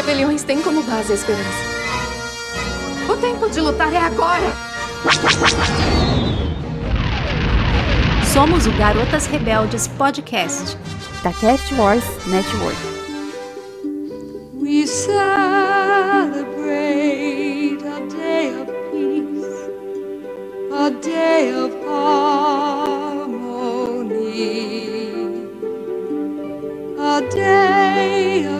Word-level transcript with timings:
rebeliões 0.00 0.42
têm 0.42 0.62
como 0.62 0.82
base 0.82 1.12
a 1.12 1.14
esperança. 1.14 1.44
O 3.06 3.16
tempo 3.18 3.50
de 3.50 3.60
lutar 3.60 3.92
é 3.92 3.98
agora! 3.98 4.50
Somos 8.32 8.66
o 8.66 8.72
Garotas 8.72 9.26
Rebeldes 9.26 9.88
Podcast, 9.88 10.78
da 11.22 11.34
Cast 11.34 11.74
Wars 11.74 12.02
Network. 12.28 12.78
We 14.54 14.86
celebrate 14.86 15.18
a 17.84 18.00
day 18.08 18.54
of 18.54 18.72
peace, 18.90 19.44
a 20.72 20.88
day 21.02 21.52
of 21.52 21.76
harmony, 21.86 23.20
a 26.98 27.20
day 27.34 28.46
of 28.46 28.59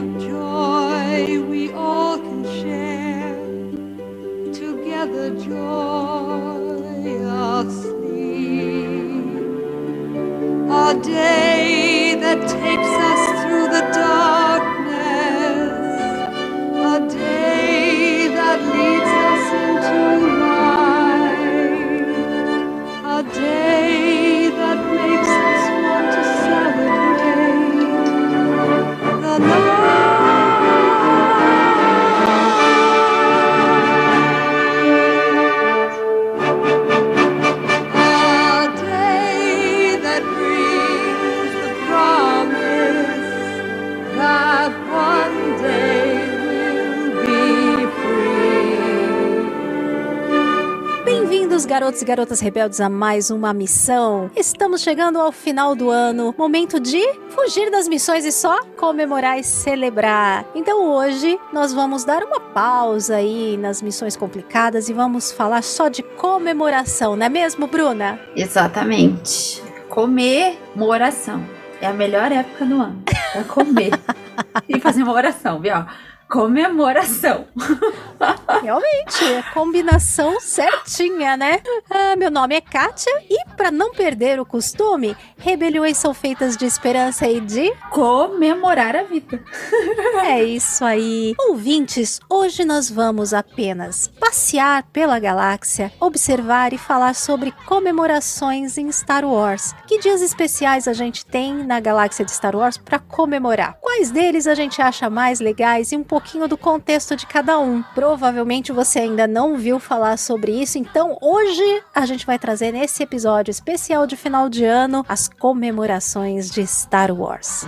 garotos 51.81 52.03
e 52.03 52.05
garotas 52.05 52.41
rebeldes, 52.41 52.79
a 52.79 52.91
mais 52.91 53.31
uma 53.31 53.55
missão. 53.55 54.31
Estamos 54.37 54.83
chegando 54.83 55.19
ao 55.19 55.33
final 55.33 55.75
do 55.75 55.89
ano, 55.89 56.35
momento 56.37 56.79
de 56.79 57.01
fugir 57.31 57.71
das 57.71 57.89
missões 57.89 58.27
e 58.27 58.31
só 58.31 58.63
comemorar 58.77 59.39
e 59.39 59.43
celebrar. 59.43 60.45
Então 60.55 60.91
hoje 60.91 61.41
nós 61.55 61.73
vamos 61.73 62.05
dar 62.05 62.23
uma 62.23 62.39
pausa 62.39 63.17
aí 63.17 63.57
nas 63.57 63.81
missões 63.81 64.15
complicadas 64.15 64.91
e 64.91 64.93
vamos 64.93 65.33
falar 65.33 65.63
só 65.63 65.89
de 65.89 66.03
comemoração, 66.03 67.17
não 67.17 67.25
é 67.25 67.31
mesmo, 67.31 67.67
Bruna? 67.67 68.21
Exatamente. 68.37 69.63
Comemoração. 69.89 71.43
É 71.81 71.87
a 71.87 71.95
melhor 71.95 72.31
época 72.31 72.67
do 72.67 72.79
ano. 72.79 73.03
Pra 73.33 73.45
comer. 73.45 73.93
e 74.69 74.79
fazer 74.79 75.03
uma 75.03 75.15
oração, 75.15 75.59
viu? 75.61 75.83
Comemoração. 76.29 77.47
Realmente, 78.59 79.25
é 79.25 79.43
combinação 79.55 80.41
certinha, 80.41 81.37
né? 81.37 81.61
Ah, 81.89 82.17
meu 82.17 82.31
nome 82.31 82.55
é 82.55 82.61
Kátia 82.61 83.13
e 83.29 83.39
para 83.57 83.71
não 83.71 83.93
perder 83.93 84.41
o 84.41 84.47
costume, 84.47 85.17
rebeliões 85.39 85.97
são 85.97 86.13
feitas 86.13 86.57
de 86.57 86.67
esperança 86.67 87.29
e 87.29 87.41
de 87.41 87.71
Comemorar 87.91 88.97
a 88.97 89.03
vida. 89.05 89.41
É 90.23 90.43
isso 90.43 90.85
aí. 90.85 91.35
Ouvintes, 91.49 92.21
hoje 92.29 92.65
nós 92.65 92.91
vamos 92.91 93.33
apenas 93.33 94.09
passear 94.09 94.85
pela 94.93 95.19
galáxia, 95.19 95.93
observar 95.99 96.73
e 96.73 96.79
falar 96.79 97.15
sobre 97.15 97.53
comemorações 97.67 98.77
em 98.77 98.91
Star 98.93 99.25
Wars. 99.25 99.75
Que 99.87 99.99
dias 99.99 100.21
especiais 100.21 100.87
a 100.87 100.93
gente 100.93 101.25
tem 101.25 101.55
na 101.55 101.81
galáxia 101.81 102.25
de 102.25 102.33
Star 102.33 102.55
Wars 102.55 102.77
para 102.77 102.99
comemorar? 102.99 103.79
Quais 103.81 104.11
deles 104.11 104.47
a 104.47 104.55
gente 104.55 104.83
acha 104.83 105.09
mais 105.09 105.41
legais 105.41 105.91
e 105.93 105.97
um 105.97 106.05
pouquinho 106.05 106.47
do 106.47 106.57
contexto 106.57 107.17
de 107.17 107.27
cada 107.27 107.59
um? 107.59 107.83
Provavelmente 107.95 108.40
você 108.73 109.01
ainda 109.01 109.27
não 109.27 109.57
viu 109.57 109.79
falar 109.79 110.17
sobre 110.17 110.53
isso, 110.53 110.79
então 110.79 111.17
hoje 111.21 111.83
a 111.95 112.07
gente 112.07 112.27
vai 112.27 112.39
trazer 112.39 112.73
nesse 112.73 113.03
episódio 113.03 113.51
especial 113.51 114.07
de 114.07 114.17
final 114.17 114.49
de 114.49 114.65
ano 114.65 115.05
as 115.09 115.29
comemorações 115.29 116.51
de 116.51 116.67
Star 116.67 117.13
Wars. 117.13 117.67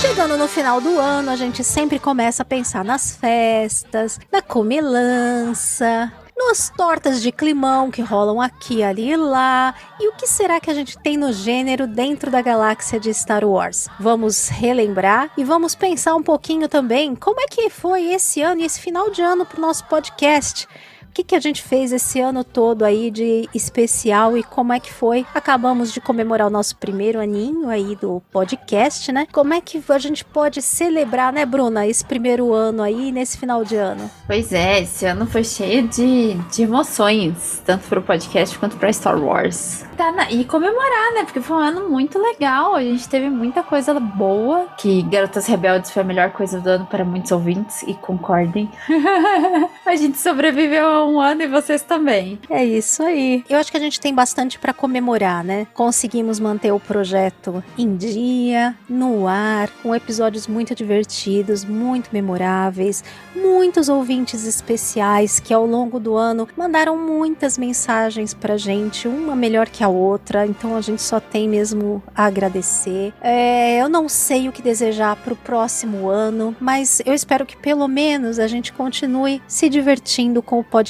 Chegando 0.00 0.36
no 0.36 0.48
final 0.48 0.80
do 0.80 0.98
ano, 0.98 1.30
a 1.30 1.36
gente 1.36 1.62
sempre 1.64 1.98
começa 1.98 2.42
a 2.42 2.46
pensar 2.46 2.84
nas 2.84 3.16
festas, 3.16 4.18
na 4.30 4.40
comilança, 4.40 6.12
nas 6.38 6.70
tortas 6.70 7.20
de 7.20 7.32
climão 7.32 7.90
que 7.90 8.00
rolam 8.00 8.40
aqui, 8.40 8.82
ali 8.82 9.10
e 9.10 9.16
lá. 9.16 9.74
E 9.98 10.08
o 10.08 10.12
que 10.12 10.26
será 10.26 10.60
que 10.60 10.70
a 10.70 10.74
gente 10.74 10.96
tem 10.96 11.16
no 11.16 11.32
gênero 11.32 11.86
dentro 11.86 12.30
da 12.30 12.40
galáxia 12.40 13.00
de 13.00 13.12
Star 13.12 13.44
Wars? 13.44 13.88
Vamos 13.98 14.48
relembrar 14.48 15.30
e 15.36 15.42
vamos 15.42 15.74
pensar 15.74 16.14
um 16.14 16.22
pouquinho 16.22 16.68
também 16.68 17.16
como 17.16 17.40
é 17.40 17.46
que 17.46 17.68
foi 17.68 18.12
esse 18.12 18.40
ano 18.40 18.60
e 18.60 18.64
esse 18.64 18.80
final 18.80 19.10
de 19.10 19.20
ano 19.20 19.44
para 19.44 19.58
o 19.58 19.60
nosso 19.60 19.84
podcast. 19.86 20.68
Que, 21.18 21.24
que 21.24 21.34
a 21.34 21.40
gente 21.40 21.60
fez 21.62 21.90
esse 21.92 22.20
ano 22.20 22.44
todo 22.44 22.84
aí 22.84 23.10
de 23.10 23.48
especial 23.52 24.38
e 24.38 24.42
como 24.44 24.72
é 24.72 24.78
que 24.78 24.92
foi? 24.92 25.26
Acabamos 25.34 25.92
de 25.92 26.00
comemorar 26.00 26.46
o 26.46 26.50
nosso 26.50 26.76
primeiro 26.76 27.18
aninho 27.20 27.68
aí 27.68 27.96
do 27.96 28.22
podcast, 28.30 29.10
né? 29.10 29.26
Como 29.32 29.52
é 29.52 29.60
que 29.60 29.82
a 29.88 29.98
gente 29.98 30.24
pode 30.24 30.62
celebrar, 30.62 31.32
né, 31.32 31.44
Bruna, 31.44 31.84
esse 31.88 32.04
primeiro 32.04 32.54
ano 32.54 32.84
aí 32.84 33.10
nesse 33.10 33.36
final 33.36 33.64
de 33.64 33.74
ano? 33.74 34.08
Pois 34.28 34.52
é, 34.52 34.82
esse 34.82 35.06
ano 35.06 35.26
foi 35.26 35.42
cheio 35.42 35.88
de, 35.88 36.34
de 36.34 36.62
emoções, 36.62 37.60
tanto 37.66 37.88
pro 37.88 38.00
podcast 38.00 38.56
quanto 38.56 38.76
pra 38.76 38.92
Star 38.92 39.20
Wars. 39.20 39.84
Tá 39.96 40.12
na- 40.12 40.30
e 40.30 40.44
comemorar, 40.44 41.14
né? 41.14 41.24
Porque 41.24 41.40
foi 41.40 41.56
um 41.56 41.60
ano 41.60 41.90
muito 41.90 42.16
legal. 42.16 42.76
A 42.76 42.82
gente 42.84 43.08
teve 43.08 43.28
muita 43.28 43.64
coisa 43.64 43.98
boa. 43.98 44.66
Que 44.78 45.02
Garotas 45.02 45.46
Rebeldes 45.48 45.90
foi 45.90 46.02
a 46.02 46.06
melhor 46.06 46.30
coisa 46.30 46.60
do 46.60 46.68
ano 46.68 46.86
para 46.86 47.04
muitos 47.04 47.32
ouvintes, 47.32 47.82
e 47.82 47.94
concordem. 47.94 48.70
a 49.84 49.96
gente 49.96 50.16
sobreviveu 50.16 51.07
um 51.08 51.20
ano 51.20 51.42
e 51.42 51.46
vocês 51.46 51.82
também. 51.82 52.38
É 52.50 52.64
isso 52.64 53.02
aí. 53.02 53.44
Eu 53.48 53.58
acho 53.58 53.70
que 53.70 53.76
a 53.76 53.80
gente 53.80 54.00
tem 54.00 54.14
bastante 54.14 54.58
para 54.58 54.72
comemorar, 54.72 55.42
né? 55.44 55.66
Conseguimos 55.72 56.38
manter 56.38 56.72
o 56.72 56.80
projeto 56.80 57.62
em 57.76 57.96
dia, 57.96 58.76
no 58.88 59.26
ar, 59.26 59.70
com 59.82 59.94
episódios 59.94 60.46
muito 60.46 60.74
divertidos, 60.74 61.64
muito 61.64 62.10
memoráveis, 62.12 63.02
muitos 63.34 63.88
ouvintes 63.88 64.44
especiais 64.46 65.40
que 65.40 65.54
ao 65.54 65.66
longo 65.66 65.98
do 65.98 66.16
ano 66.16 66.48
mandaram 66.56 66.96
muitas 66.96 67.56
mensagens 67.56 68.34
pra 68.34 68.56
gente, 68.56 69.08
uma 69.08 69.34
melhor 69.34 69.68
que 69.68 69.84
a 69.84 69.88
outra, 69.88 70.46
então 70.46 70.76
a 70.76 70.80
gente 70.80 71.02
só 71.02 71.20
tem 71.20 71.48
mesmo 71.48 72.02
a 72.14 72.24
agradecer. 72.26 73.12
É, 73.20 73.80
eu 73.80 73.88
não 73.88 74.08
sei 74.08 74.48
o 74.48 74.52
que 74.52 74.60
desejar 74.60 75.16
pro 75.16 75.36
próximo 75.36 76.08
ano, 76.08 76.54
mas 76.60 77.00
eu 77.06 77.14
espero 77.14 77.46
que 77.46 77.56
pelo 77.56 77.86
menos 77.88 78.38
a 78.38 78.46
gente 78.46 78.72
continue 78.72 79.40
se 79.46 79.68
divertindo 79.68 80.42
com 80.42 80.58
o 80.58 80.64
podcast 80.64 80.87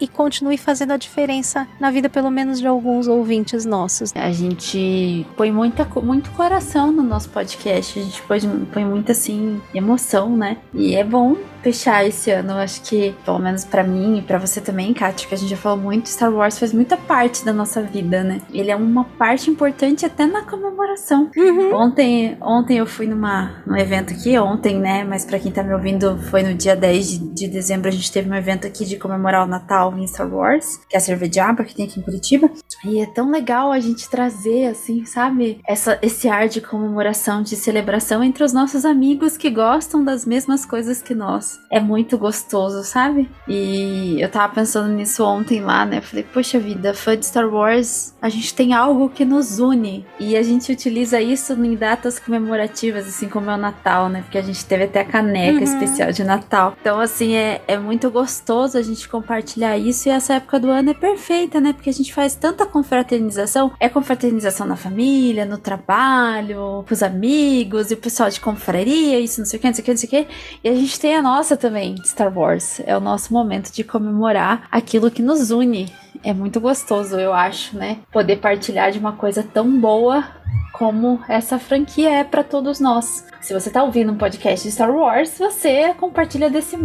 e 0.00 0.08
continue 0.08 0.56
fazendo 0.56 0.92
a 0.92 0.96
diferença 0.96 1.66
na 1.78 1.90
vida, 1.90 2.08
pelo 2.08 2.30
menos, 2.30 2.60
de 2.60 2.66
alguns 2.66 3.08
ouvintes 3.08 3.64
nossos. 3.64 4.14
A 4.14 4.32
gente 4.32 5.26
põe 5.36 5.50
muita, 5.50 5.84
muito 6.02 6.30
coração 6.30 6.92
no 6.92 7.02
nosso 7.02 7.28
podcast. 7.30 7.98
A 7.98 8.02
gente 8.02 8.22
põe, 8.22 8.40
põe 8.72 8.84
muita, 8.84 9.12
assim, 9.12 9.60
emoção, 9.74 10.36
né? 10.36 10.58
E 10.74 10.94
é 10.94 11.04
bom 11.04 11.36
fechar 11.62 12.06
esse 12.06 12.30
ano. 12.30 12.52
Acho 12.54 12.82
que, 12.82 13.14
pelo 13.24 13.38
menos 13.38 13.64
pra 13.64 13.82
mim 13.82 14.18
e 14.18 14.22
pra 14.22 14.38
você 14.38 14.60
também, 14.60 14.92
Kátia, 14.92 15.28
que 15.28 15.34
a 15.34 15.38
gente 15.38 15.50
já 15.50 15.56
falou 15.56 15.78
muito, 15.78 16.08
Star 16.08 16.32
Wars 16.32 16.58
faz 16.58 16.72
muita 16.72 16.96
parte 16.96 17.44
da 17.44 17.52
nossa 17.52 17.82
vida, 17.82 18.22
né? 18.22 18.40
Ele 18.52 18.70
é 18.70 18.76
uma 18.76 19.04
parte 19.04 19.50
importante 19.50 20.04
até 20.04 20.26
na 20.26 20.42
comemoração. 20.42 21.30
Ontem, 21.74 22.36
ontem 22.40 22.78
eu 22.78 22.86
fui 22.86 23.06
numa, 23.06 23.62
num 23.66 23.76
evento 23.76 24.12
aqui, 24.12 24.38
ontem, 24.38 24.78
né? 24.78 25.04
Mas 25.04 25.24
pra 25.24 25.38
quem 25.38 25.52
tá 25.52 25.62
me 25.62 25.72
ouvindo, 25.72 26.18
foi 26.30 26.42
no 26.42 26.54
dia 26.54 26.76
10 26.76 27.10
de, 27.10 27.18
de 27.18 27.48
dezembro, 27.48 27.88
a 27.88 27.92
gente 27.92 28.10
teve 28.10 28.30
um 28.30 28.34
evento 28.34 28.66
aqui 28.66 28.84
de 28.84 28.96
comemorar 28.96 29.44
o 29.44 29.48
Natal 29.48 29.96
em 29.96 30.06
Star 30.06 30.32
Wars, 30.32 30.80
que 30.88 30.96
é 30.96 30.98
a 30.98 31.00
Cervejaba, 31.00 31.64
que 31.64 31.74
tem 31.74 31.86
aqui 31.86 32.00
em 32.00 32.02
Curitiba. 32.02 32.50
E 32.84 33.00
é 33.00 33.06
tão 33.06 33.30
legal 33.30 33.72
a 33.72 33.80
gente 33.80 34.08
trazer, 34.08 34.66
assim, 34.66 35.04
sabe? 35.04 35.60
Essa, 35.66 35.98
esse 36.02 36.28
ar 36.28 36.48
de 36.48 36.60
comemoração, 36.60 37.42
de 37.42 37.56
celebração 37.56 38.22
entre 38.22 38.44
os 38.44 38.52
nossos 38.52 38.84
amigos 38.84 39.36
que 39.36 39.50
gostam 39.50 40.04
das 40.04 40.24
mesmas 40.24 40.64
coisas 40.64 41.02
que 41.02 41.14
nós. 41.14 41.49
É 41.70 41.78
muito 41.80 42.18
gostoso, 42.18 42.82
sabe? 42.84 43.28
E 43.48 44.16
eu 44.20 44.28
tava 44.28 44.52
pensando 44.54 44.88
nisso 44.88 45.24
ontem 45.24 45.60
lá, 45.60 45.84
né? 45.86 46.00
Falei, 46.00 46.24
poxa 46.24 46.58
vida, 46.58 46.92
fã 46.94 47.16
de 47.16 47.24
Star 47.26 47.48
Wars, 47.48 48.14
a 48.20 48.28
gente 48.28 48.52
tem 48.54 48.72
algo 48.74 49.08
que 49.08 49.24
nos 49.24 49.58
une. 49.58 50.04
E 50.18 50.36
a 50.36 50.42
gente 50.42 50.72
utiliza 50.72 51.20
isso 51.20 51.52
em 51.52 51.74
datas 51.76 52.18
comemorativas, 52.18 53.06
assim 53.06 53.28
como 53.28 53.50
é 53.50 53.54
o 53.54 53.58
Natal, 53.58 54.08
né? 54.08 54.22
Porque 54.22 54.38
a 54.38 54.42
gente 54.42 54.64
teve 54.64 54.84
até 54.84 55.00
a 55.00 55.04
caneca 55.04 55.58
Uhum. 55.58 55.62
especial 55.62 56.12
de 56.12 56.24
Natal. 56.24 56.76
Então, 56.80 56.98
assim, 57.00 57.34
é, 57.34 57.60
é 57.66 57.78
muito 57.78 58.10
gostoso 58.10 58.76
a 58.78 58.82
gente 58.82 59.08
compartilhar 59.08 59.76
isso 59.78 60.08
e 60.08 60.10
essa 60.10 60.34
época 60.34 60.58
do 60.60 60.68
ano 60.70 60.90
é 60.90 60.94
perfeita, 60.94 61.60
né? 61.60 61.72
Porque 61.72 61.90
a 61.90 61.92
gente 61.92 62.12
faz 62.12 62.34
tanta 62.34 62.66
confraternização. 62.66 63.72
É 63.80 63.88
confraternização 63.88 64.66
na 64.66 64.76
família, 64.76 65.44
no 65.44 65.58
trabalho, 65.58 66.84
com 66.86 66.92
os 66.94 67.02
amigos 67.02 67.90
e 67.90 67.94
o 67.94 67.96
pessoal 67.96 68.28
de 68.30 68.40
confraria, 68.40 69.18
isso 69.20 69.40
não 69.40 69.46
sei 69.46 69.58
o 69.58 69.60
que, 69.60 69.66
não 69.68 69.74
sei 69.74 69.82
o 69.82 69.84
que, 69.84 69.90
não 69.90 69.98
sei 69.98 70.06
o 70.08 70.10
que. 70.10 70.26
E 70.64 70.68
a 70.68 70.74
gente 70.74 70.98
tem 71.00 71.14
a 71.16 71.22
nossa 71.22 71.39
também, 71.56 71.96
Star 72.04 72.36
Wars. 72.36 72.80
É 72.86 72.96
o 72.96 73.00
nosso 73.00 73.32
momento 73.32 73.72
de 73.72 73.82
comemorar 73.82 74.68
aquilo 74.70 75.10
que 75.10 75.22
nos 75.22 75.50
une. 75.50 75.92
É 76.22 76.34
muito 76.34 76.60
gostoso, 76.60 77.16
eu 77.16 77.32
acho, 77.32 77.76
né? 77.76 77.98
Poder 78.12 78.36
partilhar 78.36 78.92
de 78.92 78.98
uma 78.98 79.12
coisa 79.12 79.42
tão 79.42 79.80
boa 79.80 80.24
como 80.72 81.20
essa 81.28 81.58
franquia 81.58 82.10
é 82.10 82.24
para 82.24 82.44
todos 82.44 82.80
nós. 82.80 83.26
Se 83.40 83.54
você 83.54 83.70
tá 83.70 83.82
ouvindo 83.82 84.12
um 84.12 84.18
podcast 84.18 84.66
de 84.66 84.72
Star 84.72 84.90
Wars, 84.90 85.38
você 85.38 85.94
compartilha 85.94 86.50
desse, 86.50 86.76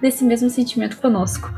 desse 0.00 0.24
mesmo 0.24 0.48
sentimento 0.48 0.96
conosco. 0.98 1.52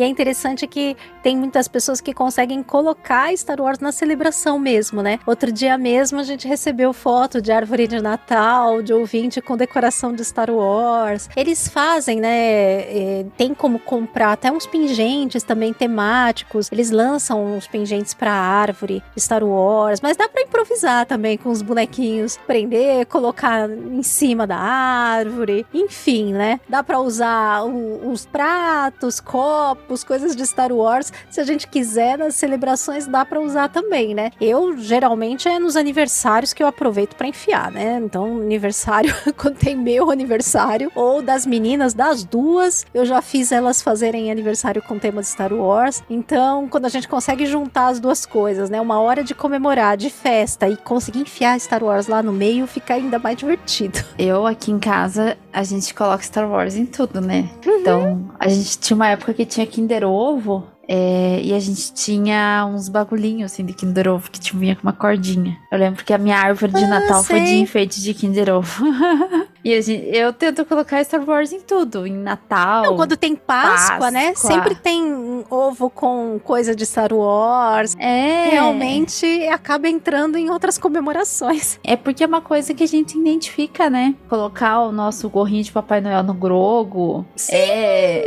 E 0.00 0.02
é 0.02 0.06
interessante 0.06 0.66
que 0.66 0.96
tem 1.22 1.36
muitas 1.36 1.68
pessoas 1.68 2.00
que 2.00 2.14
conseguem 2.14 2.62
colocar 2.62 3.36
Star 3.36 3.60
Wars 3.60 3.80
na 3.80 3.92
celebração 3.92 4.58
mesmo, 4.58 5.02
né? 5.02 5.18
Outro 5.26 5.52
dia 5.52 5.76
mesmo 5.76 6.18
a 6.18 6.22
gente 6.22 6.48
recebeu 6.48 6.94
foto 6.94 7.38
de 7.38 7.52
árvore 7.52 7.86
de 7.86 8.00
Natal, 8.00 8.80
de 8.80 8.94
ouvinte 8.94 9.42
com 9.42 9.58
decoração 9.58 10.14
de 10.14 10.24
Star 10.24 10.50
Wars. 10.50 11.28
Eles 11.36 11.68
fazem, 11.68 12.18
né? 12.18 12.30
É, 12.30 13.26
tem 13.36 13.52
como 13.52 13.78
comprar 13.78 14.32
até 14.32 14.50
uns 14.50 14.66
pingentes 14.66 15.42
também 15.42 15.70
temáticos. 15.74 16.72
Eles 16.72 16.90
lançam 16.90 17.56
uns 17.56 17.66
pingentes 17.66 18.14
para 18.14 18.32
árvore 18.32 19.02
Star 19.18 19.44
Wars, 19.44 20.00
mas 20.00 20.16
dá 20.16 20.26
para 20.30 20.40
improvisar 20.40 21.04
também 21.04 21.36
com 21.36 21.50
os 21.50 21.60
bonequinhos, 21.60 22.38
prender, 22.46 23.04
colocar 23.04 23.68
em 23.68 24.02
cima 24.02 24.46
da 24.46 24.56
árvore, 24.56 25.66
enfim, 25.74 26.32
né? 26.32 26.58
Dá 26.66 26.82
para 26.82 26.98
usar 26.98 27.64
os 27.64 28.24
pratos, 28.24 29.20
copos 29.20 29.89
copos, 29.90 30.04
coisas 30.04 30.36
de 30.36 30.46
Star 30.46 30.72
Wars, 30.72 31.12
se 31.28 31.40
a 31.40 31.44
gente 31.44 31.66
quiser, 31.66 32.16
nas 32.16 32.36
celebrações 32.36 33.06
dá 33.06 33.24
para 33.24 33.40
usar 33.40 33.68
também, 33.68 34.14
né? 34.14 34.30
Eu 34.40 34.78
geralmente 34.78 35.48
é 35.48 35.58
nos 35.58 35.76
aniversários 35.76 36.52
que 36.52 36.62
eu 36.62 36.66
aproveito 36.66 37.16
para 37.16 37.26
enfiar, 37.26 37.72
né? 37.72 38.00
Então, 38.02 38.36
aniversário, 38.36 39.12
quando 39.36 39.56
tem 39.56 39.76
meu 39.76 40.10
aniversário, 40.10 40.90
ou 40.94 41.20
das 41.20 41.44
meninas, 41.44 41.92
das 41.92 42.22
duas, 42.22 42.86
eu 42.94 43.04
já 43.04 43.20
fiz 43.20 43.50
elas 43.50 43.82
fazerem 43.82 44.30
aniversário 44.30 44.80
com 44.80 44.98
tema 44.98 45.20
de 45.20 45.28
Star 45.28 45.52
Wars. 45.52 46.02
Então, 46.08 46.68
quando 46.68 46.86
a 46.86 46.88
gente 46.88 47.08
consegue 47.08 47.46
juntar 47.46 47.88
as 47.88 47.98
duas 47.98 48.24
coisas, 48.24 48.70
né? 48.70 48.80
Uma 48.80 49.00
hora 49.00 49.24
de 49.24 49.34
comemorar, 49.34 49.96
de 49.96 50.10
festa 50.10 50.68
e 50.68 50.76
conseguir 50.76 51.20
enfiar 51.20 51.58
Star 51.58 51.82
Wars 51.82 52.06
lá 52.06 52.22
no 52.22 52.32
meio, 52.32 52.66
fica 52.66 52.94
ainda 52.94 53.18
mais 53.18 53.36
divertido. 53.36 53.98
Eu 54.18 54.46
aqui 54.46 54.70
em 54.70 54.78
casa, 54.78 55.36
a 55.52 55.62
gente 55.62 55.92
coloca 55.94 56.22
Star 56.22 56.48
Wars 56.48 56.76
em 56.76 56.86
tudo, 56.86 57.20
né? 57.20 57.48
Uhum. 57.64 57.80
Então, 57.80 58.30
a 58.38 58.48
gente 58.48 58.78
tinha 58.78 58.94
uma 58.94 59.08
época 59.08 59.34
que 59.34 59.44
tinha 59.44 59.66
Kinder 59.66 60.04
Ovo. 60.04 60.66
É, 60.92 61.40
e 61.44 61.54
a 61.54 61.60
gente 61.60 61.92
tinha 61.92 62.66
uns 62.68 62.88
bagulhinhos 62.88 63.52
assim 63.52 63.64
de 63.64 63.72
Kinder 63.72 64.08
Ovo 64.08 64.28
que 64.28 64.40
tinha 64.40 64.58
vinha 64.58 64.74
com 64.74 64.82
uma 64.82 64.92
cordinha. 64.92 65.56
Eu 65.70 65.78
lembro 65.78 66.04
que 66.04 66.12
a 66.12 66.18
minha 66.18 66.36
árvore 66.36 66.72
de 66.72 66.82
ah, 66.82 66.88
Natal 66.88 67.22
sei. 67.22 67.36
foi 67.36 67.46
de 67.46 67.54
enfeite 67.58 68.02
de 68.02 68.12
Kinder 68.12 68.52
Ovo. 68.52 68.84
E 69.64 69.80
gente, 69.82 70.08
eu 70.16 70.32
tento 70.32 70.64
colocar 70.64 71.04
Star 71.04 71.22
Wars 71.28 71.52
em 71.52 71.60
tudo, 71.60 72.06
em 72.06 72.16
Natal. 72.16 72.84
Não, 72.84 72.96
quando 72.96 73.16
tem 73.16 73.36
Páscoa, 73.36 74.10
né? 74.10 74.28
Páscoa, 74.28 74.50
né? 74.50 74.60
Sempre 74.62 74.74
tem 74.74 75.44
ovo 75.50 75.90
com 75.90 76.40
coisa 76.42 76.74
de 76.74 76.86
Star 76.86 77.12
Wars. 77.12 77.94
É. 77.98 78.48
Realmente 78.50 79.26
acaba 79.48 79.88
entrando 79.88 80.36
em 80.36 80.50
outras 80.50 80.78
comemorações. 80.78 81.78
É 81.90 81.96
porque 81.96 82.22
é 82.22 82.26
uma 82.26 82.40
coisa 82.40 82.72
que 82.72 82.84
a 82.84 82.86
gente 82.86 83.18
identifica, 83.18 83.90
né? 83.90 84.14
Colocar 84.28 84.80
o 84.82 84.92
nosso 84.92 85.28
gorrinho 85.28 85.64
de 85.64 85.72
Papai 85.72 86.00
Noel 86.00 86.22
no 86.22 86.32
Grogo. 86.32 87.26
Sim. 87.34 87.52
É. 87.52 88.26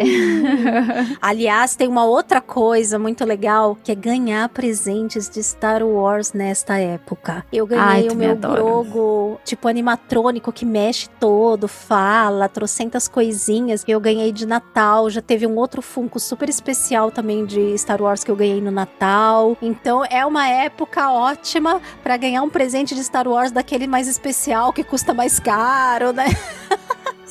Aliás, 1.22 1.76
tem 1.76 1.88
uma 1.88 2.04
outra 2.04 2.42
coisa 2.42 3.00
muito 3.00 3.24
legal 3.24 3.78
que 3.82 3.92
é 3.92 3.96
ganhar 3.96 4.50
presentes 4.50 5.30
de 5.30 5.42
Star 5.42 5.82
Wars 5.82 6.34
nesta 6.34 6.78
época. 6.78 7.46
Eu 7.54 7.66
ganhei 7.66 8.08
Ai, 8.08 8.08
o 8.10 8.16
meu 8.16 8.36
Grogo, 8.36 9.40
tipo 9.46 9.68
animatrônico 9.68 10.52
que 10.52 10.66
mexe 10.66 11.08
todo, 11.24 11.70
fala, 11.70 12.50
trocentas 12.50 13.08
coisinhas 13.08 13.82
que 13.82 13.94
eu 13.94 14.00
ganhei 14.02 14.30
de 14.34 14.46
Natal. 14.46 15.10
Já 15.10 15.22
teve 15.22 15.48
um 15.48 15.56
outro 15.56 15.82
Funko 15.82 16.20
super 16.20 16.50
especial 16.50 17.12
também 17.12 17.46
de 17.46 17.78
Star 17.78 18.02
Wars 18.02 18.26
que 18.26 18.30
eu 18.30 18.36
ganhei 18.36 18.60
no 18.60 18.72
Natal. 18.72 19.56
Então 19.62 20.04
é 20.04 20.26
uma 20.26 20.50
época 20.50 21.10
ótima 21.14 21.82
para 22.04 22.18
ganhar 22.18 22.44
um 22.44 22.50
presente 22.50 22.94
de 22.94 23.02
Star 23.02 23.26
Wars 23.26 23.54
daquele 23.54 23.88
mais 23.88 24.10
especial 24.10 24.74
que 24.74 24.84
custa 24.84 25.14
mais 25.14 25.40
caro, 25.40 26.12
né? 26.12 26.26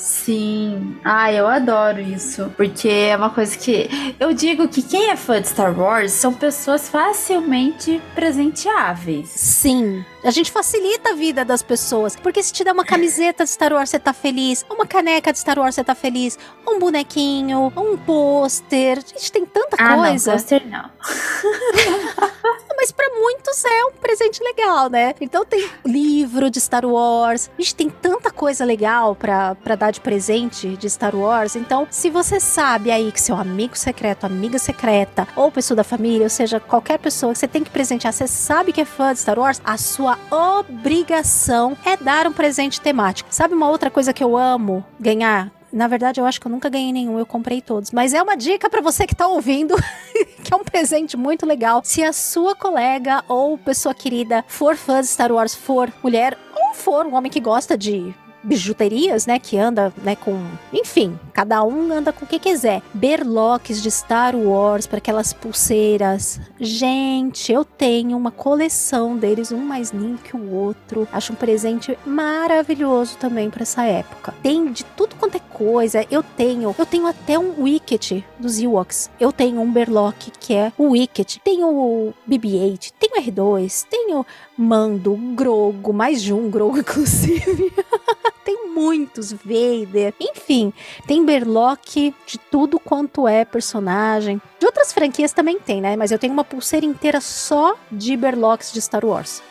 Sim. 0.02 0.96
Ah, 1.04 1.32
eu 1.32 1.46
adoro 1.46 2.00
isso. 2.00 2.52
Porque 2.56 2.88
é 2.88 3.16
uma 3.16 3.30
coisa 3.30 3.56
que. 3.56 3.88
Eu 4.18 4.32
digo 4.32 4.66
que 4.66 4.82
quem 4.82 5.10
é 5.10 5.16
fã 5.16 5.40
de 5.40 5.46
Star 5.46 5.78
Wars 5.78 6.10
são 6.10 6.34
pessoas 6.34 6.88
facilmente 6.88 8.02
presenteáveis. 8.12 9.28
Sim. 9.28 10.04
A 10.24 10.32
gente 10.32 10.50
facilita 10.50 11.10
a 11.10 11.14
vida 11.14 11.44
das 11.44 11.62
pessoas. 11.62 12.16
Porque 12.16 12.42
se 12.42 12.52
te 12.52 12.64
dá 12.64 12.72
uma 12.72 12.84
camiseta 12.84 13.44
de 13.44 13.50
Star 13.50 13.72
Wars, 13.72 13.90
você 13.90 13.98
tá 14.00 14.12
feliz. 14.12 14.66
Uma 14.68 14.86
caneca 14.88 15.32
de 15.32 15.38
Star 15.38 15.56
Wars, 15.56 15.76
você 15.76 15.84
tá 15.84 15.94
feliz. 15.94 16.36
Um 16.66 16.80
bonequinho, 16.80 17.72
um 17.76 17.96
pôster. 17.96 18.98
A 18.98 19.18
gente 19.18 19.30
tem 19.30 19.46
tanta 19.46 19.76
ah, 19.78 19.96
coisa. 19.96 20.32
Não, 20.32 20.38
pôster 20.38 20.62
não. 20.66 20.90
Mas 22.82 22.90
para 22.90 23.08
muitos 23.10 23.64
é 23.64 23.84
um 23.84 23.92
presente 23.92 24.42
legal, 24.42 24.90
né? 24.90 25.14
Então 25.20 25.44
tem 25.44 25.70
livro 25.86 26.50
de 26.50 26.60
Star 26.60 26.84
Wars. 26.84 27.48
Gente 27.56 27.76
tem 27.76 27.88
tanta 27.88 28.28
coisa 28.28 28.64
legal 28.64 29.14
para 29.14 29.76
dar 29.78 29.92
de 29.92 30.00
presente 30.00 30.76
de 30.76 30.90
Star 30.90 31.14
Wars. 31.14 31.54
Então, 31.54 31.86
se 31.92 32.10
você 32.10 32.40
sabe 32.40 32.90
aí 32.90 33.12
que 33.12 33.20
seu 33.20 33.36
amigo 33.36 33.78
secreto, 33.78 34.24
amiga 34.24 34.58
secreta, 34.58 35.28
ou 35.36 35.52
pessoa 35.52 35.76
da 35.76 35.84
família, 35.84 36.24
ou 36.24 36.28
seja, 36.28 36.58
qualquer 36.58 36.98
pessoa 36.98 37.32
que 37.32 37.38
você 37.38 37.46
tem 37.46 37.62
que 37.62 37.70
presentear, 37.70 38.12
você 38.12 38.26
sabe 38.26 38.72
que 38.72 38.80
é 38.80 38.84
fã 38.84 39.12
de 39.12 39.20
Star 39.20 39.38
Wars, 39.38 39.62
a 39.64 39.76
sua 39.76 40.18
obrigação 40.28 41.78
é 41.84 41.96
dar 41.96 42.26
um 42.26 42.32
presente 42.32 42.80
temático. 42.80 43.28
Sabe 43.32 43.54
uma 43.54 43.68
outra 43.68 43.92
coisa 43.92 44.12
que 44.12 44.24
eu 44.24 44.36
amo 44.36 44.84
ganhar? 44.98 45.52
Na 45.72 45.88
verdade, 45.88 46.20
eu 46.20 46.26
acho 46.26 46.40
que 46.40 46.46
eu 46.46 46.50
nunca 46.50 46.68
ganhei 46.68 46.92
nenhum, 46.92 47.18
eu 47.18 47.24
comprei 47.24 47.62
todos. 47.62 47.90
Mas 47.90 48.12
é 48.12 48.22
uma 48.22 48.36
dica 48.36 48.68
para 48.68 48.82
você 48.82 49.06
que 49.06 49.14
tá 49.14 49.26
ouvindo, 49.26 49.74
que 50.44 50.52
é 50.52 50.56
um 50.56 50.64
presente 50.64 51.16
muito 51.16 51.46
legal. 51.46 51.80
Se 51.82 52.02
a 52.02 52.12
sua 52.12 52.54
colega 52.54 53.24
ou 53.26 53.56
pessoa 53.56 53.94
querida 53.94 54.44
for 54.46 54.76
fã 54.76 55.00
de 55.00 55.06
Star 55.06 55.32
Wars, 55.32 55.54
for 55.54 55.90
mulher 56.02 56.36
ou 56.54 56.74
for 56.74 57.06
um 57.06 57.14
homem 57.14 57.30
que 57.30 57.40
gosta 57.40 57.76
de 57.76 58.14
bijuterias, 58.42 59.26
né? 59.26 59.38
Que 59.38 59.56
anda, 59.56 59.92
né, 60.02 60.16
com. 60.16 60.44
Enfim, 60.72 61.18
cada 61.32 61.62
um 61.64 61.92
anda 61.92 62.12
com 62.12 62.24
o 62.24 62.28
que 62.28 62.38
quiser. 62.38 62.82
Berloques 62.92 63.82
de 63.82 63.90
Star 63.90 64.36
Wars 64.36 64.86
para 64.86 64.98
aquelas 64.98 65.32
pulseiras. 65.32 66.40
Gente, 66.60 67.52
eu 67.52 67.64
tenho 67.64 68.16
uma 68.16 68.30
coleção 68.30 69.16
deles, 69.16 69.52
um 69.52 69.58
mais 69.58 69.90
lindo 69.90 70.22
que 70.22 70.36
o 70.36 70.52
outro. 70.52 71.08
Acho 71.12 71.32
um 71.32 71.36
presente 71.36 71.98
maravilhoso 72.04 73.16
também 73.18 73.50
para 73.50 73.62
essa 73.62 73.84
época. 73.84 74.34
Tem 74.42 74.70
de 74.72 74.84
tudo 74.84 75.16
quanto 75.16 75.36
é 75.36 75.40
coisa. 75.40 76.04
Eu 76.10 76.22
tenho, 76.22 76.74
eu 76.78 76.86
tenho 76.86 77.06
até 77.06 77.38
um 77.38 77.62
Wicket 77.62 78.22
dos 78.38 78.60
Ewoks. 78.60 79.10
Eu 79.18 79.32
tenho 79.32 79.60
um 79.60 79.72
Berlock 79.72 80.30
que 80.38 80.54
é 80.54 80.72
o 80.76 80.90
Wicket. 80.90 81.38
Tenho 81.44 81.68
o 81.68 82.14
BB-8, 82.28 82.92
tenho 82.98 83.16
o 83.16 83.22
R2, 83.22 83.86
tenho 83.88 84.26
Mando, 84.56 85.14
Grogo, 85.34 85.92
mais 85.92 86.22
de 86.22 86.32
um 86.32 86.50
Grogo 86.50 86.78
inclusive. 86.82 87.72
tem 88.44 88.61
muitos, 88.72 89.32
Vader, 89.32 90.14
enfim, 90.20 90.72
tem 91.06 91.24
Berlock 91.24 92.14
de 92.26 92.38
tudo 92.50 92.78
quanto 92.78 93.28
é 93.28 93.44
personagem. 93.44 94.40
De 94.58 94.66
outras 94.66 94.92
franquias 94.92 95.32
também 95.32 95.58
tem, 95.58 95.80
né? 95.80 95.96
Mas 95.96 96.12
eu 96.12 96.18
tenho 96.18 96.32
uma 96.32 96.44
pulseira 96.44 96.86
inteira 96.86 97.20
só 97.20 97.74
de 97.90 98.16
Berlocks 98.16 98.72
de 98.72 98.80
Star 98.80 99.04
Wars. 99.04 99.42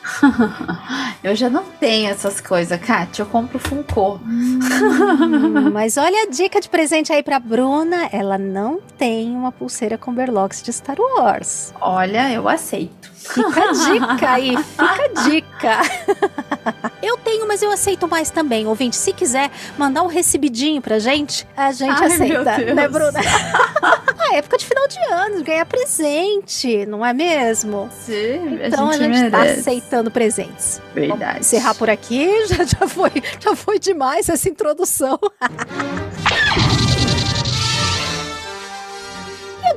eu 1.21 1.35
já 1.35 1.49
não 1.49 1.65
tenho 1.79 2.09
essas 2.09 2.39
coisas, 2.39 2.79
Kátia. 2.79 3.23
Eu 3.23 3.25
compro 3.25 3.59
Funko. 3.59 4.21
Hum, 4.25 4.59
mas 5.73 5.97
olha 5.97 6.23
a 6.23 6.27
dica 6.27 6.61
de 6.61 6.69
presente 6.69 7.11
aí 7.11 7.21
pra 7.21 7.39
Bruna. 7.39 8.07
Ela 8.11 8.37
não 8.37 8.79
tem 8.97 9.31
uma 9.35 9.51
pulseira 9.51 9.97
com 9.97 10.13
Berlocks 10.13 10.63
de 10.63 10.71
Star 10.71 10.97
Wars. 10.97 11.73
Olha, 11.81 12.31
eu 12.31 12.47
aceito. 12.47 13.00
Fica 13.21 13.63
a 13.63 13.71
dica 13.71 14.29
aí, 14.31 14.57
fica 14.57 14.83
a 14.83 15.29
dica. 15.29 15.81
eu 17.01 17.17
tenho, 17.17 17.47
mas 17.47 17.61
eu 17.61 17.71
aceito 17.71 18.07
mais 18.07 18.29
também, 18.29 18.65
ouvinte. 18.67 18.95
Se 18.95 19.13
quiser 19.13 19.49
mandar 19.77 20.03
um 20.03 20.07
recebidinho 20.07 20.81
pra 20.81 20.99
gente, 20.99 21.47
a 21.55 21.71
gente 21.71 22.03
Ai, 22.03 22.13
aceita, 22.13 22.57
né, 22.73 22.87
Bruna? 22.87 23.19
a 24.19 24.35
época 24.35 24.57
de 24.57 24.65
final 24.65 24.87
de 24.87 24.99
ano, 25.13 25.43
ganhar 25.43 25.65
presente, 25.65 26.85
não 26.85 27.05
é 27.05 27.13
mesmo? 27.13 27.89
Sim, 28.05 28.59
então 28.63 28.89
a 28.89 28.97
gente, 28.97 29.11
a 29.11 29.13
gente 29.13 29.31
tá 29.31 29.43
aceitando 29.43 30.11
presentes. 30.11 30.81
Verdade. 30.93 31.21
Vamos 31.21 31.39
encerrar 31.39 31.75
por 31.75 31.89
aqui, 31.89 32.27
já, 32.47 32.63
já, 32.63 32.87
foi, 32.87 33.11
já 33.39 33.55
foi 33.55 33.79
demais 33.79 34.27
essa 34.27 34.49
introdução. 34.49 35.19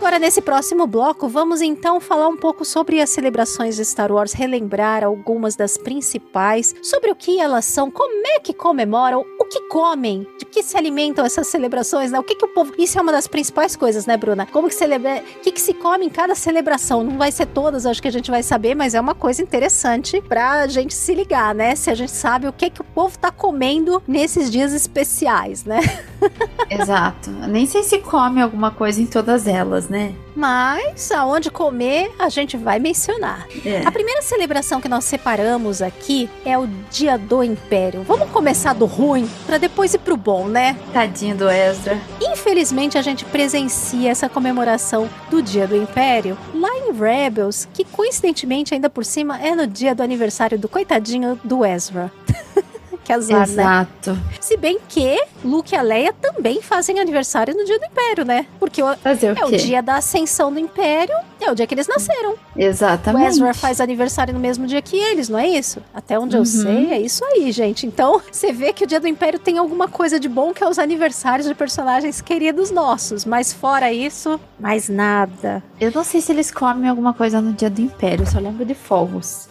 Agora, 0.05 0.19
nesse 0.19 0.43
próximo 0.43 0.87
bloco, 0.87 1.27
vamos 1.29 1.63
então 1.63 1.99
falar 1.99 2.29
um 2.29 2.37
pouco 2.37 2.63
sobre 2.63 3.01
as 3.01 3.09
celebrações 3.09 3.75
de 3.75 3.83
Star 3.87 4.13
Wars, 4.13 4.35
relembrar 4.35 5.03
algumas 5.03 5.57
das 5.57 5.79
principais, 5.79 6.75
sobre 6.83 7.11
o 7.11 7.17
que 7.17 7.41
elas 7.41 7.65
são, 7.65 7.91
como 7.91 8.23
é 8.27 8.39
que 8.39 8.53
comemoram, 8.53 9.25
o 9.41 9.47
que 9.47 9.63
comem? 9.63 10.27
De 10.39 10.45
que 10.45 10.63
se 10.63 10.77
alimentam 10.77 11.25
essas 11.25 11.47
celebrações, 11.47 12.11
né? 12.11 12.19
O 12.19 12.23
que 12.23 12.35
que 12.35 12.45
o 12.45 12.49
povo... 12.49 12.75
Isso 12.77 12.99
é 12.99 13.01
uma 13.01 13.13
das 13.13 13.27
principais 13.27 13.77
coisas, 13.77 14.05
né, 14.05 14.19
Bruna? 14.19 14.45
Como 14.45 14.69
que 14.69 14.75
celebra... 14.75 15.23
O 15.39 15.41
que 15.41 15.51
que 15.51 15.61
se 15.61 15.73
come 15.73 16.05
em 16.05 16.11
cada 16.11 16.35
celebração? 16.35 17.03
Não 17.03 17.17
vai 17.17 17.33
ser 17.33 17.47
todas, 17.47 17.87
acho 17.87 18.03
que 18.03 18.09
a 18.09 18.13
gente 18.13 18.31
vai 18.31 18.43
saber, 18.43 18.75
mas 18.75 18.95
é 18.95 19.01
uma 19.01 19.15
coisa 19.15 19.41
interessante 19.41 20.21
pra 20.21 20.67
gente 20.67 20.93
se 20.93 21.15
ligar, 21.15 21.55
né? 21.55 21.75
Se 21.77 21.89
a 21.89 21.95
gente 21.95 22.13
sabe 22.13 22.47
o 22.47 22.53
que 22.53 22.69
que 22.69 22.83
o 22.83 22.85
povo 22.85 23.19
tá 23.19 23.31
comendo 23.31 24.03
nesses 24.07 24.51
dias 24.51 24.75
especiais, 24.75 25.65
né? 25.65 25.81
Exato. 26.69 27.31
Nem 27.49 27.65
sei 27.65 27.83
se 27.83 27.99
come 28.01 28.43
alguma 28.43 28.71
coisa 28.71 29.01
em 29.01 29.07
todas 29.07 29.47
elas, 29.47 29.89
né? 29.89 29.94
Mas 30.35 31.11
aonde 31.13 31.51
comer, 31.51 32.13
a 32.19 32.29
gente 32.29 32.57
vai 32.57 32.79
mencionar. 32.79 33.47
É. 33.65 33.83
A 33.87 33.93
primeira 33.93 34.23
celebração 34.23 34.81
que 34.81 34.89
nós 34.89 35.05
separamos 35.05 35.81
aqui 35.81 36.29
é 36.45 36.59
o 36.59 36.67
Dia 36.91 37.17
do 37.17 37.43
Império. 37.43 38.03
Vamos 38.03 38.31
começar 38.31 38.73
do 38.73 38.87
ruim 38.87 39.29
para 39.47 39.59
depois 39.59 39.95
ir 39.95 39.99
pro 39.99 40.17
bom, 40.17 40.49
né? 40.49 40.77
Tadinho 40.93 41.37
do 41.37 41.49
Ezra. 41.49 41.99
Infelizmente 42.21 42.99
a 42.99 43.03
gente 43.03 43.25
presencia 43.25 44.11
essa 44.11 44.29
comemoração 44.29 45.09
do 45.31 45.43
Dia 45.43 45.67
do 45.67 45.77
Império 45.77 46.37
lá 46.55 46.71
em 46.77 46.93
Rebels, 46.93 47.69
que 47.73 47.85
coincidentemente 47.85 48.75
ainda 48.75 48.91
por 48.91 49.05
cima 49.05 49.41
é 49.41 49.55
no 49.55 49.67
dia 49.67 49.95
do 49.95 50.03
aniversário 50.03 50.59
do 50.59 50.69
coitadinho 50.69 51.39
do 51.45 51.65
Ezra. 51.65 52.11
que 53.05 53.13
azar, 53.13 53.47
né? 53.49 53.63
Exato. 53.63 54.19
Se 54.41 54.57
bem 54.57 54.79
que 54.89 55.23
Luke 55.45 55.75
e 55.75 55.79
a 55.79 55.83
Leia 55.83 56.13
também 56.13 56.61
fazem 56.63 56.99
aniversário 56.99 57.55
no 57.55 57.65
dia 57.65 57.79
do 57.79 57.85
Império, 57.87 58.25
né? 58.25 58.47
Porque 58.59 58.83
o- 58.83 58.97
Fazer 58.97 59.33
o 59.33 59.39
é 59.39 59.45
o 59.45 59.51
quê? 59.51 59.57
dia 59.57 59.83
da 59.83 59.97
ascensão 59.97 60.53
do 60.53 60.59
Império, 60.59 61.15
é 61.41 61.51
o 61.51 61.55
dia 61.55 61.67
que 61.67 61.75
eles 61.75 61.87
nasceram. 61.87 62.33
O 62.33 62.37
Exatamente. 62.57 63.27
Ezra 63.29 63.53
faz 63.55 63.81
aniversário 63.81 64.33
no 64.33 64.41
mesmo 64.41 64.67
dia 64.67 64.81
que 64.81 64.97
eles, 64.97 65.29
não 65.29 65.39
é 65.39 65.47
isso? 65.47 65.83
Até 65.93 66.19
onde 66.19 66.35
eu 66.37 66.41
Uhum. 66.41 66.45
sei, 66.47 66.93
é 66.93 67.01
isso 67.01 67.25
aí, 67.25 67.53
gente. 67.53 67.87
Então, 67.87 68.21
você 68.33 68.53
vê 68.53 68.73
que 68.73 68.85
o 68.85 68.87
dia 68.87 68.99
do 68.99 69.07
Império 69.07 69.39
tem 69.39 69.59
alguma 69.59 69.87
coisa 69.87 70.19
de 70.19 70.29
bom 70.29 70.53
que 70.55 70.65
é 70.65 70.69
os 70.69 70.79
aniversários 70.79 71.47
de 71.47 71.55
personagens 71.55 72.21
queridos 72.23 72.71
nossos. 72.71 73.25
Mas 73.25 73.53
fora 73.53 73.93
isso, 73.93 74.41
mais 74.59 74.89
nada. 74.89 75.63
Eu 75.81 75.93
não 75.93 76.03
sei 76.05 76.21
se 76.23 76.33
eles 76.33 76.51
comem 76.51 76.89
alguma 76.89 77.13
coisa 77.13 77.41
no 77.41 77.53
dia 77.53 77.69
do 77.69 77.81
Império, 77.83 78.23
eu 78.23 78.31
só 78.31 78.39
lembro 78.39 78.65
de 78.65 78.75
fogos. 78.75 79.49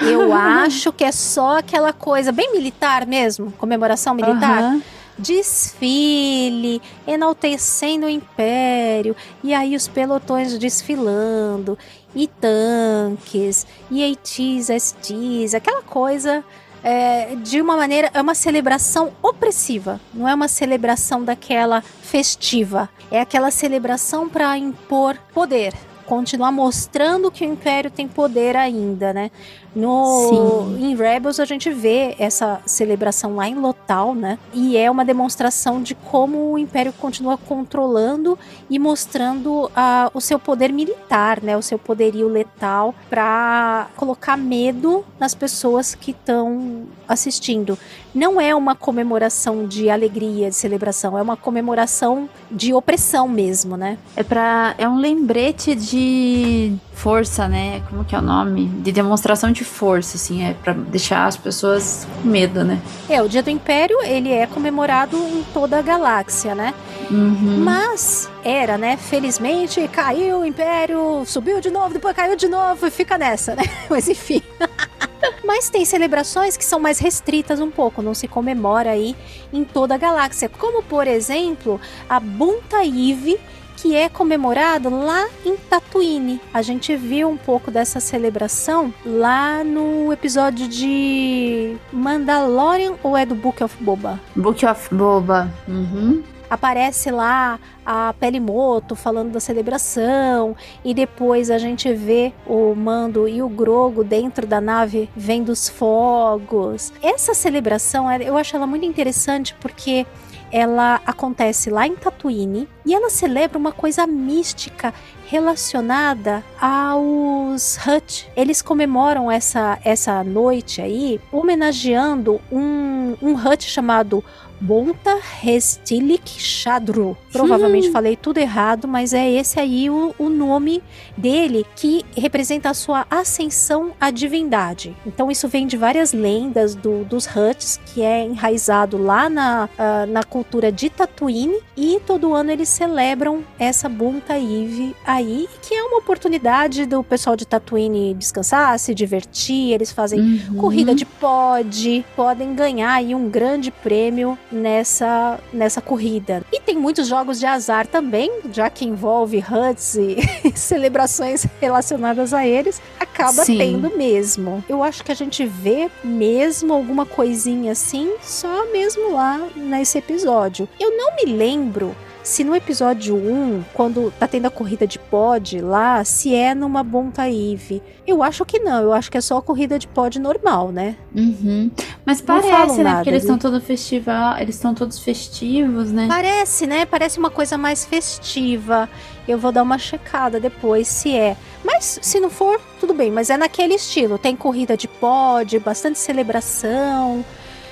Eu 0.00 0.32
acho 0.34 0.92
que 0.92 1.04
é 1.04 1.12
só 1.12 1.58
aquela 1.58 1.92
coisa 1.92 2.32
bem 2.32 2.52
militar 2.52 3.06
mesmo, 3.06 3.52
comemoração 3.52 4.14
militar. 4.14 4.62
Aham. 4.62 4.82
desfile, 5.18 6.80
enaltecendo 7.06 8.06
o 8.06 8.08
império, 8.08 9.14
e 9.44 9.52
aí 9.52 9.76
os 9.76 9.86
pelotões 9.86 10.56
desfilando, 10.58 11.76
e 12.14 12.26
tanques, 12.26 13.66
e 13.90 14.02
ATs, 14.02 14.68
STs, 14.70 15.54
aquela 15.54 15.82
coisa 15.82 16.42
é, 16.82 17.34
de 17.36 17.60
uma 17.60 17.76
maneira, 17.76 18.10
é 18.14 18.20
uma 18.20 18.34
celebração 18.34 19.12
opressiva, 19.22 20.00
não 20.12 20.28
é 20.28 20.34
uma 20.34 20.48
celebração 20.48 21.22
daquela 21.22 21.82
festiva, 21.82 22.88
é 23.10 23.20
aquela 23.20 23.50
celebração 23.50 24.28
para 24.28 24.56
impor 24.56 25.16
poder. 25.32 25.74
Continuar 26.06 26.50
mostrando 26.50 27.30
que 27.30 27.44
o 27.44 27.48
Império 27.48 27.88
tem 27.88 28.08
poder 28.08 28.56
ainda, 28.56 29.12
né? 29.12 29.30
No, 29.74 30.66
Sim. 30.76 30.84
em 30.84 30.96
Rebels 30.96 31.38
a 31.38 31.44
gente 31.44 31.70
vê 31.70 32.14
essa 32.18 32.60
celebração 32.66 33.36
lá 33.36 33.48
em 33.48 33.54
Lotal, 33.54 34.14
né? 34.14 34.38
E 34.52 34.76
é 34.76 34.90
uma 34.90 35.04
demonstração 35.04 35.82
de 35.82 35.94
como 35.94 36.52
o 36.52 36.58
Império 36.58 36.92
continua 36.92 37.38
controlando 37.38 38.38
e 38.68 38.78
mostrando 38.78 39.70
ah, 39.74 40.10
o 40.12 40.20
seu 40.20 40.38
poder 40.38 40.72
militar, 40.72 41.40
né? 41.42 41.56
O 41.56 41.62
seu 41.62 41.78
poderio 41.78 42.28
letal 42.28 42.94
para 43.08 43.88
colocar 43.96 44.36
medo 44.36 45.04
nas 45.18 45.34
pessoas 45.34 45.94
que 45.94 46.10
estão 46.10 46.86
assistindo. 47.06 47.78
Não 48.14 48.40
é 48.40 48.54
uma 48.54 48.74
comemoração 48.74 49.66
de 49.66 49.88
alegria, 49.88 50.48
de 50.48 50.56
celebração, 50.56 51.16
é 51.16 51.22
uma 51.22 51.36
comemoração 51.36 52.28
de 52.50 52.74
opressão 52.74 53.28
mesmo, 53.28 53.76
né? 53.76 53.98
É 54.16 54.22
para 54.22 54.74
é 54.78 54.88
um 54.88 54.96
lembrete 54.96 55.74
de 55.74 56.72
força, 56.92 57.48
né? 57.48 57.82
Como 57.88 58.04
que 58.04 58.14
é 58.14 58.18
o 58.18 58.22
nome? 58.22 58.66
De 58.66 58.92
demonstração 58.92 59.52
de 59.60 59.64
força, 59.64 60.16
assim, 60.16 60.42
é 60.42 60.54
para 60.54 60.72
deixar 60.72 61.26
as 61.26 61.36
pessoas 61.36 62.06
com 62.22 62.28
medo, 62.28 62.64
né? 62.64 62.80
É, 63.10 63.20
o 63.20 63.28
Dia 63.28 63.42
do 63.42 63.50
Império, 63.50 63.98
ele 64.02 64.32
é 64.32 64.46
comemorado 64.46 65.18
em 65.18 65.44
toda 65.52 65.78
a 65.78 65.82
galáxia, 65.82 66.54
né? 66.54 66.72
Uhum. 67.10 67.58
Mas 67.62 68.30
era, 68.42 68.78
né? 68.78 68.96
Felizmente 68.96 69.86
caiu 69.88 70.40
o 70.40 70.44
Império, 70.46 71.24
subiu 71.26 71.60
de 71.60 71.70
novo, 71.70 71.92
depois 71.92 72.16
caiu 72.16 72.36
de 72.36 72.48
novo 72.48 72.86
e 72.86 72.90
fica 72.90 73.18
nessa, 73.18 73.54
né? 73.56 73.64
Mas 73.90 74.08
enfim. 74.08 74.42
Mas 75.44 75.68
tem 75.68 75.84
celebrações 75.84 76.56
que 76.56 76.64
são 76.64 76.80
mais 76.80 76.98
restritas 76.98 77.60
um 77.60 77.70
pouco, 77.70 78.00
não 78.00 78.14
se 78.14 78.26
comemora 78.26 78.92
aí 78.92 79.14
em 79.52 79.62
toda 79.62 79.94
a 79.94 79.98
galáxia, 79.98 80.48
como 80.48 80.82
por 80.82 81.06
exemplo 81.06 81.78
a 82.08 82.18
Bunta 82.18 82.82
Eve, 82.82 83.38
que 83.80 83.96
é 83.96 84.10
comemorado 84.10 84.90
lá 84.90 85.26
em 85.44 85.56
Tatooine. 85.56 86.38
A 86.52 86.60
gente 86.60 86.94
viu 86.96 87.30
um 87.30 87.36
pouco 87.36 87.70
dessa 87.70 87.98
celebração 87.98 88.92
lá 89.06 89.64
no 89.64 90.12
episódio 90.12 90.68
de 90.68 91.76
Mandalorian 91.90 92.94
ou 93.02 93.16
é 93.16 93.24
do 93.24 93.34
Book 93.34 93.64
of 93.64 93.82
Boba? 93.82 94.20
Book 94.36 94.66
of 94.66 94.94
Boba. 94.94 95.50
Uhum. 95.66 96.22
aparece 96.50 97.12
lá 97.12 97.60
a 97.86 98.12
Pelimoto 98.18 98.96
falando 98.96 99.30
da 99.30 99.40
celebração 99.40 100.56
e 100.84 100.92
depois 100.92 101.48
a 101.48 101.58
gente 101.58 101.92
vê 101.94 102.32
o 102.44 102.74
Mando 102.74 103.28
e 103.28 103.40
o 103.40 103.48
Grogo 103.48 104.02
dentro 104.02 104.46
da 104.46 104.60
nave 104.60 105.08
vendo 105.16 105.50
os 105.50 105.68
fogos. 105.68 106.92
Essa 107.00 107.34
celebração, 107.34 108.10
eu 108.12 108.36
acho 108.36 108.56
ela 108.56 108.66
muito 108.66 108.84
interessante 108.84 109.54
porque 109.60 110.04
ela 110.50 111.00
acontece 111.06 111.70
lá 111.70 111.86
em 111.86 111.94
Tatooine 111.94 112.68
e 112.84 112.94
ela 112.94 113.10
celebra 113.10 113.58
uma 113.58 113.72
coisa 113.72 114.06
mística 114.06 114.92
relacionada 115.26 116.42
aos 116.60 117.78
Hut. 117.86 118.28
Eles 118.36 118.60
comemoram 118.60 119.30
essa, 119.30 119.78
essa 119.84 120.24
noite 120.24 120.82
aí 120.82 121.20
homenageando 121.30 122.40
um, 122.50 123.16
um 123.22 123.34
Hut 123.34 123.64
chamado 123.64 124.24
Bonta 124.60 125.18
Restilik 125.40 126.28
Shadru. 126.38 127.16
Provavelmente 127.32 127.90
falei 127.90 128.16
tudo 128.16 128.38
errado, 128.38 128.86
mas 128.86 129.14
é 129.14 129.28
esse 129.30 129.58
aí 129.58 129.88
o, 129.88 130.14
o 130.18 130.28
nome 130.28 130.82
dele 131.16 131.64
que 131.76 132.04
representa 132.16 132.70
a 132.70 132.74
sua 132.74 133.06
ascensão 133.10 133.92
à 134.00 134.10
divindade. 134.10 134.94
Então 135.06 135.30
isso 135.30 135.48
vem 135.48 135.66
de 135.66 135.76
várias 135.76 136.12
lendas 136.12 136.74
do, 136.74 137.04
dos 137.04 137.26
Huts, 137.26 137.80
que 137.86 138.02
é 138.02 138.24
enraizado 138.24 138.98
lá 138.98 139.28
na, 139.28 139.68
ah, 139.78 140.06
na 140.06 140.22
cultura 140.22 140.70
de 140.70 140.90
Tatooine, 140.90 141.58
e 141.76 142.00
todo 142.06 142.34
ano 142.34 142.50
eles 142.50 142.68
celebram 142.68 143.42
essa 143.58 143.88
Bunta 143.88 144.38
Eve 144.38 144.94
aí, 145.06 145.48
que 145.62 145.74
é 145.74 145.82
uma 145.82 145.98
oportunidade 145.98 146.84
do 146.84 147.02
pessoal 147.02 147.36
de 147.36 147.46
Tatooine 147.46 148.14
descansar, 148.14 148.78
se 148.78 148.94
divertir, 148.94 149.72
eles 149.72 149.90
fazem 149.90 150.20
Uhum. 150.20 150.56
corrida 150.56 150.94
de 150.94 151.06
pod, 151.06 152.04
podem 152.14 152.54
ganhar 152.54 152.92
aí 152.92 153.14
um 153.14 153.28
grande 153.28 153.70
prêmio 153.70 154.36
nessa, 154.50 155.38
nessa 155.52 155.80
corrida. 155.80 156.42
E 156.52 156.60
tem 156.60 156.76
muitos 156.76 157.08
jogos 157.08 157.38
de 157.38 157.46
azar 157.46 157.86
também, 157.86 158.30
já 158.52 158.68
que 158.70 158.84
envolve 158.84 159.38
HUDs 159.38 159.94
e 159.96 160.16
celebrações 160.54 161.46
relacionadas 161.60 162.32
a 162.34 162.46
eles, 162.46 162.80
acaba 162.98 163.44
Sim. 163.44 163.58
tendo 163.58 163.96
mesmo. 163.96 164.64
Eu 164.68 164.82
acho 164.82 165.04
que 165.04 165.12
a 165.12 165.16
gente 165.16 165.44
vê 165.46 165.90
mesmo 166.02 166.72
alguma 166.72 167.06
coisinha 167.06 167.72
assim, 167.72 168.14
só 168.22 168.70
mesmo 168.72 169.12
lá 169.12 169.38
nesse 169.56 169.98
episódio. 169.98 170.68
Eu 170.78 170.96
não 170.96 171.16
me 171.16 171.32
lembro 171.32 171.94
se 172.22 172.44
no 172.44 172.54
episódio 172.54 173.16
1, 173.16 173.64
quando 173.74 174.12
tá 174.18 174.28
tendo 174.28 174.46
a 174.46 174.50
corrida 174.50 174.86
de 174.86 174.98
pod 174.98 175.60
lá, 175.60 176.04
se 176.04 176.34
é 176.34 176.54
numa 176.54 176.82
Bonta 176.82 177.28
Eve. 177.28 177.82
Eu 178.06 178.22
acho 178.22 178.44
que 178.44 178.58
não, 178.58 178.82
eu 178.82 178.92
acho 178.92 179.10
que 179.10 179.16
é 179.16 179.20
só 179.20 179.38
a 179.38 179.42
corrida 179.42 179.78
de 179.78 179.86
pod 179.86 180.18
normal, 180.18 180.70
né? 180.70 180.96
Uhum. 181.14 181.70
Mas 182.04 182.20
parece, 182.20 182.82
né? 182.82 182.94
Porque 182.96 183.10
eles 183.10 183.22
estão 183.22 183.38
todo 183.38 183.60
festival, 183.60 184.38
eles 184.38 184.54
estão 184.56 184.74
todos 184.74 184.98
festivos, 184.98 185.90
né? 185.90 186.06
Parece, 186.08 186.66
né? 186.66 186.84
Parece 186.84 187.18
uma 187.18 187.30
coisa 187.30 187.56
mais 187.56 187.84
festiva. 187.84 188.88
Eu 189.26 189.38
vou 189.38 189.52
dar 189.52 189.62
uma 189.62 189.78
checada 189.78 190.40
depois 190.40 190.88
se 190.88 191.16
é. 191.16 191.36
Mas 191.64 192.00
se 192.02 192.18
não 192.18 192.30
for, 192.30 192.60
tudo 192.80 192.92
bem. 192.94 193.10
Mas 193.10 193.30
é 193.30 193.36
naquele 193.36 193.74
estilo. 193.74 194.18
Tem 194.18 194.34
corrida 194.34 194.76
de 194.76 194.88
pod, 194.88 195.58
bastante 195.60 195.98
celebração. 195.98 197.24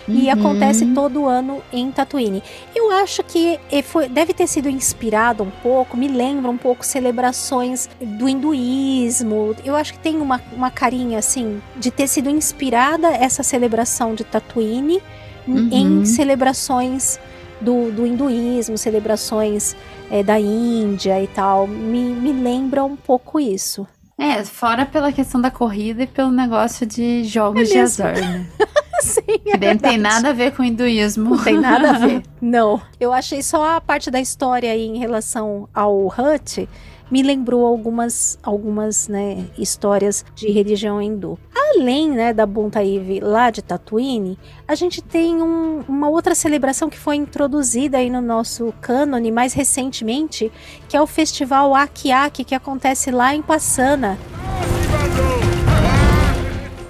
E 0.08 0.24
Uhum. 0.26 0.32
acontece 0.32 0.86
todo 0.94 1.26
ano 1.26 1.62
em 1.72 1.90
Tatooine. 1.92 2.42
Eu 2.74 2.90
acho 2.90 3.22
que 3.22 3.60
eh, 3.70 3.82
foi- 3.82 4.08
deve 4.08 4.32
ter 4.32 4.46
sido 4.46 4.68
inspirado 4.68 5.42
um 5.42 5.50
pouco, 5.62 5.96
me 5.96 6.08
lembra 6.08 6.50
um 6.50 6.56
pouco 6.56 6.84
celebrações 6.84 7.88
do 8.00 8.26
hinduísmo. 8.28 9.54
Eu 9.64 9.76
acho 9.76 9.92
que 9.92 9.98
tem 9.98 10.16
uma, 10.16 10.40
uma 10.52 10.70
carinha 10.70 11.18
assim 11.18 11.60
de 11.76 11.90
ter 11.90 12.06
sido 12.08 12.28
inspirada 12.30 13.08
essa 13.08 13.42
celebração 13.42 14.14
de 14.14 14.24
Tatooine 14.24 15.02
Uhum. 15.46 15.68
em 15.72 16.04
celebrações 16.04 17.18
do, 17.60 17.90
do 17.90 18.06
hinduísmo, 18.06 18.76
celebrações 18.76 19.74
eh, 20.10 20.22
da 20.22 20.38
Índia 20.38 21.22
e 21.22 21.26
tal. 21.26 21.66
Me, 21.66 22.00
me 22.02 22.32
lembra 22.32 22.84
um 22.84 22.94
pouco 22.96 23.40
isso. 23.40 23.86
É, 24.18 24.44
fora 24.44 24.84
pela 24.84 25.10
questão 25.12 25.40
da 25.40 25.50
corrida 25.50 26.02
e 26.02 26.06
pelo 26.06 26.30
negócio 26.30 26.84
de 26.86 27.24
jogos 27.24 27.62
É 27.70 27.72
de 27.72 27.78
azar, 27.78 28.14
né? 28.20 28.46
Sim, 29.00 29.22
é 29.46 29.56
Não 29.72 29.78
tem 29.78 29.98
nada 29.98 30.30
a 30.30 30.32
ver 30.32 30.52
com 30.54 30.62
o 30.62 30.64
hinduísmo. 30.64 31.30
Não 31.36 31.44
tem 31.44 31.58
nada 31.60 31.90
a 31.90 31.92
ver. 31.98 32.22
Não. 32.40 32.80
Eu 32.98 33.12
achei 33.12 33.42
só 33.42 33.76
a 33.76 33.80
parte 33.80 34.10
da 34.10 34.20
história 34.20 34.70
aí 34.72 34.86
em 34.86 34.98
relação 34.98 35.68
ao 35.74 36.06
Hut 36.06 36.68
me 37.10 37.22
lembrou 37.22 37.64
algumas, 37.64 38.38
algumas 38.42 39.08
né, 39.08 39.46
histórias 39.56 40.24
de 40.34 40.50
religião 40.50 41.00
hindu. 41.00 41.38
Além 41.74 42.10
né, 42.10 42.34
da 42.34 42.44
Buntaive 42.44 43.20
lá 43.20 43.50
de 43.50 43.62
Tatooine, 43.62 44.38
a 44.66 44.74
gente 44.74 45.00
tem 45.00 45.40
um- 45.42 45.82
uma 45.88 46.10
outra 46.10 46.34
celebração 46.34 46.90
que 46.90 46.98
foi 46.98 47.16
introduzida 47.16 47.96
aí 47.96 48.10
no 48.10 48.20
nosso 48.20 48.74
cânone 48.82 49.30
mais 49.32 49.54
recentemente, 49.54 50.52
que 50.86 50.96
é 50.98 51.00
o 51.00 51.06
festival 51.06 51.74
Akiaki, 51.74 52.44
que 52.44 52.54
acontece 52.54 53.10
lá 53.10 53.34
em 53.34 53.40
Passana. 53.40 54.18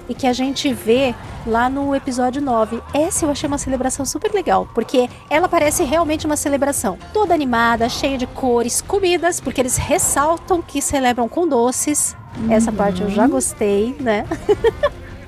E 0.07 0.13
que 0.13 0.25
a 0.27 0.33
gente 0.33 0.73
vê 0.73 1.13
lá 1.49 1.69
no 1.69 1.95
episódio 1.95 2.41
9. 2.41 2.81
Essa 2.93 3.25
eu 3.25 3.31
achei 3.31 3.47
uma 3.47 3.57
celebração 3.57 4.05
super 4.05 4.31
legal, 4.31 4.67
porque 4.73 5.09
ela 5.29 5.49
parece 5.49 5.83
realmente 5.83 6.25
uma 6.25 6.37
celebração. 6.37 6.97
Toda 7.11 7.33
animada, 7.33 7.89
cheia 7.89 8.17
de 8.17 8.27
cores, 8.27 8.81
comidas, 8.81 9.41
porque 9.41 9.59
eles 9.59 9.75
ressaltam 9.75 10.61
que 10.61 10.81
celebram 10.81 11.27
com 11.27 11.47
doces. 11.47 12.15
Essa 12.49 12.71
parte 12.71 13.01
eu 13.01 13.09
já 13.09 13.27
gostei, 13.27 13.95
né? 13.99 14.25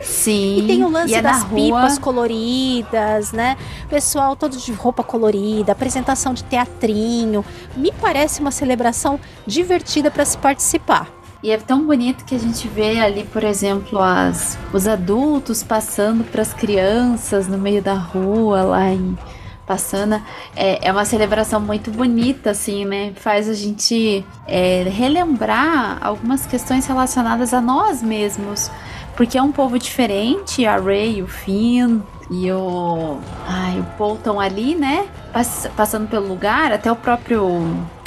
Sim. 0.01 0.59
E 0.59 0.67
tem 0.67 0.83
o 0.83 0.89
lance 0.89 1.13
é 1.13 1.21
das 1.21 1.43
rua. 1.43 1.55
pipas 1.55 1.99
coloridas, 1.99 3.31
né? 3.31 3.55
Pessoal 3.89 4.35
todo 4.35 4.57
de 4.57 4.71
roupa 4.71 5.03
colorida, 5.03 5.71
apresentação 5.71 6.33
de 6.33 6.43
teatrinho. 6.43 7.45
Me 7.75 7.91
parece 7.91 8.41
uma 8.41 8.51
celebração 8.51 9.19
divertida 9.45 10.09
para 10.09 10.25
se 10.25 10.37
participar. 10.37 11.07
E 11.43 11.49
é 11.49 11.57
tão 11.57 11.85
bonito 11.85 12.23
que 12.23 12.35
a 12.35 12.39
gente 12.39 12.67
vê 12.67 12.99
ali, 12.99 13.23
por 13.23 13.43
exemplo, 13.43 13.99
as, 13.99 14.59
os 14.71 14.87
adultos 14.87 15.63
passando 15.63 16.23
para 16.23 16.41
as 16.41 16.53
crianças 16.53 17.47
no 17.47 17.57
meio 17.57 17.81
da 17.81 17.95
rua, 17.95 18.61
lá 18.61 18.89
em 18.89 19.17
Passana. 19.65 20.23
É, 20.55 20.87
é 20.87 20.91
uma 20.91 21.05
celebração 21.05 21.59
muito 21.59 21.89
bonita, 21.89 22.51
assim, 22.51 22.85
né? 22.85 23.13
Faz 23.15 23.49
a 23.49 23.53
gente 23.53 24.25
é, 24.47 24.83
relembrar 24.83 25.97
algumas 26.01 26.45
questões 26.45 26.85
relacionadas 26.85 27.53
a 27.53 27.61
nós 27.61 28.03
mesmos. 28.03 28.69
Porque 29.15 29.37
é 29.37 29.41
um 29.41 29.51
povo 29.51 29.79
diferente, 29.79 30.65
a 30.65 30.77
Ray, 30.77 31.21
o 31.21 31.27
Finn 31.27 32.01
e 32.31 32.49
o. 32.49 33.19
Ai, 33.45 33.81
o 33.81 33.83
Paul 33.97 34.15
estão 34.15 34.39
ali, 34.39 34.73
né? 34.73 35.05
Pass- 35.33 35.69
passando 35.75 36.07
pelo 36.07 36.27
lugar, 36.29 36.71
até 36.71 36.89
o 36.89 36.95
próprio. 36.95 37.45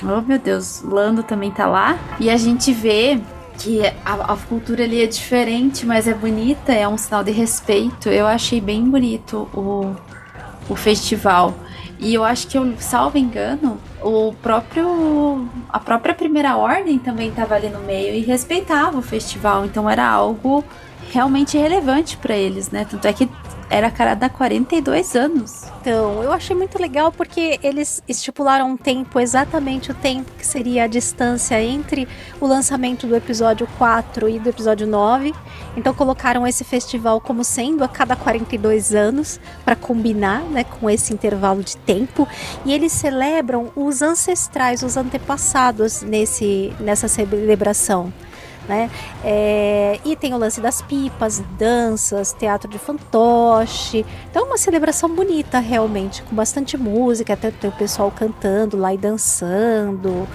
Oh 0.03 0.21
meu 0.27 0.39
Deus, 0.39 0.81
Lando 0.83 1.23
também 1.23 1.51
tá 1.51 1.67
lá. 1.67 1.99
E 2.19 2.31
a 2.31 2.37
gente 2.39 2.73
vê 2.73 3.21
que 3.59 3.83
a, 4.05 4.33
a 4.33 4.37
cultura 4.49 4.83
ali 4.85 5.03
é 5.03 5.07
diferente, 5.07 5.85
mas 5.85 6.09
é 6.09 6.15
bonita, 6.15 6.73
é 6.73 6.89
um 6.89 6.97
sinal 6.97 7.23
de 7.23 7.33
respeito. 7.33 8.09
Eu 8.09 8.27
achei 8.27 8.63
bem 8.63 8.89
bonito 8.89 9.47
o, 9.53 9.95
o 10.71 10.75
festival. 10.75 11.53
E 11.99 12.15
eu 12.15 12.25
acho 12.25 12.49
que, 12.49 12.57
eu, 12.59 12.75
salvo 12.79 13.19
engano, 13.19 13.79
o 14.03 14.33
próprio. 14.43 15.47
A 15.69 15.79
própria 15.79 16.15
primeira 16.15 16.57
ordem 16.57 16.99
também 16.99 17.29
estava 17.29 17.55
ali 17.57 17.69
no 17.69 17.81
meio 17.81 18.15
e 18.15 18.21
respeitava 18.21 18.97
o 18.97 19.03
festival. 19.03 19.67
Então 19.67 19.89
era 19.89 20.09
algo 20.09 20.65
realmente 21.13 21.59
relevante 21.59 22.17
para 22.17 22.35
eles, 22.35 22.71
né? 22.71 22.87
Tanto 22.91 23.07
é 23.07 23.13
que 23.13 23.29
era 23.71 23.89
a 23.89 23.91
cada 23.91 24.29
42 24.29 25.15
anos. 25.15 25.65
Então, 25.81 26.23
eu 26.23 26.33
achei 26.33 26.55
muito 26.57 26.81
legal 26.81 27.13
porque 27.13 27.59
eles 27.63 28.03
estipularam 28.09 28.71
um 28.71 28.77
tempo, 28.77 29.21
exatamente 29.21 29.91
o 29.91 29.95
tempo 29.95 30.31
que 30.39 30.47
seria 30.47 30.85
a 30.85 30.87
distância 30.87 31.63
entre 31.63 32.09
o 32.41 32.47
lançamento 32.47 33.07
do 33.07 33.17
episódio 33.17 33.69
4 33.79 34.29
e 34.29 34.39
do 34.39 34.49
episódio 34.49 34.87
9. 34.87 35.35
Então, 35.77 35.93
colocaram 35.93 36.47
esse 36.47 36.65
festival 36.65 37.21
como 37.21 37.45
sendo 37.45 37.83
a 37.85 37.89
cada 37.89 38.17
42 38.17 38.95
anos, 38.95 39.41
para 39.65 39.77
combinar 39.77 40.41
né, 40.43 40.65
com 40.65 40.89
esse 40.89 41.13
intervalo 41.13 41.63
de 41.63 41.77
tempo. 41.77 42.29
E 42.65 42.73
eles 42.73 42.93
celebram 42.93 43.71
os 43.75 44.03
ancestrais, 44.03 44.83
os 44.83 44.97
antepassados 44.97 46.03
nesse, 46.03 46.73
nessa 46.81 47.09
celebração. 47.09 48.13
Né? 48.69 48.91
É, 49.23 50.01
e 50.05 50.17
tem 50.17 50.33
o 50.33 50.39
lance 50.39 50.61
das 50.61 50.81
pipas, 50.81 51.43
danças, 51.59 52.33
teatro 52.33 52.69
de 52.69 52.79
fantoche. 52.79 54.07
Então 54.31 54.45
é 54.45 54.47
uma 54.47 54.57
celebração 54.57 55.15
bonita, 55.15 55.59
realmente, 55.59 56.23
com 56.23 56.35
bastante 56.35 56.77
música, 56.77 57.35
até 57.35 57.51
tem 57.51 57.69
o 57.69 57.73
pessoal 57.75 58.11
cantando 58.11 58.77
lá 58.79 58.95
e 58.95 58.97
dançando. 58.97 60.27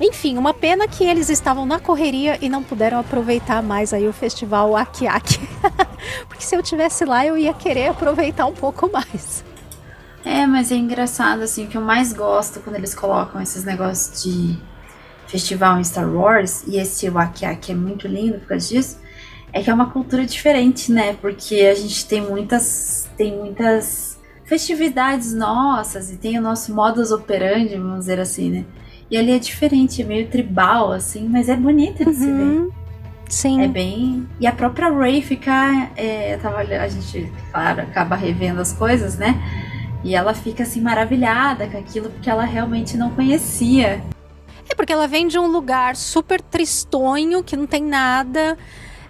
Enfim, 0.00 0.36
uma 0.36 0.52
pena 0.52 0.88
que 0.88 1.04
eles 1.04 1.28
estavam 1.30 1.64
na 1.64 1.78
correria 1.78 2.38
e 2.40 2.48
não 2.48 2.62
puderam 2.62 2.98
aproveitar 2.98 3.62
mais 3.62 3.92
aí 3.92 4.08
o 4.08 4.12
festival 4.12 4.76
Aki 4.76 5.06
Aki. 5.06 5.48
Porque 6.26 6.44
se 6.44 6.56
eu 6.56 6.62
tivesse 6.62 7.04
lá, 7.04 7.24
eu 7.24 7.38
ia 7.38 7.54
querer 7.54 7.88
aproveitar 7.88 8.46
um 8.46 8.52
pouco 8.52 8.90
mais. 8.90 9.44
É, 10.24 10.46
mas 10.46 10.72
é 10.72 10.76
engraçado, 10.76 11.42
assim, 11.42 11.66
o 11.66 11.68
que 11.68 11.76
eu 11.76 11.82
mais 11.82 12.12
gosto 12.12 12.60
quando 12.60 12.76
eles 12.76 12.94
colocam 12.94 13.40
esses 13.40 13.62
negócios 13.62 14.22
de 14.22 14.58
festival 15.26 15.78
em 15.78 15.84
Star 15.84 16.08
Wars, 16.08 16.64
e 16.66 16.76
esse 16.78 17.08
Wakiaki 17.08 17.72
é 17.72 17.74
muito 17.74 18.06
lindo 18.06 18.38
por 18.38 18.48
causa 18.48 18.68
disso, 18.68 18.98
é 19.52 19.62
que 19.62 19.70
é 19.70 19.74
uma 19.74 19.90
cultura 19.90 20.26
diferente, 20.26 20.90
né? 20.90 21.16
Porque 21.20 21.60
a 21.60 21.74
gente 21.74 22.06
tem 22.06 22.20
muitas, 22.20 23.08
tem 23.16 23.36
muitas 23.36 24.18
festividades 24.44 25.32
nossas 25.32 26.10
e 26.10 26.16
tem 26.16 26.38
o 26.38 26.42
nosso 26.42 26.74
modus 26.74 27.10
operandi, 27.10 27.76
vamos 27.76 28.00
dizer 28.00 28.20
assim, 28.20 28.50
né? 28.50 28.64
E 29.10 29.16
ali 29.16 29.32
é 29.32 29.38
diferente, 29.38 30.02
é 30.02 30.04
meio 30.04 30.28
tribal, 30.28 30.90
assim, 30.92 31.28
mas 31.28 31.48
é 31.48 31.56
bonito 31.56 32.04
de 32.04 32.14
se 32.14 32.26
ver. 32.26 32.32
Uhum. 32.32 32.70
Sim. 33.28 33.62
É 33.62 33.68
bem. 33.68 34.28
E 34.40 34.46
a 34.46 34.52
própria 34.52 34.90
Ray 34.90 35.22
fica. 35.22 35.90
É, 35.96 36.36
tava 36.38 36.58
a 36.58 36.88
gente, 36.88 37.32
claro, 37.50 37.82
acaba 37.82 38.16
revendo 38.16 38.60
as 38.60 38.72
coisas, 38.72 39.16
né? 39.16 39.40
E 40.02 40.14
ela 40.14 40.34
fica 40.34 40.62
assim 40.62 40.80
maravilhada 40.80 41.66
com 41.66 41.78
aquilo 41.78 42.10
porque 42.10 42.28
ela 42.28 42.44
realmente 42.44 42.96
não 42.96 43.10
conhecia. 43.10 44.02
É 44.68 44.74
porque 44.74 44.92
ela 44.92 45.06
vem 45.06 45.28
de 45.28 45.38
um 45.38 45.46
lugar 45.46 45.96
super 45.96 46.40
tristonho, 46.40 47.42
que 47.42 47.56
não 47.56 47.66
tem 47.66 47.82
nada, 47.82 48.56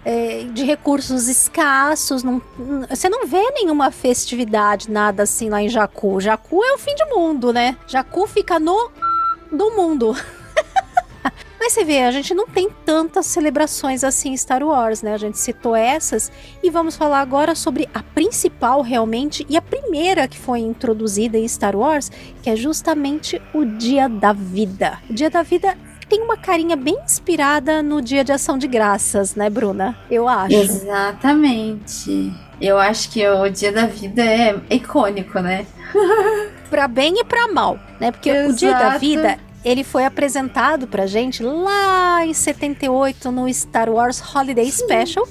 é, 0.03 0.43
de 0.53 0.63
recursos 0.63 1.27
escassos. 1.27 2.23
Não, 2.23 2.41
você 2.89 3.09
não 3.09 3.25
vê 3.25 3.41
nenhuma 3.51 3.91
festividade, 3.91 4.91
nada 4.91 5.23
assim 5.23 5.49
lá 5.49 5.61
em 5.61 5.69
Jacu. 5.69 6.19
Jacu 6.21 6.63
é 6.63 6.73
o 6.73 6.77
fim 6.77 6.93
de 6.95 7.05
mundo, 7.05 7.51
né? 7.51 7.77
Jacu 7.87 8.27
fica 8.27 8.59
no 8.59 8.91
do 9.51 9.71
mundo. 9.71 10.15
Mas 11.65 11.73
você 11.73 11.83
vê, 11.83 12.03
a 12.03 12.11
gente 12.11 12.31
não 12.35 12.45
tem 12.45 12.69
tantas 12.85 13.25
celebrações 13.25 14.03
assim 14.03 14.33
em 14.33 14.37
Star 14.37 14.61
Wars, 14.61 15.01
né? 15.01 15.15
A 15.15 15.17
gente 15.17 15.39
citou 15.39 15.75
essas 15.75 16.31
e 16.61 16.69
vamos 16.69 16.95
falar 16.95 17.21
agora 17.21 17.55
sobre 17.55 17.89
a 17.91 18.03
principal 18.03 18.83
realmente 18.83 19.43
e 19.49 19.57
a 19.57 19.61
primeira 19.63 20.27
que 20.27 20.37
foi 20.37 20.59
introduzida 20.59 21.39
em 21.39 21.47
Star 21.47 21.75
Wars, 21.75 22.11
que 22.43 22.51
é 22.51 22.55
justamente 22.55 23.41
o 23.51 23.65
Dia 23.65 24.07
da 24.07 24.31
Vida. 24.31 24.99
O 25.09 25.13
Dia 25.15 25.27
da 25.27 25.41
Vida 25.41 25.75
tem 26.07 26.21
uma 26.21 26.37
carinha 26.37 26.75
bem 26.75 26.99
inspirada 27.03 27.81
no 27.81 27.99
Dia 27.99 28.23
de 28.23 28.31
Ação 28.31 28.59
de 28.59 28.67
Graças, 28.67 29.33
né, 29.33 29.49
Bruna? 29.49 29.97
Eu 30.07 30.27
acho. 30.27 30.53
Exatamente. 30.53 32.31
Eu 32.61 32.77
acho 32.77 33.09
que 33.09 33.27
o 33.27 33.49
Dia 33.49 33.71
da 33.71 33.87
Vida 33.87 34.23
é 34.23 34.55
icônico, 34.69 35.39
né? 35.39 35.65
Pra 36.69 36.87
bem 36.87 37.21
e 37.21 37.23
pra 37.23 37.47
mal, 37.47 37.79
né? 37.99 38.11
Porque 38.11 38.31
o 38.31 38.53
Dia 38.53 38.73
da 38.73 38.79
Exato. 38.87 38.99
Vida, 38.99 39.39
ele 39.65 39.83
foi 39.83 40.05
apresentado 40.05 40.87
pra 40.87 41.07
gente 41.07 41.41
lá 41.41 42.23
em 42.23 42.33
78 42.33 43.31
no 43.31 43.51
Star 43.51 43.89
Wars 43.89 44.21
Holiday 44.21 44.71
Special, 44.71 45.27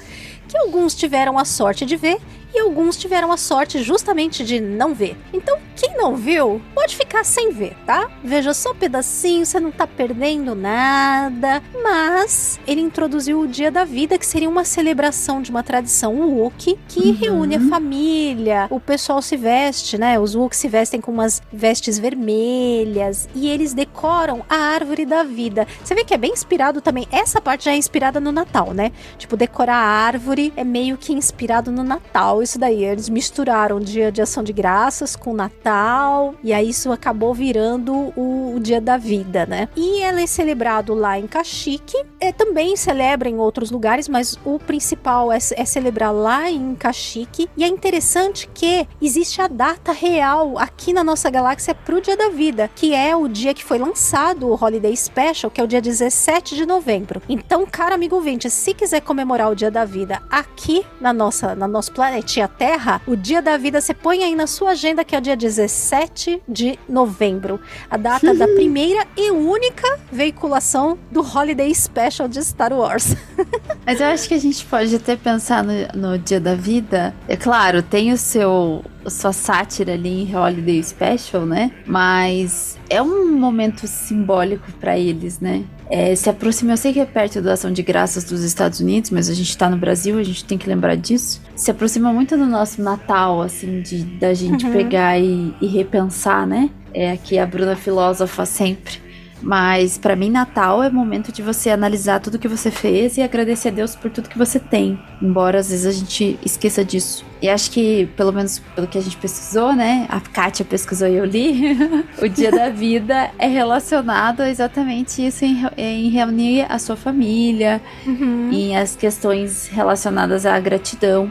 que 0.48 0.56
alguns 0.58 0.94
tiveram 0.94 1.38
a 1.38 1.44
sorte 1.44 1.86
de 1.86 1.96
ver 1.96 2.18
e 2.54 2.60
alguns 2.60 2.96
tiveram 2.96 3.32
a 3.32 3.36
sorte 3.36 3.82
justamente 3.82 4.44
de 4.44 4.60
não 4.60 4.94
ver. 4.94 5.16
Então, 5.32 5.58
quem 5.76 5.96
não 5.96 6.14
viu, 6.16 6.62
pode 6.74 6.96
ficar 6.96 7.24
sem 7.24 7.50
ver, 7.52 7.76
tá? 7.84 8.08
Veja 8.22 8.54
só 8.54 8.70
um 8.70 8.74
pedacinho, 8.76 9.44
você 9.44 9.58
não 9.58 9.70
tá 9.72 9.86
perdendo 9.86 10.54
nada. 10.54 11.62
Mas 11.82 12.60
ele 12.66 12.80
introduziu 12.80 13.40
o 13.40 13.46
Dia 13.48 13.70
da 13.70 13.84
Vida, 13.84 14.16
que 14.18 14.24
seria 14.26 14.48
uma 14.48 14.64
celebração 14.64 15.42
de 15.42 15.50
uma 15.50 15.62
tradição 15.62 16.14
Wookiee 16.14 16.78
que 16.88 17.08
Uhum. 17.08 17.16
reúne 17.16 17.56
a 17.56 17.60
família. 17.60 18.66
O 18.70 18.78
pessoal 18.80 19.20
se 19.20 19.36
veste, 19.36 19.98
né? 19.98 20.18
Os 20.18 20.34
Wookiees 20.34 20.60
se 20.60 20.68
vestem 20.68 21.00
com 21.00 21.10
umas 21.12 21.42
vestes 21.52 21.98
vermelhas 21.98 23.28
e 23.34 23.48
eles 23.48 23.74
decoram 23.74 24.44
a 24.48 24.54
árvore 24.56 25.04
da 25.04 25.22
vida. 25.24 25.66
Você 25.82 25.94
vê 25.94 26.04
que 26.04 26.14
é 26.14 26.18
bem 26.18 26.32
inspirado 26.32 26.80
também. 26.80 27.06
Essa 27.10 27.40
parte 27.40 27.64
já 27.64 27.72
é 27.72 27.76
inspirada 27.76 28.20
no 28.20 28.30
Natal, 28.32 28.72
né? 28.72 28.92
Tipo, 29.18 29.36
decorar 29.36 29.74
a 29.76 29.86
árvore 30.06 30.52
é 30.56 30.64
meio 30.64 30.96
que 30.96 31.12
inspirado 31.12 31.70
no 31.72 31.82
Natal. 31.82 32.42
Isso 32.44 32.58
daí, 32.58 32.84
eles 32.84 33.08
misturaram 33.08 33.80
dia 33.80 34.12
de 34.12 34.20
ação 34.20 34.42
de 34.42 34.52
graças 34.52 35.16
com 35.16 35.32
Natal, 35.32 36.34
e 36.42 36.52
aí 36.52 36.68
isso 36.68 36.92
acabou 36.92 37.32
virando 37.32 38.12
o, 38.14 38.54
o 38.54 38.60
dia 38.60 38.80
da 38.80 38.98
vida, 38.98 39.46
né? 39.46 39.68
E 39.74 40.02
ela 40.02 40.20
é 40.20 40.26
celebrado 40.26 40.92
lá 40.94 41.18
em 41.18 41.26
Caxique. 41.26 41.96
é, 42.20 42.32
também 42.32 42.76
celebra 42.76 43.28
em 43.28 43.38
outros 43.38 43.70
lugares, 43.70 44.08
mas 44.08 44.38
o 44.44 44.58
principal 44.58 45.32
é, 45.32 45.38
é 45.56 45.64
celebrar 45.64 46.12
lá 46.12 46.50
em 46.50 46.74
Caxique. 46.74 47.48
E 47.56 47.64
é 47.64 47.68
interessante 47.68 48.48
que 48.52 48.86
existe 49.00 49.40
a 49.40 49.48
data 49.48 49.92
real 49.92 50.58
aqui 50.58 50.92
na 50.92 51.02
nossa 51.02 51.30
galáxia 51.30 51.74
pro 51.74 52.00
Dia 52.00 52.16
da 52.16 52.28
Vida, 52.28 52.70
que 52.74 52.94
é 52.94 53.16
o 53.16 53.26
dia 53.26 53.54
que 53.54 53.64
foi 53.64 53.78
lançado 53.78 54.48
o 54.48 54.54
Holiday 54.54 54.94
Special, 54.96 55.50
que 55.50 55.60
é 55.60 55.64
o 55.64 55.66
dia 55.66 55.80
17 55.80 56.56
de 56.56 56.66
novembro. 56.66 57.22
Então, 57.28 57.64
cara 57.66 57.94
amigo 57.94 58.16
ouvinte, 58.16 58.50
se 58.50 58.74
quiser 58.74 59.00
comemorar 59.00 59.50
o 59.50 59.54
Dia 59.54 59.70
da 59.70 59.84
Vida 59.84 60.22
aqui 60.30 60.84
na 61.00 61.12
nossa, 61.12 61.54
na 61.54 61.66
nosso 61.66 61.92
planetinha 62.34 62.48
Terra, 62.48 63.00
o 63.06 63.14
Dia 63.14 63.40
da 63.40 63.56
Vida 63.56 63.80
você 63.80 63.94
põe 63.94 64.24
aí 64.24 64.34
na 64.34 64.46
sua 64.46 64.70
agenda 64.70 65.04
que 65.04 65.14
é 65.14 65.18
o 65.18 65.20
dia 65.20 65.36
17 65.36 66.42
de 66.48 66.78
novembro, 66.88 67.60
a 67.88 67.96
data 67.96 68.34
da 68.34 68.46
primeira 68.48 69.06
e 69.16 69.30
única 69.30 69.98
veiculação 70.10 70.98
do 71.10 71.20
Holiday 71.20 71.72
Special 71.74 72.26
de 72.26 72.42
Star 72.44 72.72
Wars. 72.72 73.14
Mas 73.86 74.00
eu 74.00 74.06
acho 74.08 74.28
que 74.28 74.34
a 74.34 74.38
gente 74.38 74.64
pode 74.64 74.94
até 74.94 75.16
pensar 75.16 75.62
no, 75.62 75.72
no 75.94 76.18
Dia 76.18 76.40
da 76.40 76.54
Vida. 76.54 77.14
É 77.28 77.36
claro, 77.36 77.82
tem 77.82 78.12
o 78.12 78.18
seu 78.18 78.82
sua 79.10 79.32
sátira 79.32 79.92
ali 79.92 80.22
em 80.22 80.36
Holiday 80.36 80.82
Special, 80.82 81.44
né? 81.44 81.70
Mas 81.86 82.78
é 82.88 83.02
um 83.02 83.30
momento 83.32 83.86
simbólico 83.86 84.72
para 84.80 84.98
eles, 84.98 85.40
né? 85.40 85.64
É, 85.90 86.14
se 86.14 86.28
aproxima, 86.30 86.72
eu 86.72 86.76
sei 86.76 86.92
que 86.92 87.00
é 87.00 87.04
perto 87.04 87.42
da 87.42 87.52
ação 87.52 87.70
de 87.70 87.82
graças 87.82 88.24
dos 88.24 88.42
Estados 88.42 88.80
Unidos, 88.80 89.10
mas 89.10 89.28
a 89.28 89.34
gente 89.34 89.56
tá 89.56 89.68
no 89.68 89.76
Brasil, 89.76 90.18
a 90.18 90.22
gente 90.22 90.44
tem 90.44 90.56
que 90.56 90.68
lembrar 90.68 90.96
disso. 90.96 91.40
Se 91.54 91.70
aproxima 91.70 92.12
muito 92.12 92.36
do 92.36 92.46
nosso 92.46 92.82
Natal, 92.82 93.42
assim, 93.42 93.80
de 93.82 94.02
da 94.04 94.32
gente 94.32 94.64
uhum. 94.66 94.72
pegar 94.72 95.18
e, 95.18 95.54
e 95.60 95.66
repensar, 95.66 96.46
né? 96.46 96.70
É 96.92 97.10
aqui 97.12 97.38
a 97.38 97.46
Bruna 97.46 97.76
filósofa 97.76 98.46
sempre. 98.46 99.03
Mas 99.44 99.98
para 99.98 100.16
mim, 100.16 100.30
Natal 100.30 100.82
é 100.82 100.88
momento 100.88 101.30
de 101.30 101.42
você 101.42 101.68
analisar 101.68 102.18
tudo 102.18 102.38
que 102.38 102.48
você 102.48 102.70
fez 102.70 103.18
e 103.18 103.22
agradecer 103.22 103.68
a 103.68 103.70
Deus 103.70 103.94
por 103.94 104.10
tudo 104.10 104.28
que 104.28 104.38
você 104.38 104.58
tem. 104.58 104.98
Embora 105.20 105.58
às 105.58 105.68
vezes 105.68 105.86
a 105.86 105.92
gente 105.92 106.38
esqueça 106.44 106.82
disso. 106.82 107.24
E 107.42 107.48
acho 107.48 107.70
que, 107.70 108.06
pelo 108.16 108.32
menos 108.32 108.58
pelo 108.74 108.86
que 108.86 108.96
a 108.96 109.02
gente 109.02 109.18
pesquisou, 109.18 109.74
né? 109.74 110.06
A 110.08 110.18
Kátia 110.18 110.64
pesquisou 110.64 111.06
e 111.06 111.16
eu 111.16 111.26
li. 111.26 111.76
o 112.18 112.26
dia 112.26 112.50
da 112.50 112.70
vida 112.70 113.30
é 113.38 113.46
relacionado 113.46 114.40
a 114.40 114.48
exatamente 114.48 115.26
isso 115.26 115.44
em, 115.44 115.62
em 115.76 116.08
reunir 116.08 116.66
a 116.70 116.78
sua 116.78 116.96
família, 116.96 117.82
uhum. 118.06 118.50
em 118.50 118.76
as 118.78 118.96
questões 118.96 119.68
relacionadas 119.68 120.46
à 120.46 120.58
gratidão. 120.58 121.30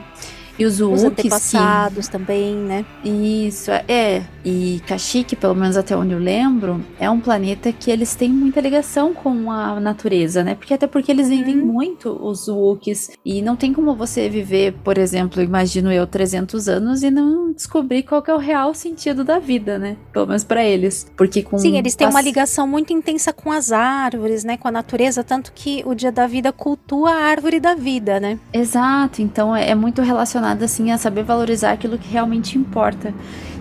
E 0.57 0.65
os 0.65 0.79
Wookiees. 0.79 1.03
Os 1.03 1.11
antepassados 1.11 2.05
que... 2.05 2.11
também, 2.11 2.55
né? 2.55 2.85
Isso, 3.03 3.71
é. 3.71 4.23
E 4.45 4.81
Kashyyyk, 4.85 5.35
pelo 5.35 5.55
menos 5.55 5.77
até 5.77 5.95
onde 5.95 6.13
eu 6.13 6.19
lembro, 6.19 6.83
é 6.99 7.09
um 7.09 7.19
planeta 7.19 7.71
que 7.71 7.89
eles 7.89 8.13
têm 8.13 8.29
muita 8.29 8.59
ligação 8.59 9.13
com 9.13 9.51
a 9.51 9.79
natureza, 9.79 10.43
né? 10.43 10.55
Porque 10.55 10.73
até 10.73 10.85
porque 10.85 11.11
eles 11.11 11.29
vivem 11.29 11.59
hum. 11.59 11.65
muito, 11.65 12.09
os 12.09 12.47
Wookiees. 12.47 13.11
E 13.25 13.41
não 13.41 13.55
tem 13.55 13.73
como 13.73 13.95
você 13.95 14.29
viver, 14.29 14.73
por 14.83 14.97
exemplo, 14.97 15.41
imagino 15.41 15.91
eu, 15.91 16.05
300 16.05 16.67
anos 16.67 17.03
e 17.03 17.09
não 17.09 17.51
descobrir 17.51 18.03
qual 18.03 18.23
é 18.27 18.33
o 18.33 18.37
real 18.37 18.73
sentido 18.73 19.23
da 19.23 19.39
vida, 19.39 19.79
né? 19.79 19.97
Pelo 20.11 20.27
menos 20.27 20.43
para 20.43 20.63
eles. 20.63 21.07
Porque 21.15 21.41
com... 21.41 21.57
Sim, 21.57 21.77
eles 21.77 21.95
têm 21.95 22.07
uma 22.07 22.21
ligação 22.21 22.67
muito 22.67 22.93
intensa 22.93 23.31
com 23.33 23.51
as 23.51 23.71
árvores, 23.71 24.43
né? 24.43 24.57
Com 24.57 24.67
a 24.67 24.71
natureza, 24.71 25.23
tanto 25.23 25.51
que 25.53 25.83
o 25.85 25.95
Dia 25.95 26.11
da 26.11 26.27
Vida 26.27 26.51
cultua 26.51 27.11
a 27.11 27.23
árvore 27.23 27.59
da 27.59 27.73
vida, 27.73 28.19
né? 28.19 28.37
Exato. 28.51 29.21
Então 29.21 29.55
é, 29.55 29.69
é 29.69 29.75
muito 29.75 30.01
relacionado 30.01 30.42
relacionada 30.43 30.65
assim 30.65 30.91
a 30.91 30.97
saber 30.97 31.23
valorizar 31.23 31.71
aquilo 31.71 31.97
que 31.97 32.11
realmente 32.11 32.57
importa 32.57 33.13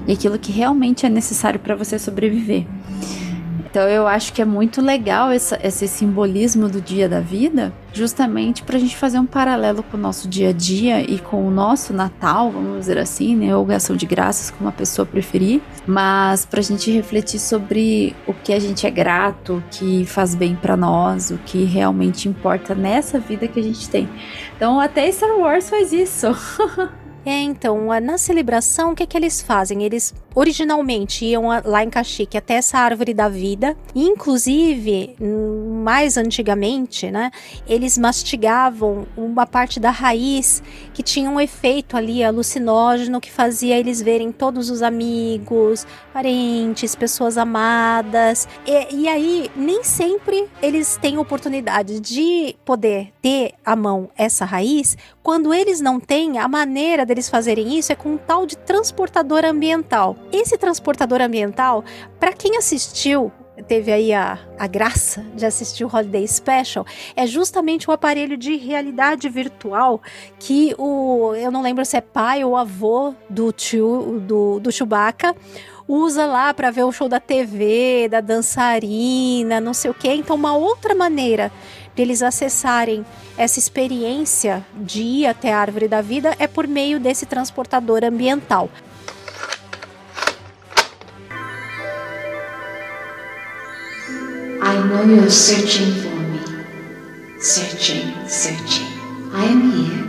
e 0.07 0.12
aquilo 0.12 0.38
que 0.38 0.51
realmente 0.51 1.07
é 1.07 1.09
necessário 1.09 1.61
para 1.61 1.77
você 1.77 1.99
sobreviver. 1.99 2.66
Então 3.72 3.88
eu 3.88 4.06
acho 4.06 4.35
que 4.35 4.42
é 4.42 4.44
muito 4.44 4.82
legal 4.82 5.30
essa, 5.30 5.58
esse 5.66 5.88
simbolismo 5.88 6.68
do 6.68 6.78
dia 6.78 7.08
da 7.08 7.20
vida, 7.20 7.72
justamente 7.90 8.62
para 8.62 8.76
a 8.76 8.78
gente 8.78 8.94
fazer 8.94 9.18
um 9.18 9.24
paralelo 9.24 9.82
com 9.82 9.96
o 9.96 10.00
nosso 10.00 10.28
dia 10.28 10.50
a 10.50 10.52
dia 10.52 11.00
e 11.00 11.18
com 11.18 11.48
o 11.48 11.50
nosso 11.50 11.94
Natal, 11.94 12.50
vamos 12.50 12.80
dizer 12.80 12.98
assim, 12.98 13.35
né? 13.35 13.56
Ou 13.56 13.66
ação 13.72 13.96
de 13.96 14.04
graças, 14.04 14.50
como 14.50 14.68
a 14.68 14.72
pessoa 14.72 15.06
preferir, 15.06 15.62
mas 15.87 16.44
para 16.44 16.61
a 16.61 16.62
gente 16.62 16.90
refletir 16.90 17.40
sobre 17.40 18.14
o 18.26 18.35
que 18.35 18.52
a 18.52 18.61
gente 18.61 18.87
é 18.87 18.90
grato, 18.90 19.54
o 19.54 19.62
que 19.70 20.04
faz 20.04 20.35
bem 20.35 20.54
para 20.54 20.76
nós, 20.76 21.30
o 21.30 21.38
que 21.38 21.64
realmente 21.64 22.28
importa 22.28 22.74
nessa 22.74 23.18
vida 23.18 23.48
que 23.48 23.58
a 23.58 23.62
gente 23.62 23.88
tem. 23.88 24.06
Então 24.54 24.78
até 24.78 25.11
Star 25.11 25.35
Wars 25.38 25.70
faz 25.70 25.94
isso. 25.94 26.26
É, 27.24 27.40
então, 27.40 27.88
na 28.00 28.18
celebração, 28.18 28.92
o 28.92 28.94
que, 28.96 29.06
que 29.06 29.16
eles 29.16 29.40
fazem? 29.40 29.85
Eles 29.85 30.12
originalmente 30.35 31.24
iam 31.24 31.44
lá 31.64 31.85
em 31.85 31.90
Caxique 31.90 32.37
até 32.37 32.54
essa 32.54 32.78
árvore 32.78 33.14
da 33.14 33.28
vida, 33.28 33.76
inclusive, 33.94 35.14
mais 35.82 36.16
antigamente, 36.16 37.11
né, 37.11 37.30
eles 37.66 37.98
mastigavam 37.98 39.06
uma 39.16 39.46
parte 39.46 39.78
da 39.78 39.90
raiz 39.90 40.62
que 40.94 41.02
tinha 41.02 41.30
um 41.30 41.40
efeito 41.40 41.96
ali 41.96 42.24
alucinógeno 42.24 43.20
que 43.20 43.30
fazia 43.30 43.78
eles 43.78 44.00
verem 44.00 44.32
todos 44.32 44.70
os 44.70 44.82
amigos, 44.82 45.87
parentes, 46.12 46.94
pessoas 46.94 47.38
amadas. 47.38 48.48
E, 48.66 49.02
e 49.02 49.08
aí, 49.08 49.50
nem 49.54 49.85
sempre 49.85 50.48
eles 50.61 50.96
têm 50.96 51.18
oportunidade 51.18 52.00
de 52.00 52.56
poder 52.64 53.12
ter 53.20 53.52
à 53.64 53.76
mão 53.76 54.11
essa 54.16 54.44
raiz. 54.44 54.96
Quando 55.22 55.54
eles 55.54 55.80
não 55.80 56.00
têm, 56.00 56.38
a 56.38 56.48
maneira 56.48 57.06
deles 57.06 57.28
fazerem 57.28 57.78
isso 57.78 57.92
é 57.92 57.94
com 57.94 58.14
um 58.14 58.18
tal 58.18 58.44
de 58.44 58.56
transportador 58.56 59.44
ambiental. 59.44 60.16
Esse 60.32 60.58
transportador 60.58 61.20
ambiental, 61.20 61.85
para 62.18 62.32
quem 62.32 62.56
assistiu 62.56 63.30
teve 63.68 63.92
aí 63.92 64.12
a, 64.12 64.38
a 64.58 64.66
graça 64.66 65.24
de 65.35 65.46
assistir 65.46 65.85
o 65.85 65.90
Holiday 65.94 66.26
Special, 66.26 66.85
é 67.14 67.26
justamente 67.26 67.88
o 67.88 67.92
aparelho 67.92 68.37
de 68.37 68.56
realidade 68.56 69.28
virtual 69.28 70.00
que 70.38 70.74
o. 70.76 71.35
Eu 71.37 71.52
não 71.52 71.62
lembro 71.62 71.85
se 71.85 71.96
é 71.96 72.00
pai 72.00 72.42
ou 72.42 72.56
avô 72.56 73.14
do 73.30 73.52
tio 73.52 74.20
do, 74.20 74.58
do 74.58 74.72
Chewbacca 74.72 75.37
usa 75.87 76.24
lá 76.26 76.54
para 76.54 76.70
ver 76.70 76.85
o 76.85 76.92
show 76.92 77.08
da 77.08 77.20
TV, 77.20 78.08
da 78.08 78.20
dançarina, 78.20 79.61
não 79.61 79.74
sei 79.74 79.90
o 79.90 79.94
que. 79.94 80.11
Então, 80.11 80.37
uma 80.37 80.56
outra 80.56 80.94
maneira 80.94 81.52
deles 81.94 82.22
acessarem 82.22 83.05
essa 83.37 83.59
experiência 83.59 84.64
de 84.76 85.02
ir 85.02 85.26
até 85.26 85.52
a 85.52 85.59
árvore 85.59 85.88
da 85.88 86.00
vida 86.00 86.35
é 86.38 86.46
por 86.46 86.66
meio 86.66 86.98
desse 86.98 87.26
transportador 87.26 88.05
ambiental. 88.05 88.70
I 94.64 94.76
know 94.88 95.05
you're 95.05 95.31
searching 95.31 95.92
for 96.00 96.14
me. 96.14 96.40
Searching, 97.40 98.12
searching. 98.28 98.87
I 99.35 99.44
am 99.44 99.70
here. 99.72 100.02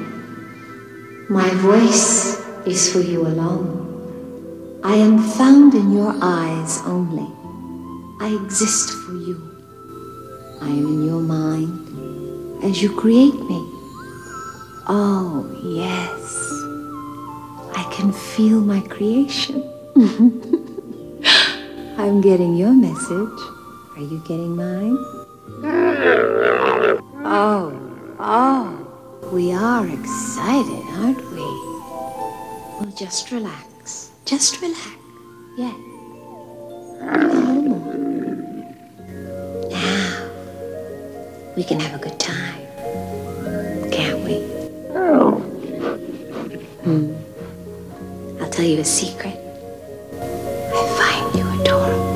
My 1.29 1.49
voice 1.55 2.37
is 2.65 2.91
for 2.91 2.99
you 2.99 3.25
alone. 3.25 4.81
I 4.83 4.95
am 4.95 5.17
found 5.17 5.73
in 5.73 5.93
your 5.93 6.13
eyes 6.21 6.81
only. 6.85 7.27
I 8.19 8.37
exist 8.45 8.91
for 8.91 9.13
you. 9.13 9.52
I 10.63 10.67
am 10.67 10.87
in 10.87 11.05
your 11.05 11.19
mind 11.19 12.63
as 12.63 12.81
you 12.81 12.89
create 12.95 13.33
me. 13.33 13.59
Oh, 14.87 15.45
yes. 15.61 16.23
I 17.75 17.83
can 17.93 18.13
feel 18.13 18.61
my 18.61 18.79
creation. 18.87 19.61
I'm 21.97 22.21
getting 22.21 22.55
your 22.55 22.71
message. 22.73 23.39
Are 23.97 24.07
you 24.11 24.23
getting 24.25 24.55
mine? 24.55 24.97
Oh, 27.25 28.15
oh. 28.19 29.29
We 29.33 29.51
are 29.51 29.85
excited, 29.85 30.83
aren't 30.99 31.29
we? 31.31 31.43
Well, 32.79 32.93
just 32.95 33.31
relax. 33.31 34.11
Just 34.23 34.61
relax. 34.61 34.95
Yeah. 35.57 35.73
We 41.55 41.63
can 41.63 41.79
have 41.79 41.93
a 41.93 42.03
good 42.03 42.19
time. 42.19 42.61
Can't 43.91 44.19
we? 44.25 44.37
Oh. 44.95 45.39
Hmm. 46.83 47.13
I'll 48.41 48.49
tell 48.49 48.65
you 48.65 48.79
a 48.79 48.85
secret. 48.85 49.37
I 50.73 50.83
find 50.97 51.35
you 51.37 51.45
adorable. 51.61 52.13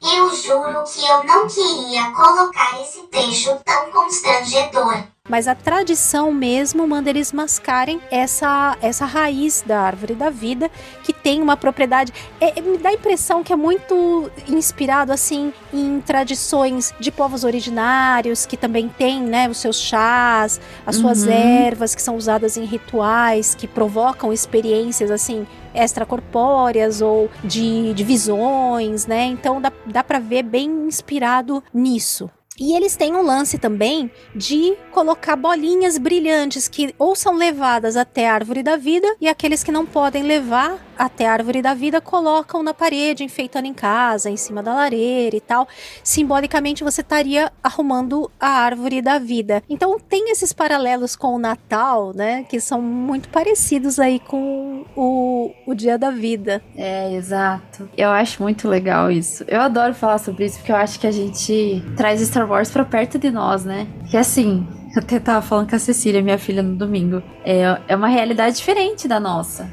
Eu 0.00 0.30
juro 0.36 0.84
que 0.84 1.04
eu 1.04 1.24
não 1.24 1.48
queria 1.48 2.10
colocar 2.12 2.80
esse 2.80 3.02
trecho 3.08 3.58
tão 3.64 3.90
constrangedor. 3.90 5.02
Mas 5.28 5.46
a 5.46 5.54
tradição 5.54 6.32
mesmo 6.32 6.86
manda 6.86 7.10
eles 7.10 7.32
mascarem 7.32 8.00
essa, 8.10 8.76
essa 8.80 9.04
raiz 9.04 9.62
da 9.66 9.80
árvore 9.80 10.14
da 10.14 10.30
vida, 10.30 10.70
que 11.04 11.12
tem 11.12 11.42
uma 11.42 11.56
propriedade. 11.56 12.12
É, 12.40 12.60
me 12.60 12.78
dá 12.78 12.88
a 12.90 12.94
impressão 12.94 13.42
que 13.42 13.52
é 13.52 13.56
muito 13.56 14.30
inspirado, 14.48 15.12
assim, 15.12 15.52
em 15.72 16.00
tradições 16.00 16.94
de 16.98 17.10
povos 17.10 17.44
originários, 17.44 18.46
que 18.46 18.56
também 18.56 18.88
tem, 18.88 19.20
né, 19.20 19.48
os 19.48 19.58
seus 19.58 19.78
chás, 19.78 20.60
as 20.86 20.96
suas 20.96 21.24
uhum. 21.24 21.32
ervas, 21.32 21.94
que 21.94 22.02
são 22.02 22.16
usadas 22.16 22.56
em 22.56 22.64
rituais, 22.64 23.54
que 23.54 23.66
provocam 23.66 24.32
experiências, 24.32 25.10
assim, 25.10 25.46
extracorpóreas 25.74 27.00
ou 27.00 27.30
de, 27.44 27.92
de 27.94 28.04
visões, 28.04 29.06
né? 29.06 29.24
Então 29.26 29.60
dá, 29.60 29.72
dá 29.86 30.02
para 30.02 30.18
ver 30.18 30.42
bem 30.42 30.68
inspirado 30.86 31.62
nisso. 31.72 32.30
E 32.58 32.74
eles 32.74 32.96
têm 32.96 33.14
um 33.14 33.22
lance 33.22 33.58
também 33.58 34.10
de 34.34 34.76
colocar 34.90 35.36
bolinhas 35.36 35.96
brilhantes 35.96 36.66
que 36.66 36.94
ou 36.98 37.14
são 37.14 37.36
levadas 37.36 37.96
até 37.96 38.28
a 38.28 38.34
árvore 38.34 38.62
da 38.62 38.76
vida 38.76 39.06
e 39.20 39.28
aqueles 39.28 39.62
que 39.62 39.70
não 39.70 39.86
podem 39.86 40.22
levar 40.22 40.78
até 40.98 41.26
a 41.26 41.32
árvore 41.32 41.62
da 41.62 41.74
vida 41.74 42.00
colocam 42.00 42.62
na 42.62 42.74
parede, 42.74 43.22
enfeitando 43.22 43.66
em 43.66 43.74
casa, 43.74 44.28
em 44.28 44.36
cima 44.36 44.62
da 44.62 44.74
lareira 44.74 45.36
e 45.36 45.40
tal. 45.40 45.68
Simbolicamente 46.02 46.82
você 46.82 47.00
estaria 47.00 47.52
arrumando 47.62 48.28
a 48.40 48.48
árvore 48.48 49.00
da 49.00 49.18
vida. 49.18 49.62
Então 49.68 49.98
tem 50.00 50.30
esses 50.30 50.52
paralelos 50.52 51.14
com 51.14 51.34
o 51.34 51.38
Natal, 51.38 52.12
né, 52.14 52.42
que 52.48 52.60
são 52.60 52.82
muito 52.82 53.28
parecidos 53.28 54.00
aí 54.00 54.18
com 54.18 54.84
o, 54.96 55.52
o 55.66 55.74
dia 55.74 55.96
da 55.96 56.10
vida. 56.10 56.60
É, 56.76 57.14
exato. 57.14 57.88
Eu 57.96 58.10
acho 58.10 58.42
muito 58.42 58.68
legal 58.68 59.10
isso. 59.10 59.44
Eu 59.46 59.60
adoro 59.60 59.94
falar 59.94 60.18
sobre 60.18 60.46
isso 60.46 60.58
porque 60.58 60.72
eu 60.72 60.76
acho 60.76 60.98
que 60.98 61.06
a 61.06 61.12
gente 61.12 61.82
traz 61.96 62.20
Star 62.20 62.47
Wars 62.48 62.70
pra 62.70 62.84
perto 62.84 63.18
de 63.18 63.30
nós, 63.30 63.64
né? 63.64 63.86
Que 64.10 64.16
assim, 64.16 64.66
eu 64.94 65.02
até 65.02 65.18
tava 65.18 65.42
falando 65.42 65.70
com 65.70 65.76
a 65.76 65.78
Cecília, 65.78 66.22
minha 66.22 66.38
filha, 66.38 66.62
no 66.62 66.76
domingo. 66.76 67.22
É, 67.44 67.80
é 67.88 67.96
uma 67.96 68.08
realidade 68.08 68.56
diferente 68.56 69.06
da 69.06 69.20
nossa. 69.20 69.70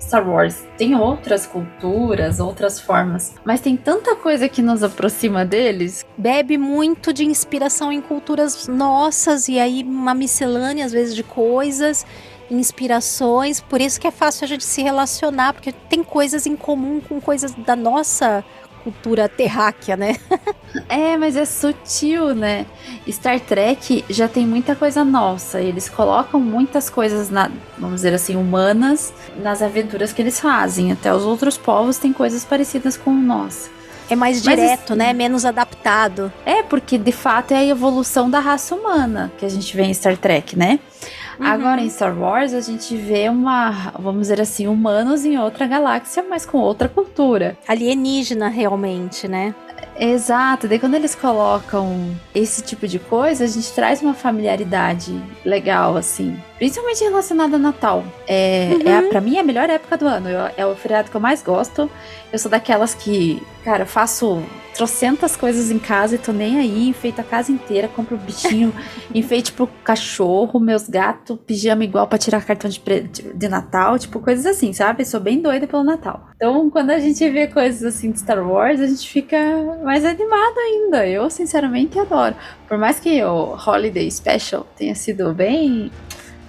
Star 0.00 0.28
Wars 0.28 0.64
tem 0.76 0.94
outras 0.94 1.46
culturas, 1.46 2.38
outras 2.38 2.78
formas, 2.78 3.34
mas 3.44 3.60
tem 3.60 3.76
tanta 3.76 4.14
coisa 4.14 4.48
que 4.48 4.62
nos 4.62 4.82
aproxima 4.82 5.44
deles. 5.44 6.04
Bebe 6.16 6.56
muito 6.56 7.12
de 7.12 7.24
inspiração 7.24 7.90
em 7.90 8.00
culturas 8.00 8.68
nossas 8.68 9.48
e 9.48 9.58
aí 9.58 9.82
uma 9.82 10.14
miscelânea 10.14 10.84
às 10.84 10.92
vezes 10.92 11.14
de 11.14 11.24
coisas, 11.24 12.06
inspirações, 12.50 13.60
por 13.60 13.80
isso 13.80 14.00
que 14.00 14.06
é 14.06 14.10
fácil 14.12 14.44
a 14.44 14.48
gente 14.48 14.64
se 14.64 14.82
relacionar, 14.82 15.52
porque 15.52 15.72
tem 15.72 16.04
coisas 16.04 16.46
em 16.46 16.54
comum 16.54 17.00
com 17.00 17.20
coisas 17.20 17.52
da 17.54 17.74
nossa 17.74 18.44
cultura 18.86 19.28
terráquea, 19.28 19.96
né? 19.96 20.16
é, 20.88 21.16
mas 21.16 21.36
é 21.36 21.44
sutil, 21.44 22.32
né? 22.36 22.64
Star 23.10 23.40
Trek 23.40 24.04
já 24.08 24.28
tem 24.28 24.46
muita 24.46 24.76
coisa 24.76 25.04
nossa. 25.04 25.60
Eles 25.60 25.88
colocam 25.88 26.38
muitas 26.38 26.88
coisas, 26.88 27.28
na, 27.28 27.50
vamos 27.76 27.96
dizer 27.96 28.14
assim, 28.14 28.36
humanas 28.36 29.12
nas 29.42 29.60
aventuras 29.60 30.12
que 30.12 30.22
eles 30.22 30.38
fazem. 30.38 30.92
Até 30.92 31.12
os 31.12 31.24
outros 31.24 31.58
povos 31.58 31.98
têm 31.98 32.12
coisas 32.12 32.44
parecidas 32.44 32.96
com 32.96 33.12
nós. 33.12 33.68
É 34.08 34.14
mais 34.14 34.40
direto, 34.40 34.90
Mas, 34.90 34.98
né? 34.98 35.12
Menos 35.12 35.44
adaptado. 35.44 36.32
É, 36.44 36.62
porque 36.62 36.96
de 36.96 37.10
fato 37.10 37.50
é 37.50 37.56
a 37.56 37.64
evolução 37.64 38.30
da 38.30 38.38
raça 38.38 38.72
humana 38.72 39.32
que 39.36 39.44
a 39.44 39.48
gente 39.48 39.76
vê 39.76 39.82
em 39.82 39.92
Star 39.92 40.16
Trek, 40.16 40.56
né? 40.56 40.78
Uhum. 41.38 41.46
Agora 41.46 41.80
em 41.80 41.90
Star 41.90 42.16
Wars 42.18 42.54
a 42.54 42.60
gente 42.60 42.96
vê 42.96 43.28
uma, 43.28 43.92
vamos 43.98 44.22
dizer 44.22 44.40
assim, 44.40 44.66
humanos 44.66 45.24
em 45.24 45.38
outra 45.38 45.66
galáxia, 45.66 46.24
mas 46.28 46.46
com 46.46 46.58
outra 46.58 46.88
cultura. 46.88 47.56
Alienígena 47.66 48.48
realmente, 48.48 49.28
né? 49.28 49.54
Exato, 49.98 50.68
daí 50.68 50.78
quando 50.78 50.94
eles 50.94 51.14
colocam 51.14 52.14
esse 52.34 52.62
tipo 52.62 52.86
de 52.86 52.98
coisa, 52.98 53.44
a 53.44 53.46
gente 53.46 53.72
traz 53.72 54.02
uma 54.02 54.12
familiaridade 54.12 55.18
legal, 55.44 55.96
assim. 55.96 56.36
Principalmente 56.58 57.04
relacionada 57.04 57.56
a 57.56 57.58
Natal. 57.58 58.04
É, 58.26 58.70
uhum. 58.72 58.88
é 58.88 59.02
para 59.08 59.20
mim 59.20 59.36
é 59.36 59.40
a 59.40 59.44
melhor 59.44 59.68
época 59.68 59.96
do 59.96 60.06
ano. 60.06 60.28
Eu, 60.28 60.50
é 60.56 60.66
o 60.66 60.74
feriado 60.74 61.10
que 61.10 61.16
eu 61.16 61.20
mais 61.20 61.42
gosto. 61.42 61.90
Eu 62.32 62.38
sou 62.38 62.50
daquelas 62.50 62.94
que, 62.94 63.42
cara, 63.62 63.84
faço 63.84 64.42
trocentas 64.76 65.34
coisas 65.36 65.70
em 65.70 65.78
casa 65.78 66.16
e 66.16 66.18
tô 66.18 66.32
nem 66.32 66.58
aí, 66.58 66.88
enfeito 66.88 67.20
a 67.20 67.24
casa 67.24 67.50
inteira, 67.50 67.88
compro 67.88 68.16
bichinho, 68.18 68.74
enfeite 69.14 69.52
pro 69.52 69.66
cachorro, 69.82 70.60
meus 70.60 70.86
gatos, 70.86 71.38
pijama 71.46 71.82
igual 71.82 72.06
para 72.06 72.18
tirar 72.18 72.44
cartão 72.44 72.68
de, 72.68 72.80
de 73.34 73.48
Natal, 73.48 73.98
tipo, 73.98 74.20
coisas 74.20 74.44
assim, 74.44 74.74
sabe? 74.74 75.04
Sou 75.04 75.18
bem 75.18 75.40
doida 75.40 75.66
pelo 75.66 75.82
Natal. 75.82 76.28
Então, 76.36 76.68
quando 76.68 76.90
a 76.90 76.98
gente 76.98 77.26
vê 77.30 77.46
coisas 77.46 77.82
assim 77.82 78.10
de 78.10 78.18
Star 78.18 78.46
Wars, 78.46 78.80
a 78.80 78.86
gente 78.86 79.08
fica 79.08 79.38
mais 79.82 80.04
animado 80.04 80.58
ainda. 80.58 81.08
Eu, 81.08 81.30
sinceramente, 81.30 81.98
adoro. 81.98 82.36
Por 82.68 82.76
mais 82.76 83.00
que 83.00 83.22
o 83.24 83.56
Holiday 83.56 84.10
Special 84.10 84.66
tenha 84.76 84.94
sido 84.94 85.32
bem 85.32 85.90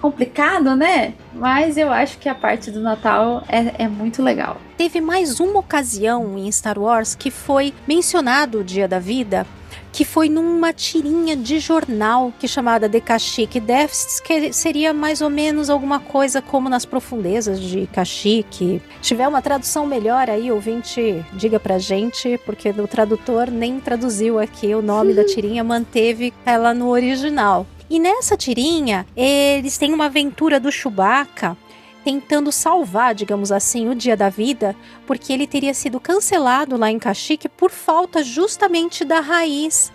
complicado, 0.00 0.74
né? 0.74 1.14
Mas 1.34 1.76
eu 1.76 1.92
acho 1.92 2.18
que 2.18 2.28
a 2.28 2.34
parte 2.34 2.70
do 2.70 2.80
Natal 2.80 3.42
é, 3.48 3.84
é, 3.84 3.88
muito 3.88 4.22
legal. 4.22 4.56
Teve 4.76 5.00
mais 5.00 5.40
uma 5.40 5.58
ocasião 5.60 6.38
em 6.38 6.50
Star 6.50 6.78
Wars 6.78 7.14
que 7.14 7.30
foi 7.30 7.74
mencionado 7.86 8.60
o 8.60 8.64
Dia 8.64 8.86
da 8.86 8.98
Vida, 8.98 9.46
que 9.92 10.04
foi 10.04 10.28
numa 10.28 10.72
tirinha 10.72 11.36
de 11.36 11.58
jornal 11.58 12.32
que 12.38 12.46
chamada 12.46 12.88
The 12.88 13.00
Kashyyyk 13.00 13.58
Deaths, 13.60 14.20
que 14.20 14.52
seria 14.52 14.92
mais 14.92 15.20
ou 15.20 15.30
menos 15.30 15.70
alguma 15.70 15.98
coisa 15.98 16.40
como 16.40 16.68
nas 16.68 16.84
profundezas 16.84 17.60
de 17.60 17.86
Kashyyyk. 17.88 18.80
Se 19.02 19.08
tiver 19.08 19.26
uma 19.26 19.42
tradução 19.42 19.86
melhor 19.86 20.30
aí, 20.30 20.52
ouvinte, 20.52 21.24
diga 21.32 21.58
pra 21.58 21.78
gente, 21.78 22.38
porque 22.44 22.70
o 22.70 22.86
tradutor 22.86 23.50
nem 23.50 23.80
traduziu 23.80 24.38
aqui 24.38 24.74
o 24.74 24.82
nome 24.82 25.14
da 25.14 25.24
tirinha, 25.26 25.64
manteve 25.64 26.32
ela 26.44 26.72
no 26.72 26.88
original. 26.88 27.66
E 27.90 27.98
nessa 27.98 28.36
tirinha, 28.36 29.06
eles 29.16 29.78
têm 29.78 29.94
uma 29.94 30.06
aventura 30.06 30.60
do 30.60 30.70
Chewbacca 30.70 31.56
tentando 32.04 32.50
salvar, 32.52 33.14
digamos 33.14 33.50
assim, 33.52 33.88
o 33.88 33.94
dia 33.94 34.16
da 34.16 34.28
vida, 34.28 34.74
porque 35.06 35.32
ele 35.32 35.46
teria 35.46 35.74
sido 35.74 35.98
cancelado 35.98 36.76
lá 36.76 36.90
em 36.90 36.98
Kashyyyk 36.98 37.48
por 37.50 37.70
falta 37.70 38.22
justamente 38.22 39.04
da 39.04 39.20
raiz 39.20 39.92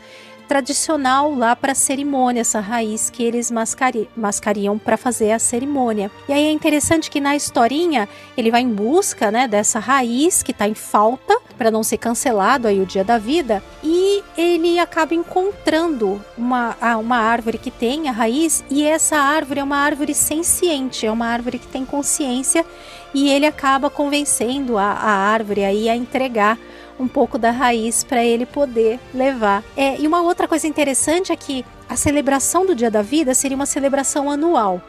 tradicional 0.54 1.34
lá 1.34 1.56
para 1.56 1.72
a 1.72 1.76
cerimônia, 1.76 2.42
essa 2.42 2.60
raiz 2.60 3.10
que 3.10 3.24
eles 3.24 3.50
mascari 3.50 4.08
mascariam 4.16 4.78
para 4.78 4.96
fazer 4.98 5.32
a 5.32 5.40
cerimônia. 5.40 6.12
E 6.30 6.32
aí 6.32 6.46
é 6.46 6.52
interessante 6.52 7.10
que 7.10 7.20
na 7.20 7.36
historinha 7.36 8.08
ele 8.38 8.52
vai 8.52 8.62
em 8.62 8.72
busca, 8.72 9.32
né, 9.32 9.48
dessa 9.48 9.80
raiz 9.80 10.44
que 10.44 10.52
está 10.52 10.68
em 10.68 10.76
falta 10.76 11.40
para 11.58 11.72
não 11.72 11.82
ser 11.82 11.98
cancelado 11.98 12.68
aí 12.68 12.80
o 12.80 12.86
dia 12.86 13.04
da 13.04 13.18
vida 13.18 13.64
e 13.84 14.24
ele 14.38 14.78
acaba 14.78 15.16
encontrando 15.16 16.24
uma, 16.38 16.78
uma 17.00 17.18
árvore 17.18 17.58
que 17.58 17.72
tem 17.72 18.08
a 18.08 18.12
raiz 18.12 18.64
e 18.70 18.84
essa 18.84 19.18
árvore 19.18 19.60
é 19.60 19.64
uma 19.64 19.78
árvore 19.78 20.14
senciente, 20.14 21.08
é 21.08 21.12
uma 21.12 21.26
árvore 21.26 21.58
que 21.58 21.68
tem 21.68 21.84
consciência 21.84 22.64
e 23.12 23.28
ele 23.28 23.48
acaba 23.48 23.90
convencendo 23.90 24.78
a, 24.78 24.84
a 24.84 25.10
árvore 25.10 25.66
aí 25.66 25.90
a 25.90 25.96
entregar 25.96 26.60
um 27.04 27.08
pouco 27.08 27.38
da 27.38 27.52
raiz 27.52 28.04
para 28.04 28.24
ele 28.24 28.46
poder 28.46 29.00
levar. 29.14 29.64
É, 29.76 30.00
e 30.00 30.08
uma 30.08 30.22
outra 30.22 30.48
coisa 30.48 30.66
interessante 30.68 31.32
é 31.32 31.36
que 31.36 31.66
a 31.88 31.96
celebração 31.96 32.66
do 32.66 32.74
Dia 32.74 32.90
da 32.90 33.02
Vida 33.02 33.34
seria 33.34 33.56
uma 33.56 33.66
celebração 33.66 34.32
anual. 34.32 34.82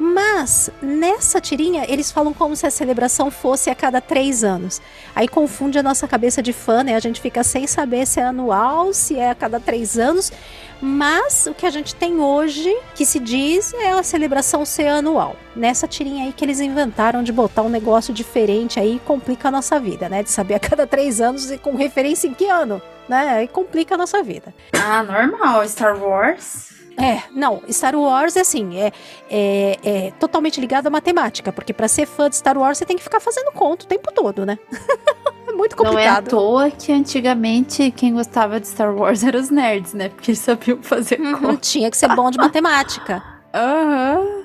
Mas 0.00 0.70
nessa 0.80 1.42
tirinha 1.42 1.84
eles 1.86 2.10
falam 2.10 2.32
como 2.32 2.56
se 2.56 2.66
a 2.66 2.70
celebração 2.70 3.30
fosse 3.30 3.68
a 3.68 3.74
cada 3.74 4.00
três 4.00 4.42
anos. 4.42 4.80
Aí 5.14 5.28
confunde 5.28 5.78
a 5.78 5.82
nossa 5.82 6.08
cabeça 6.08 6.42
de 6.42 6.54
fã, 6.54 6.82
né? 6.82 6.94
A 6.96 7.00
gente 7.00 7.20
fica 7.20 7.44
sem 7.44 7.66
saber 7.66 8.06
se 8.06 8.18
é 8.18 8.24
anual, 8.24 8.94
se 8.94 9.18
é 9.18 9.28
a 9.28 9.34
cada 9.34 9.60
três 9.60 9.98
anos. 9.98 10.32
Mas 10.80 11.46
o 11.46 11.52
que 11.52 11.66
a 11.66 11.70
gente 11.70 11.94
tem 11.94 12.18
hoje, 12.18 12.74
que 12.94 13.04
se 13.04 13.20
diz, 13.20 13.74
é 13.74 13.90
a 13.90 14.02
celebração 14.02 14.64
ser 14.64 14.86
anual. 14.86 15.36
Nessa 15.54 15.86
tirinha 15.86 16.24
aí 16.24 16.32
que 16.32 16.42
eles 16.42 16.60
inventaram 16.60 17.22
de 17.22 17.30
botar 17.30 17.60
um 17.60 17.68
negócio 17.68 18.14
diferente 18.14 18.80
aí, 18.80 18.98
complica 19.04 19.48
a 19.48 19.50
nossa 19.50 19.78
vida, 19.78 20.08
né? 20.08 20.22
De 20.22 20.30
saber 20.30 20.54
a 20.54 20.58
cada 20.58 20.86
três 20.86 21.20
anos 21.20 21.50
e 21.50 21.58
com 21.58 21.76
referência 21.76 22.26
em 22.26 22.32
que 22.32 22.46
ano, 22.46 22.80
né? 23.06 23.28
Aí 23.28 23.48
complica 23.48 23.96
a 23.96 23.98
nossa 23.98 24.22
vida. 24.22 24.54
Ah, 24.72 25.02
normal. 25.02 25.68
Star 25.68 26.02
Wars 26.02 26.79
é, 27.00 27.22
não, 27.34 27.62
Star 27.70 27.94
Wars 27.94 28.36
é 28.36 28.40
assim, 28.40 28.76
é, 28.78 28.92
é, 29.30 29.78
é 29.82 30.10
totalmente 30.12 30.60
ligado 30.60 30.86
à 30.86 30.90
matemática, 30.90 31.52
porque 31.52 31.72
para 31.72 31.88
ser 31.88 32.06
fã 32.06 32.28
de 32.28 32.36
Star 32.36 32.58
Wars 32.58 32.78
você 32.78 32.84
tem 32.84 32.96
que 32.96 33.02
ficar 33.02 33.20
fazendo 33.20 33.50
conta 33.52 33.84
o 33.84 33.88
tempo 33.88 34.12
todo, 34.12 34.44
né? 34.44 34.58
é 35.48 35.52
muito 35.52 35.76
complicado. 35.76 35.94
Não 35.94 35.98
é 35.98 36.08
à 36.08 36.22
toa 36.22 36.70
que 36.70 36.92
antigamente 36.92 37.90
quem 37.90 38.12
gostava 38.14 38.60
de 38.60 38.68
Star 38.68 38.94
Wars 38.94 39.22
eram 39.24 39.40
os 39.40 39.50
nerds, 39.50 39.94
né? 39.94 40.08
Porque 40.10 40.32
eles 40.32 40.40
sabiam 40.40 40.82
fazer 40.82 41.20
uhum, 41.20 41.38
conta. 41.38 41.56
Tinha 41.56 41.90
que 41.90 41.96
ser 41.96 42.14
bom 42.14 42.30
de 42.30 42.38
matemática. 42.38 43.22
Aham. 43.54 44.18
Uhum. 44.18 44.40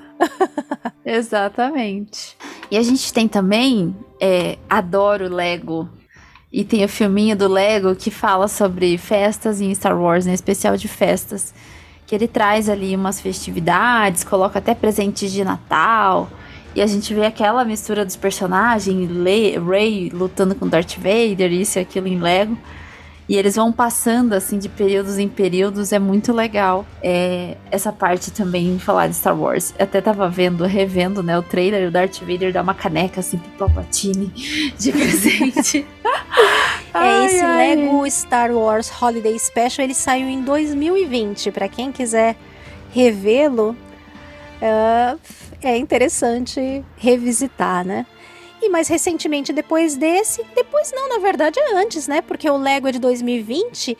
Exatamente. 1.04 2.36
E 2.70 2.76
a 2.78 2.82
gente 2.82 3.12
tem 3.12 3.28
também, 3.28 3.94
é, 4.20 4.58
adoro 4.68 5.28
Lego. 5.28 5.88
E 6.50 6.64
tem 6.64 6.84
o 6.84 6.88
filminho 6.88 7.36
do 7.36 7.46
Lego 7.46 7.94
que 7.94 8.10
fala 8.10 8.48
sobre 8.48 8.96
festas 8.96 9.60
em 9.60 9.74
Star 9.74 10.00
Wars, 10.00 10.24
né? 10.24 10.32
Especial 10.32 10.76
de 10.76 10.88
festas 10.88 11.52
que 12.06 12.14
ele 12.14 12.28
traz 12.28 12.68
ali 12.68 12.94
umas 12.94 13.20
festividades, 13.20 14.22
coloca 14.22 14.58
até 14.58 14.74
presentes 14.74 15.32
de 15.32 15.44
Natal. 15.44 16.30
E 16.74 16.82
a 16.82 16.86
gente 16.86 17.12
vê 17.12 17.26
aquela 17.26 17.64
mistura 17.64 18.04
dos 18.04 18.16
personagens, 18.16 19.10
Rey 19.66 20.10
lutando 20.10 20.54
com 20.54 20.68
Darth 20.68 20.96
Vader, 20.96 21.52
isso 21.52 21.78
e 21.78 21.82
aquilo 21.82 22.06
em 22.06 22.18
Lego. 22.18 22.56
E 23.28 23.36
eles 23.36 23.56
vão 23.56 23.72
passando, 23.72 24.34
assim, 24.34 24.56
de 24.56 24.68
períodos 24.68 25.18
em 25.18 25.28
períodos, 25.28 25.92
é 25.92 25.98
muito 25.98 26.32
legal. 26.32 26.86
É, 27.02 27.56
essa 27.72 27.92
parte 27.92 28.30
também 28.30 28.78
falar 28.78 29.08
de 29.08 29.14
Star 29.14 29.38
Wars. 29.38 29.74
Eu 29.76 29.84
até 29.84 30.00
tava 30.00 30.28
vendo, 30.28 30.64
revendo, 30.64 31.22
né, 31.24 31.36
o 31.36 31.42
trailer, 31.42 31.88
o 31.88 31.90
Darth 31.90 32.20
Vader 32.20 32.52
dá 32.52 32.62
uma 32.62 32.74
caneca, 32.74 33.20
assim, 33.20 33.36
pro 33.36 33.50
Palpatine 33.66 34.26
de 34.78 34.92
presente. 34.92 35.84
é, 36.94 37.24
esse 37.26 37.40
ai. 37.40 37.74
Lego 37.74 38.08
Star 38.08 38.52
Wars 38.52 38.90
Holiday 39.02 39.36
Special, 39.38 39.84
ele 39.84 39.94
saiu 39.94 40.28
em 40.28 40.42
2020. 40.42 41.50
Para 41.50 41.68
quem 41.68 41.90
quiser 41.90 42.36
revê-lo, 42.92 43.76
uh, 44.62 45.18
é 45.60 45.76
interessante 45.76 46.84
revisitar, 46.96 47.84
né? 47.84 48.06
E 48.66 48.68
mais 48.68 48.88
recentemente, 48.88 49.52
depois 49.52 49.94
desse, 49.94 50.44
depois 50.52 50.90
não, 50.92 51.08
na 51.08 51.18
verdade 51.20 51.56
é 51.56 51.76
antes, 51.76 52.08
né? 52.08 52.20
Porque 52.20 52.50
o 52.50 52.56
Lego 52.56 52.88
é 52.88 52.92
de 52.92 52.98
2020 52.98 53.96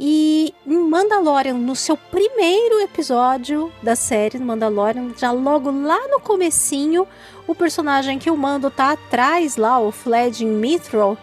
e 0.00 0.54
em 0.66 0.78
Mandalorian, 0.78 1.52
no 1.52 1.76
seu 1.76 1.98
primeiro 1.98 2.80
episódio 2.80 3.70
da 3.82 3.94
série 3.94 4.38
Mandalorian, 4.38 5.10
já 5.18 5.30
logo 5.32 5.70
lá 5.70 6.08
no 6.08 6.18
comecinho, 6.18 7.06
o 7.46 7.54
personagem 7.54 8.18
que 8.18 8.30
o 8.30 8.36
Mando 8.38 8.70
tá 8.70 8.92
atrás 8.92 9.58
lá, 9.58 9.78
o 9.78 9.92
Fledging 9.92 10.48
Mithril, 10.48 11.18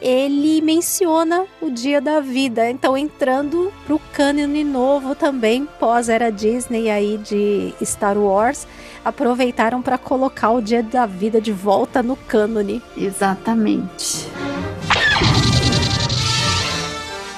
ele 0.00 0.60
menciona 0.60 1.44
o 1.60 1.70
Dia 1.70 2.00
da 2.00 2.20
Vida, 2.20 2.70
então 2.70 2.96
entrando 2.96 3.72
pro 3.86 4.00
cânone 4.12 4.62
novo 4.64 5.14
também, 5.14 5.66
pós 5.78 6.08
era 6.08 6.30
Disney 6.30 6.90
aí 6.90 7.18
de 7.18 7.74
Star 7.84 8.16
Wars, 8.16 8.66
aproveitaram 9.04 9.82
para 9.82 9.98
colocar 9.98 10.50
o 10.50 10.62
Dia 10.62 10.82
da 10.82 11.06
Vida 11.06 11.40
de 11.40 11.52
volta 11.52 12.02
no 12.02 12.16
cânone. 12.16 12.82
Exatamente. 12.96 14.28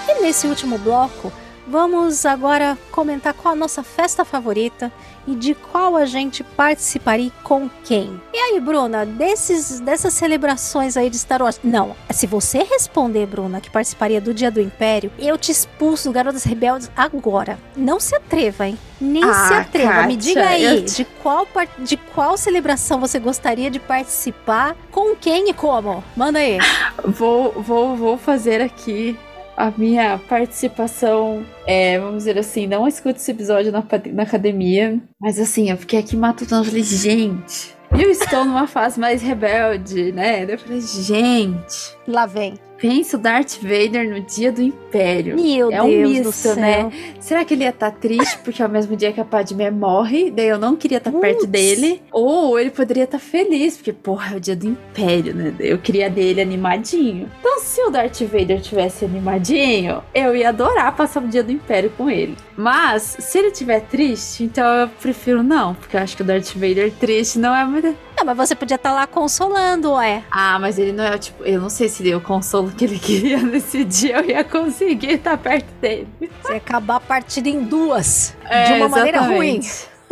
E 0.08 0.22
nesse 0.22 0.46
último 0.46 0.76
bloco, 0.78 1.32
Vamos 1.70 2.26
agora 2.26 2.76
comentar 2.90 3.32
qual 3.32 3.54
a 3.54 3.56
nossa 3.56 3.84
festa 3.84 4.24
favorita 4.24 4.90
e 5.24 5.36
de 5.36 5.54
qual 5.54 5.96
a 5.96 6.04
gente 6.04 6.42
participaria 6.42 7.30
com 7.44 7.70
quem. 7.84 8.20
E 8.34 8.36
aí, 8.36 8.58
Bruna, 8.58 9.06
desses, 9.06 9.78
dessas 9.78 10.12
celebrações 10.14 10.96
aí 10.96 11.08
de 11.08 11.16
Star 11.16 11.40
Wars. 11.40 11.60
Não, 11.62 11.94
se 12.10 12.26
você 12.26 12.64
responder, 12.64 13.24
Bruna, 13.26 13.60
que 13.60 13.70
participaria 13.70 14.20
do 14.20 14.34
Dia 14.34 14.50
do 14.50 14.60
Império, 14.60 15.12
eu 15.16 15.38
te 15.38 15.52
expulso 15.52 16.08
do 16.08 16.12
Garotas 16.12 16.42
Rebeldes 16.42 16.90
agora. 16.96 17.56
Não 17.76 18.00
se 18.00 18.16
atreva, 18.16 18.66
hein? 18.66 18.76
Nem 19.00 19.22
ah, 19.22 19.32
se 19.32 19.54
atreva. 19.54 19.92
Kátia, 19.92 20.06
Me 20.08 20.16
diga 20.16 20.48
aí, 20.48 20.82
te... 20.82 20.96
de, 20.96 21.04
qual, 21.22 21.46
de 21.78 21.96
qual 21.96 22.36
celebração 22.36 22.98
você 22.98 23.20
gostaria 23.20 23.70
de 23.70 23.78
participar, 23.78 24.74
com 24.90 25.14
quem 25.14 25.50
e 25.50 25.54
como? 25.54 26.02
Manda 26.16 26.40
aí. 26.40 26.58
Vou, 27.04 27.52
vou, 27.62 27.96
vou 27.96 28.18
fazer 28.18 28.60
aqui 28.60 29.16
a 29.60 29.72
minha 29.76 30.18
participação, 30.18 31.44
é, 31.66 31.98
vamos 31.98 32.18
dizer 32.18 32.38
assim, 32.38 32.66
não 32.66 32.88
escuto 32.88 33.18
esse 33.18 33.30
episódio 33.30 33.70
na, 33.70 33.84
na 34.12 34.22
academia, 34.22 34.98
mas 35.20 35.38
assim, 35.38 35.70
eu 35.70 35.76
fiquei 35.76 35.98
aqui 35.98 36.16
matutando, 36.16 36.64
falei, 36.64 36.82
gente, 36.82 37.76
eu 37.92 38.10
estou 38.10 38.44
numa 38.44 38.66
fase 38.66 38.98
mais 38.98 39.20
rebelde, 39.20 40.12
né? 40.12 40.44
Eu 40.50 40.58
falei, 40.58 40.80
gente. 40.80 41.96
Lá 42.06 42.24
vem 42.24 42.54
penso 42.80 43.18
Darth 43.18 43.58
Vader 43.60 44.08
no 44.08 44.20
dia 44.20 44.50
do 44.50 44.62
Império. 44.62 45.36
Meu 45.36 45.70
é 45.70 45.82
um 45.82 45.88
Deus 45.88 46.26
misto, 46.26 46.54
né? 46.56 46.90
Será 47.20 47.44
que 47.44 47.54
ele 47.54 47.64
ia 47.64 47.70
estar 47.70 47.90
tá 47.90 47.96
triste 47.96 48.38
porque 48.42 48.62
é 48.62 48.66
o 48.66 48.70
mesmo 48.70 48.96
dia 48.96 49.12
que 49.12 49.20
a 49.20 49.24
Padmé 49.24 49.70
morre, 49.70 50.30
daí 50.30 50.48
eu 50.48 50.58
não 50.58 50.74
queria 50.74 50.98
estar 50.98 51.12
tá 51.12 51.18
perto 51.18 51.46
dele? 51.46 52.02
Ou 52.10 52.58
ele 52.58 52.70
poderia 52.70 53.04
estar 53.04 53.18
tá 53.18 53.24
feliz, 53.24 53.76
porque, 53.76 53.92
porra, 53.92 54.34
é 54.34 54.36
o 54.38 54.40
dia 54.40 54.56
do 54.56 54.66
Império, 54.66 55.34
né? 55.34 55.54
Eu 55.60 55.78
queria 55.78 56.08
dele 56.08 56.40
animadinho. 56.40 57.30
Então, 57.38 57.60
se 57.60 57.82
o 57.82 57.90
Darth 57.90 58.20
Vader 58.22 58.60
tivesse 58.60 59.04
animadinho, 59.04 60.02
eu 60.14 60.34
ia 60.34 60.48
adorar 60.48 60.96
passar 60.96 61.22
o 61.22 61.28
dia 61.28 61.42
do 61.42 61.52
Império 61.52 61.92
com 61.96 62.08
ele. 62.08 62.36
Mas, 62.56 63.16
se 63.18 63.38
ele 63.38 63.48
estiver 63.48 63.80
triste, 63.80 64.44
então 64.44 64.64
eu 64.64 64.88
prefiro 64.88 65.42
não, 65.42 65.74
porque 65.74 65.96
eu 65.96 66.00
acho 66.00 66.16
que 66.16 66.22
o 66.22 66.24
Darth 66.24 66.54
Vader 66.54 66.90
triste 66.92 67.38
não 67.38 67.54
é 67.54 67.64
muito. 67.64 67.94
Não, 68.20 68.26
mas 68.26 68.36
você 68.36 68.54
podia 68.54 68.74
estar 68.74 68.90
tá 68.90 68.94
lá 68.94 69.06
consolando, 69.06 69.92
ué. 69.92 70.22
Ah, 70.30 70.58
mas 70.58 70.78
ele 70.78 70.92
não 70.92 71.04
é 71.04 71.16
tipo. 71.16 71.42
Eu 71.42 71.58
não 71.58 71.70
sei 71.70 71.88
se 71.88 72.02
deu 72.02 72.20
consolo 72.20 72.70
que 72.70 72.84
ele 72.84 72.98
queria 72.98 73.38
nesse 73.42 73.82
dia, 73.82 74.18
eu 74.18 74.26
ia 74.26 74.44
conseguir 74.44 75.12
estar 75.12 75.38
perto 75.38 75.72
dele. 75.80 76.06
Você 76.42 76.52
ia 76.52 76.58
acabar 76.58 77.00
partindo 77.00 77.46
em 77.46 77.64
duas. 77.64 78.36
É, 78.44 78.64
de 78.64 78.72
uma 78.74 78.86
exatamente. 78.86 79.14
maneira 79.14 79.20
ruim. 79.22 79.60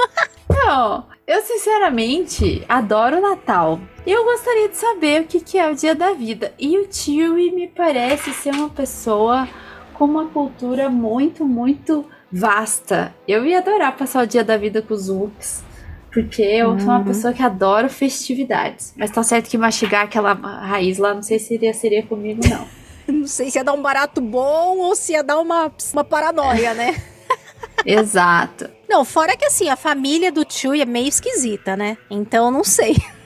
não, 0.48 1.06
eu 1.26 1.42
sinceramente 1.42 2.64
adoro 2.66 3.18
o 3.18 3.20
Natal. 3.20 3.78
E 4.06 4.10
eu 4.10 4.24
gostaria 4.24 4.70
de 4.70 4.76
saber 4.78 5.20
o 5.20 5.24
que, 5.26 5.40
que 5.40 5.58
é 5.58 5.70
o 5.70 5.74
dia 5.74 5.94
da 5.94 6.14
vida. 6.14 6.54
E 6.58 6.78
o 6.78 6.88
Chewie 6.90 7.52
me 7.52 7.68
parece 7.68 8.32
ser 8.32 8.54
uma 8.54 8.70
pessoa 8.70 9.46
com 9.92 10.06
uma 10.06 10.24
cultura 10.28 10.88
muito, 10.88 11.44
muito 11.44 12.06
vasta. 12.32 13.14
Eu 13.26 13.44
ia 13.44 13.58
adorar 13.58 13.94
passar 13.98 14.24
o 14.24 14.26
dia 14.26 14.42
da 14.42 14.56
vida 14.56 14.80
com 14.80 14.94
os 14.94 15.10
Wooks. 15.10 15.67
Porque 16.12 16.42
eu 16.42 16.70
uhum. 16.70 16.80
sou 16.80 16.88
uma 16.88 16.98
uhum. 16.98 17.04
pessoa 17.04 17.32
que 17.32 17.42
adora 17.42 17.88
festividades. 17.88 18.94
Mas 18.96 19.10
tá 19.10 19.22
certo 19.22 19.48
que 19.48 19.58
mastigar 19.58 20.04
aquela 20.04 20.32
raiz 20.32 20.98
lá, 20.98 21.14
não 21.14 21.22
sei 21.22 21.38
se 21.38 21.48
seria, 21.48 21.74
seria 21.74 22.02
comigo, 22.02 22.40
não. 22.48 22.66
não 23.12 23.26
sei 23.26 23.50
se 23.50 23.58
ia 23.58 23.64
dar 23.64 23.72
um 23.72 23.82
barato 23.82 24.20
bom 24.20 24.78
ou 24.78 24.94
se 24.94 25.12
ia 25.12 25.22
dar 25.22 25.38
uma, 25.38 25.70
uma 25.92 26.04
paranoia, 26.04 26.74
né? 26.74 27.00
Exato. 27.84 28.70
Não, 28.88 29.04
fora 29.04 29.36
que 29.36 29.44
assim, 29.44 29.68
a 29.68 29.76
família 29.76 30.32
do 30.32 30.44
tio 30.44 30.74
é 30.74 30.84
meio 30.84 31.08
esquisita, 31.08 31.76
né? 31.76 31.96
Então 32.10 32.50
não 32.50 32.64
sei. 32.64 32.96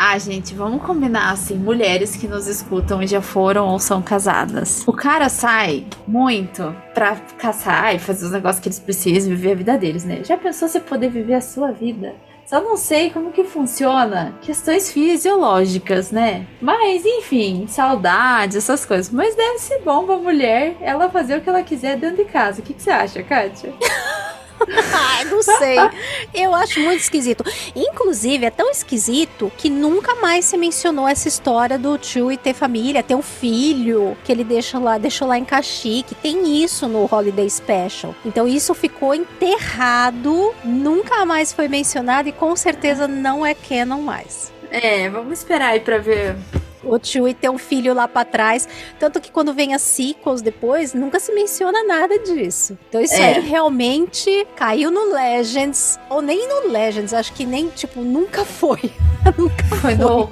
Ah, 0.00 0.16
gente, 0.16 0.54
vamos 0.54 0.82
combinar 0.82 1.32
assim, 1.32 1.56
mulheres 1.56 2.14
que 2.14 2.28
nos 2.28 2.46
escutam 2.46 3.02
e 3.02 3.06
já 3.08 3.20
foram 3.20 3.66
ou 3.66 3.80
são 3.80 4.00
casadas. 4.00 4.86
O 4.86 4.92
cara 4.92 5.28
sai 5.28 5.84
muito 6.06 6.72
pra 6.94 7.16
caçar 7.36 7.96
e 7.96 7.98
fazer 7.98 8.26
os 8.26 8.30
negócios 8.30 8.62
que 8.62 8.68
eles 8.68 8.78
precisam, 8.78 9.30
viver 9.30 9.50
a 9.50 9.54
vida 9.56 9.76
deles, 9.76 10.04
né? 10.04 10.22
Já 10.22 10.36
pensou 10.36 10.68
você 10.68 10.78
poder 10.78 11.10
viver 11.10 11.34
a 11.34 11.40
sua 11.40 11.72
vida? 11.72 12.14
Só 12.48 12.62
não 12.62 12.78
sei 12.78 13.10
como 13.10 13.30
que 13.30 13.44
funciona 13.44 14.34
questões 14.40 14.90
fisiológicas, 14.90 16.10
né? 16.10 16.46
Mas, 16.62 17.04
enfim, 17.04 17.66
saudade, 17.68 18.56
essas 18.56 18.86
coisas. 18.86 19.12
Mas 19.12 19.34
deve 19.34 19.58
ser 19.58 19.80
bom 19.80 20.06
pra 20.06 20.16
mulher 20.16 20.74
ela 20.80 21.10
fazer 21.10 21.36
o 21.36 21.40
que 21.42 21.48
ela 21.50 21.62
quiser 21.62 21.98
dentro 21.98 22.24
de 22.24 22.24
casa. 22.24 22.62
O 22.62 22.64
que, 22.64 22.72
que 22.72 22.82
você 22.82 22.90
acha, 22.90 23.22
Kátia? 23.22 23.70
Ai, 24.92 25.24
não 25.24 25.42
sei. 25.42 25.76
Eu 26.34 26.54
acho 26.54 26.80
muito 26.80 27.00
esquisito. 27.00 27.44
Inclusive, 27.74 28.46
é 28.46 28.50
tão 28.50 28.70
esquisito 28.70 29.50
que 29.56 29.68
nunca 29.70 30.14
mais 30.16 30.44
se 30.44 30.56
mencionou 30.56 31.06
essa 31.06 31.28
história 31.28 31.78
do 31.78 31.96
tio 31.98 32.30
e 32.32 32.36
ter 32.36 32.54
família, 32.54 33.02
ter 33.02 33.14
um 33.14 33.22
filho 33.22 34.16
que 34.24 34.32
ele 34.32 34.44
deixa 34.44 34.78
lá, 34.78 34.98
deixou 34.98 35.28
lá 35.28 35.38
em 35.38 35.44
Caxique. 35.44 36.14
Tem 36.14 36.62
isso 36.62 36.88
no 36.88 37.08
Holiday 37.10 37.48
Special. 37.48 38.14
Então 38.24 38.46
isso 38.46 38.74
ficou 38.74 39.14
enterrado, 39.14 40.54
nunca 40.64 41.24
mais 41.24 41.52
foi 41.52 41.68
mencionado 41.68 42.28
e 42.28 42.32
com 42.32 42.54
certeza 42.56 43.06
não 43.06 43.44
é 43.44 43.54
canon 43.54 44.00
mais. 44.00 44.52
É, 44.70 45.08
vamos 45.08 45.38
esperar 45.38 45.70
aí 45.70 45.80
pra 45.80 45.98
ver 45.98 46.36
o 46.82 46.98
Chewie 47.02 47.34
ter 47.34 47.50
um 47.50 47.58
filho 47.58 47.94
lá 47.94 48.06
para 48.06 48.24
trás. 48.24 48.68
Tanto 48.98 49.20
que 49.20 49.30
quando 49.30 49.52
vem 49.52 49.74
as 49.74 49.82
sequels 49.82 50.42
depois, 50.42 50.94
nunca 50.94 51.20
se 51.20 51.32
menciona 51.32 51.84
nada 51.84 52.18
disso. 52.18 52.78
Então 52.88 53.00
isso 53.00 53.14
é. 53.14 53.36
aí 53.36 53.40
realmente 53.40 54.46
caiu 54.56 54.90
no 54.90 55.12
Legends, 55.12 55.98
ou 56.08 56.22
nem 56.22 56.48
no 56.48 56.70
Legends, 56.70 57.12
acho 57.12 57.32
que 57.32 57.44
nem, 57.44 57.68
tipo, 57.68 58.00
nunca 58.00 58.44
foi. 58.44 58.92
nunca 59.36 59.64
foi. 59.64 59.78
Foi 59.78 59.94
no 59.94 60.30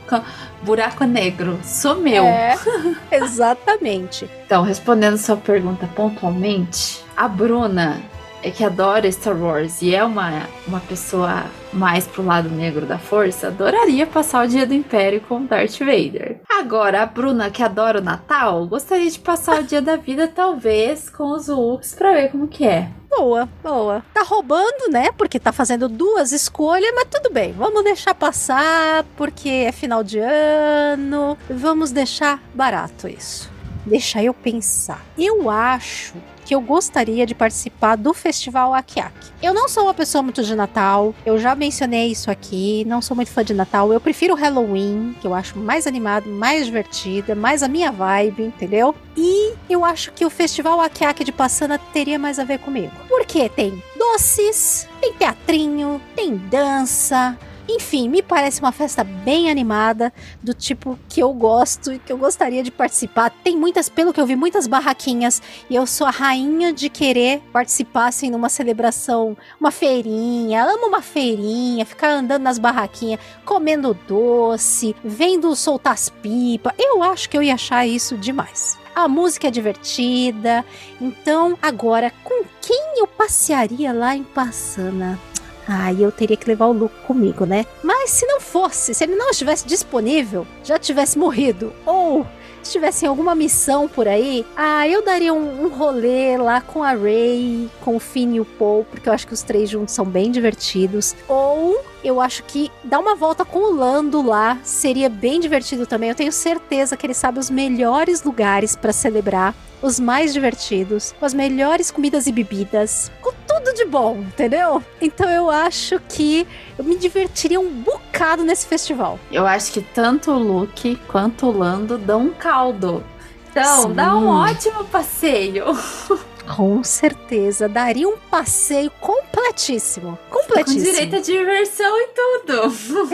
buraco 0.62 1.04
negro. 1.04 1.58
Sumiu. 1.64 2.24
É, 2.24 2.56
exatamente. 3.12 4.28
então, 4.44 4.62
respondendo 4.62 5.16
sua 5.16 5.36
pergunta 5.36 5.88
pontualmente, 5.94 7.04
a 7.16 7.28
Bruna 7.28 8.00
é 8.46 8.50
que 8.52 8.62
adora 8.62 9.10
Star 9.10 9.36
Wars 9.36 9.82
e 9.82 9.92
é 9.92 10.04
uma, 10.04 10.46
uma 10.68 10.78
pessoa 10.78 11.46
mais 11.72 12.06
pro 12.06 12.24
lado 12.24 12.48
negro 12.48 12.86
da 12.86 12.96
força, 12.96 13.48
adoraria 13.48 14.06
passar 14.06 14.44
o 14.44 14.48
dia 14.48 14.64
do 14.64 14.72
Império 14.72 15.20
com 15.20 15.44
Darth 15.44 15.80
Vader. 15.80 16.40
Agora, 16.48 17.02
a 17.02 17.06
Bruna, 17.06 17.50
que 17.50 17.60
adora 17.60 17.98
o 17.98 18.04
Natal, 18.04 18.64
gostaria 18.68 19.10
de 19.10 19.18
passar 19.18 19.60
o 19.60 19.64
dia 19.64 19.82
da 19.82 19.96
vida, 19.96 20.28
talvez, 20.28 21.10
com 21.10 21.32
os 21.32 21.48
Wooks 21.48 21.96
pra 21.96 22.12
ver 22.12 22.30
como 22.30 22.46
que 22.46 22.64
é. 22.64 22.88
Boa, 23.10 23.48
boa. 23.64 24.04
Tá 24.14 24.22
roubando, 24.22 24.90
né? 24.90 25.10
Porque 25.18 25.40
tá 25.40 25.50
fazendo 25.50 25.88
duas 25.88 26.30
escolhas, 26.30 26.92
mas 26.94 27.08
tudo 27.10 27.32
bem. 27.32 27.52
Vamos 27.52 27.82
deixar 27.82 28.14
passar, 28.14 29.04
porque 29.16 29.48
é 29.48 29.72
final 29.72 30.04
de 30.04 30.20
ano. 30.20 31.36
Vamos 31.50 31.90
deixar 31.90 32.40
barato 32.54 33.08
isso. 33.08 33.50
Deixa 33.84 34.22
eu 34.22 34.32
pensar. 34.32 35.04
Eu 35.18 35.50
acho 35.50 36.14
que 36.46 36.54
eu 36.54 36.60
gostaria 36.60 37.26
de 37.26 37.34
participar 37.34 37.96
do 37.96 38.14
Festival 38.14 38.72
Akiak. 38.72 39.12
Eu 39.42 39.52
não 39.52 39.68
sou 39.68 39.82
uma 39.82 39.92
pessoa 39.92 40.22
muito 40.22 40.44
de 40.44 40.54
Natal, 40.54 41.12
eu 41.26 41.36
já 41.38 41.56
mencionei 41.56 42.12
isso 42.12 42.30
aqui, 42.30 42.84
não 42.86 43.02
sou 43.02 43.16
muito 43.16 43.32
fã 43.32 43.44
de 43.44 43.52
Natal. 43.52 43.92
Eu 43.92 44.00
prefiro 44.00 44.34
Halloween, 44.36 45.16
que 45.20 45.26
eu 45.26 45.34
acho 45.34 45.58
mais 45.58 45.88
animado, 45.88 46.30
mais 46.30 46.66
divertida, 46.66 47.34
mais 47.34 47.64
a 47.64 47.68
minha 47.68 47.90
vibe, 47.90 48.44
entendeu? 48.44 48.94
E 49.16 49.54
eu 49.68 49.84
acho 49.84 50.12
que 50.12 50.24
o 50.24 50.30
Festival 50.30 50.80
Akiak 50.80 51.24
de 51.24 51.32
Passana 51.32 51.80
teria 51.92 52.18
mais 52.18 52.38
a 52.38 52.44
ver 52.44 52.60
comigo. 52.60 52.92
Porque 53.08 53.48
tem 53.48 53.82
doces, 53.98 54.88
tem 55.00 55.12
teatrinho, 55.14 56.00
tem 56.14 56.36
dança, 56.36 57.36
Enfim, 57.68 58.08
me 58.08 58.22
parece 58.22 58.60
uma 58.60 58.70
festa 58.70 59.02
bem 59.02 59.50
animada, 59.50 60.12
do 60.42 60.54
tipo 60.54 60.98
que 61.08 61.20
eu 61.20 61.32
gosto 61.32 61.92
e 61.92 61.98
que 61.98 62.12
eu 62.12 62.18
gostaria 62.18 62.62
de 62.62 62.70
participar. 62.70 63.30
Tem 63.42 63.56
muitas, 63.56 63.88
pelo 63.88 64.12
que 64.12 64.20
eu 64.20 64.26
vi, 64.26 64.36
muitas 64.36 64.66
barraquinhas 64.66 65.42
e 65.68 65.74
eu 65.74 65.86
sou 65.86 66.06
a 66.06 66.10
rainha 66.10 66.72
de 66.72 66.88
querer 66.88 67.42
participar 67.52 68.06
assim 68.06 68.30
numa 68.30 68.48
celebração, 68.48 69.36
uma 69.60 69.70
feirinha. 69.70 70.64
Amo 70.64 70.86
uma 70.86 71.02
feirinha, 71.02 71.84
ficar 71.84 72.10
andando 72.10 72.42
nas 72.42 72.58
barraquinhas, 72.58 73.20
comendo 73.44 73.98
doce, 74.06 74.94
vendo 75.04 75.54
soltar 75.56 75.94
as 75.94 76.08
pipas. 76.08 76.72
Eu 76.78 77.02
acho 77.02 77.28
que 77.28 77.36
eu 77.36 77.42
ia 77.42 77.54
achar 77.54 77.86
isso 77.86 78.16
demais. 78.16 78.78
A 78.94 79.08
música 79.08 79.48
é 79.48 79.50
divertida. 79.50 80.64
Então, 81.00 81.58
agora, 81.60 82.12
com 82.24 82.44
quem 82.62 82.94
eu 82.98 83.06
passearia 83.06 83.92
lá 83.92 84.16
em 84.16 84.22
Passana? 84.22 85.18
Aí 85.66 86.02
eu 86.02 86.12
teria 86.12 86.36
que 86.36 86.48
levar 86.48 86.66
o 86.66 86.72
Luke 86.72 86.94
comigo, 87.06 87.44
né? 87.44 87.66
Mas 87.82 88.10
se 88.10 88.26
não 88.26 88.40
fosse, 88.40 88.94
se 88.94 89.04
ele 89.04 89.16
não 89.16 89.30
estivesse 89.30 89.66
disponível, 89.66 90.46
já 90.62 90.78
tivesse 90.78 91.18
morrido, 91.18 91.72
ou 91.84 92.26
se 92.62 92.72
tivesse 92.72 93.04
em 93.04 93.08
alguma 93.08 93.34
missão 93.34 93.88
por 93.88 94.08
aí, 94.08 94.44
ah, 94.56 94.86
eu 94.88 95.04
daria 95.04 95.32
um, 95.32 95.64
um 95.64 95.68
rolê 95.68 96.36
lá 96.36 96.60
com 96.60 96.82
a 96.82 96.92
Ray, 96.92 97.68
com 97.80 97.96
o 97.96 98.00
Finn 98.00 98.34
e 98.34 98.40
o 98.40 98.44
Paul, 98.44 98.84
porque 98.90 99.08
eu 99.08 99.12
acho 99.12 99.26
que 99.26 99.34
os 99.34 99.42
três 99.42 99.70
juntos 99.70 99.94
são 99.94 100.04
bem 100.04 100.30
divertidos. 100.30 101.14
Ou 101.28 101.80
eu 102.06 102.20
acho 102.20 102.44
que 102.44 102.70
dar 102.84 103.00
uma 103.00 103.16
volta 103.16 103.44
com 103.44 103.58
o 103.58 103.74
Lando 103.74 104.22
lá 104.22 104.58
seria 104.62 105.08
bem 105.08 105.40
divertido 105.40 105.86
também. 105.86 106.08
Eu 106.08 106.14
tenho 106.14 106.30
certeza 106.30 106.96
que 106.96 107.04
ele 107.04 107.14
sabe 107.14 107.40
os 107.40 107.50
melhores 107.50 108.22
lugares 108.22 108.76
para 108.76 108.92
celebrar, 108.92 109.54
os 109.82 109.98
mais 109.98 110.32
divertidos, 110.32 111.12
com 111.18 111.26
as 111.26 111.34
melhores 111.34 111.90
comidas 111.90 112.26
e 112.26 112.32
bebidas, 112.32 113.10
com 113.20 113.32
tudo 113.46 113.74
de 113.74 113.84
bom, 113.84 114.18
entendeu? 114.20 114.82
Então 115.00 115.28
eu 115.28 115.50
acho 115.50 116.00
que 116.08 116.46
eu 116.78 116.84
me 116.84 116.96
divertiria 116.96 117.58
um 117.58 117.70
bocado 117.70 118.44
nesse 118.44 118.66
festival. 118.66 119.18
Eu 119.32 119.44
acho 119.44 119.72
que 119.72 119.80
tanto 119.80 120.30
o 120.30 120.38
Luke 120.38 120.96
quanto 121.08 121.46
o 121.46 121.58
Lando 121.58 121.98
dão 121.98 122.26
um 122.26 122.32
caldo. 122.32 123.04
Então, 123.50 123.82
Sim. 123.82 123.94
dá 123.94 124.14
um 124.14 124.28
ótimo 124.28 124.84
passeio. 124.84 125.64
Com 126.54 126.82
certeza, 126.84 127.68
daria 127.68 128.08
um 128.08 128.16
passeio 128.16 128.90
completíssimo. 129.00 130.18
Com 130.30 130.38
Completíssimo. 130.40 130.84
direito 130.84 131.16
a 131.16 131.20
diversão 131.20 131.98
e 132.00 132.08
tudo. 132.08 132.62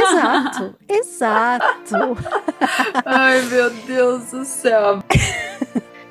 Exato, 0.01 0.74
exato. 0.89 1.97
Ai, 3.05 3.43
meu 3.43 3.70
Deus 3.70 4.30
do 4.30 4.45
céu. 4.45 5.03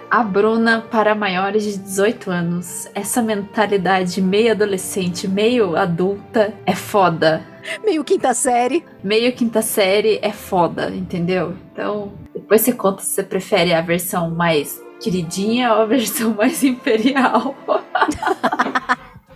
A 0.10 0.24
Bruna 0.24 0.82
para 0.92 1.16
maiores 1.16 1.64
de 1.64 1.78
18 1.78 2.30
anos. 2.32 2.90
Essa 2.94 3.22
mentalidade 3.22 4.22
meio 4.22 4.52
adolescente, 4.52 5.28
meio 5.28 5.78
adulta 5.78 6.54
é 6.66 6.76
foda. 6.76 7.42
Meio 7.86 8.04
quinta 8.04 8.34
série. 8.34 8.84
Meio 9.04 9.32
quinta 9.34 9.62
série 9.62 10.20
é 10.22 10.34
foda, 10.34 10.90
entendeu? 10.90 11.56
Então, 11.72 12.12
depois 12.34 12.62
você 12.62 12.74
conta 12.74 13.02
se 13.04 13.12
você 13.12 13.24
prefere 13.24 13.74
a 13.74 13.80
versão 13.82 14.30
mais 14.32 14.82
queridinha 15.02 15.72
a 15.72 15.86
versão 15.86 16.34
mais 16.38 16.64
imperial. 16.64 17.56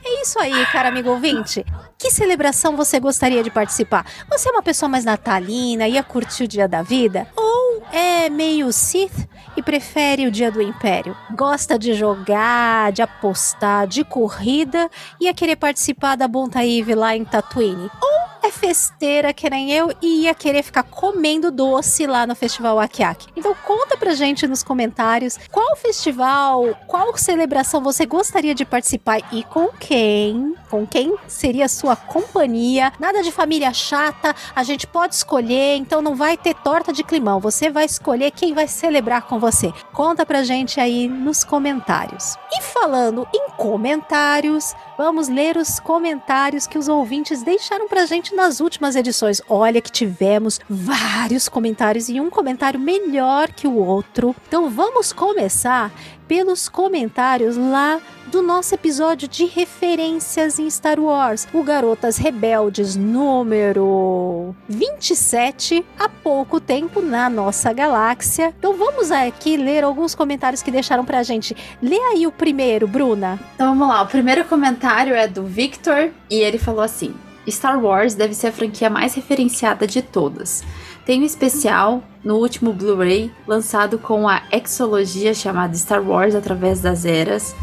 É 0.03 0.21
isso 0.21 0.39
aí, 0.39 0.65
cara 0.67 0.89
amigo 0.89 1.09
ouvinte. 1.09 1.65
Que 1.97 2.11
celebração 2.11 2.75
você 2.75 2.99
gostaria 2.99 3.41
de 3.41 3.49
participar? 3.49 4.05
Você 4.29 4.49
é 4.49 4.51
uma 4.51 4.61
pessoa 4.61 4.87
mais 4.87 5.03
natalina, 5.03 5.87
ia 5.87 6.03
curtir 6.03 6.43
o 6.43 6.47
dia 6.47 6.67
da 6.67 6.83
vida? 6.83 7.27
Ou 7.35 7.81
é 7.91 8.29
meio 8.29 8.71
Sith 8.71 9.27
e 9.57 9.63
prefere 9.63 10.27
o 10.27 10.31
dia 10.31 10.51
do 10.51 10.61
Império? 10.61 11.17
Gosta 11.35 11.79
de 11.79 11.93
jogar, 11.93 12.91
de 12.91 13.01
apostar, 13.01 13.87
de 13.87 14.03
corrida 14.03 14.89
e 15.19 15.25
ia 15.25 15.33
querer 15.33 15.55
participar 15.55 16.15
da 16.15 16.27
Bontaíve 16.27 16.93
lá 16.93 17.15
em 17.15 17.25
Tatooine? 17.25 17.89
Ou 18.01 18.34
é 18.45 18.51
festeira 18.51 19.33
que 19.33 19.49
nem 19.49 19.71
eu 19.71 19.91
e 20.01 20.23
ia 20.23 20.33
querer 20.35 20.61
ficar 20.61 20.83
comendo 20.83 21.49
doce 21.49 22.05
lá 22.05 22.27
no 22.27 22.35
Festival 22.35 22.79
Akiak. 22.79 23.25
Então 23.35 23.55
conta 23.65 23.97
pra 23.97 24.13
gente 24.13 24.47
nos 24.47 24.61
comentários 24.61 25.39
qual 25.51 25.75
festival, 25.75 26.77
qual 26.85 27.17
celebração 27.17 27.81
você 27.81 28.05
gostaria 28.05 28.53
de 28.53 28.63
participar 28.63 29.19
e 29.33 29.43
com 29.43 29.69
quem? 29.69 30.53
Com 30.69 30.85
quem 30.85 31.15
seria 31.27 31.65
a 31.65 31.69
sua 31.69 31.95
companhia? 31.95 32.93
Nada 32.99 33.23
de 33.23 33.31
família 33.31 33.73
chata, 33.73 34.35
a 34.55 34.63
gente 34.63 34.85
pode 34.85 35.15
escolher, 35.15 35.77
então 35.77 36.01
não 36.01 36.15
vai 36.15 36.37
ter 36.37 36.53
torta 36.53 36.93
de 36.93 37.03
climão. 37.03 37.39
Você 37.39 37.71
vai 37.71 37.85
escolher 37.85 38.29
quem 38.29 38.53
vai 38.53 38.67
celebrar 38.67 39.23
com 39.23 39.39
você. 39.39 39.73
Conta 39.91 40.23
pra 40.25 40.43
gente 40.43 40.79
aí 40.79 41.07
nos 41.07 41.43
comentários. 41.43 42.35
E 42.51 42.61
falando 42.61 43.27
em 43.33 43.49
comentários, 43.57 44.75
vamos 44.97 45.27
ler 45.27 45.57
os 45.57 45.79
comentários 45.79 46.67
que 46.67 46.77
os 46.77 46.87
ouvintes 46.87 47.41
deixaram 47.41 47.87
pra 47.87 48.05
gente 48.05 48.34
nas 48.35 48.59
últimas 48.59 48.95
edições. 48.95 49.41
Olha 49.49 49.81
que 49.81 49.91
tivemos 49.91 50.59
vários 50.69 51.49
comentários 51.49 52.09
e 52.09 52.19
um 52.19 52.29
comentário 52.29 52.79
melhor 52.79 53.49
que 53.49 53.67
o 53.67 53.75
outro. 53.75 54.35
Então 54.47 54.69
vamos 54.69 55.13
começar 55.13 55.91
pelos 56.27 56.67
comentários 56.67 57.55
lá 57.55 57.99
do 58.27 58.41
nosso 58.41 58.73
episódio 58.73 59.27
de 59.27 59.45
referências 59.45 60.59
em 60.59 60.69
Star 60.69 60.99
Wars, 60.99 61.47
o 61.53 61.63
Garotas 61.63 62.17
Rebeldes 62.17 62.95
número 62.95 64.55
27, 64.67 65.85
há 65.97 66.09
pouco 66.09 66.59
tempo 66.59 67.01
na 67.01 67.29
nossa 67.29 67.71
galáxia. 67.71 68.53
Então 68.57 68.75
vamos 68.75 69.11
aqui 69.11 69.55
ler 69.55 69.83
alguns 69.83 70.15
comentários 70.15 70.61
que 70.61 70.71
deixaram 70.71 71.05
pra 71.05 71.23
gente. 71.23 71.55
Lê 71.81 71.97
aí 71.97 72.27
o 72.27 72.31
primeiro, 72.31 72.87
Bruna. 72.87 73.39
Então 73.53 73.69
vamos 73.69 73.87
lá, 73.87 74.01
o 74.01 74.07
primeiro 74.07 74.43
comentário 74.45 75.15
é 75.15 75.27
do 75.27 75.43
Victor 75.43 76.11
e 76.29 76.35
ele 76.35 76.57
falou 76.57 76.81
assim: 76.81 77.13
Star 77.51 77.83
Wars 77.83 78.15
deve 78.15 78.33
ser 78.33 78.47
a 78.47 78.51
franquia 78.51 78.89
mais 78.89 79.13
referenciada 79.13 79.85
de 79.85 80.01
todas. 80.01 80.63
Tem 81.05 81.21
um 81.21 81.25
especial 81.25 82.03
no 82.23 82.37
último 82.37 82.73
Blu-ray 82.73 83.31
lançado 83.47 83.99
com 83.99 84.27
a 84.27 84.41
exologia 84.51 85.33
chamada 85.33 85.75
Star 85.75 86.01
Wars 86.01 86.33
através 86.33 86.81
das 86.81 87.05
eras, 87.05 87.55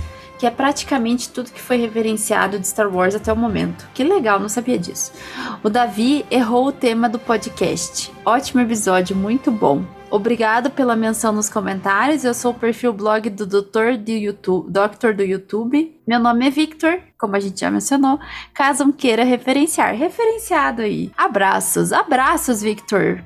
que 0.43 0.47
é 0.47 0.51
praticamente 0.51 1.28
tudo 1.28 1.53
que 1.53 1.61
foi 1.61 1.76
referenciado 1.76 2.59
de 2.59 2.66
Star 2.66 2.93
Wars 2.93 3.14
até 3.14 3.32
o 3.32 3.36
momento. 3.36 3.88
Que 3.95 4.03
legal, 4.03 4.40
não 4.40 4.49
sabia 4.49 4.76
disso. 4.76 5.12
O 5.62 5.70
Davi 5.70 6.26
errou 6.32 6.66
o 6.66 6.72
tema 6.72 7.09
do 7.09 7.16
podcast. 7.16 8.12
Ótimo 8.24 8.61
episódio, 8.61 9.14
muito 9.14 9.53
bom. 9.53 9.84
Obrigado 10.11 10.68
pela 10.68 10.97
menção 10.97 11.32
nos 11.32 11.49
comentários. 11.49 12.24
Eu 12.24 12.34
sou 12.34 12.51
o 12.51 12.55
perfil 12.55 12.93
blog 12.93 13.30
do 13.30 13.47
Doutor 13.47 13.97
do 13.97 14.11
YouTube, 14.11 14.68
Doctor 14.68 15.14
do 15.14 15.22
YouTube. 15.22 15.97
Meu 16.05 16.18
nome 16.18 16.49
é 16.49 16.51
Victor, 16.51 16.99
como 17.16 17.36
a 17.36 17.38
gente 17.38 17.61
já 17.61 17.70
mencionou. 17.70 18.18
Caso 18.53 18.93
queira 18.93 19.22
referenciar, 19.22 19.95
referenciado 19.95 20.82
aí. 20.82 21.12
Abraços, 21.16 21.93
abraços, 21.93 22.62
Victor. 22.62 23.22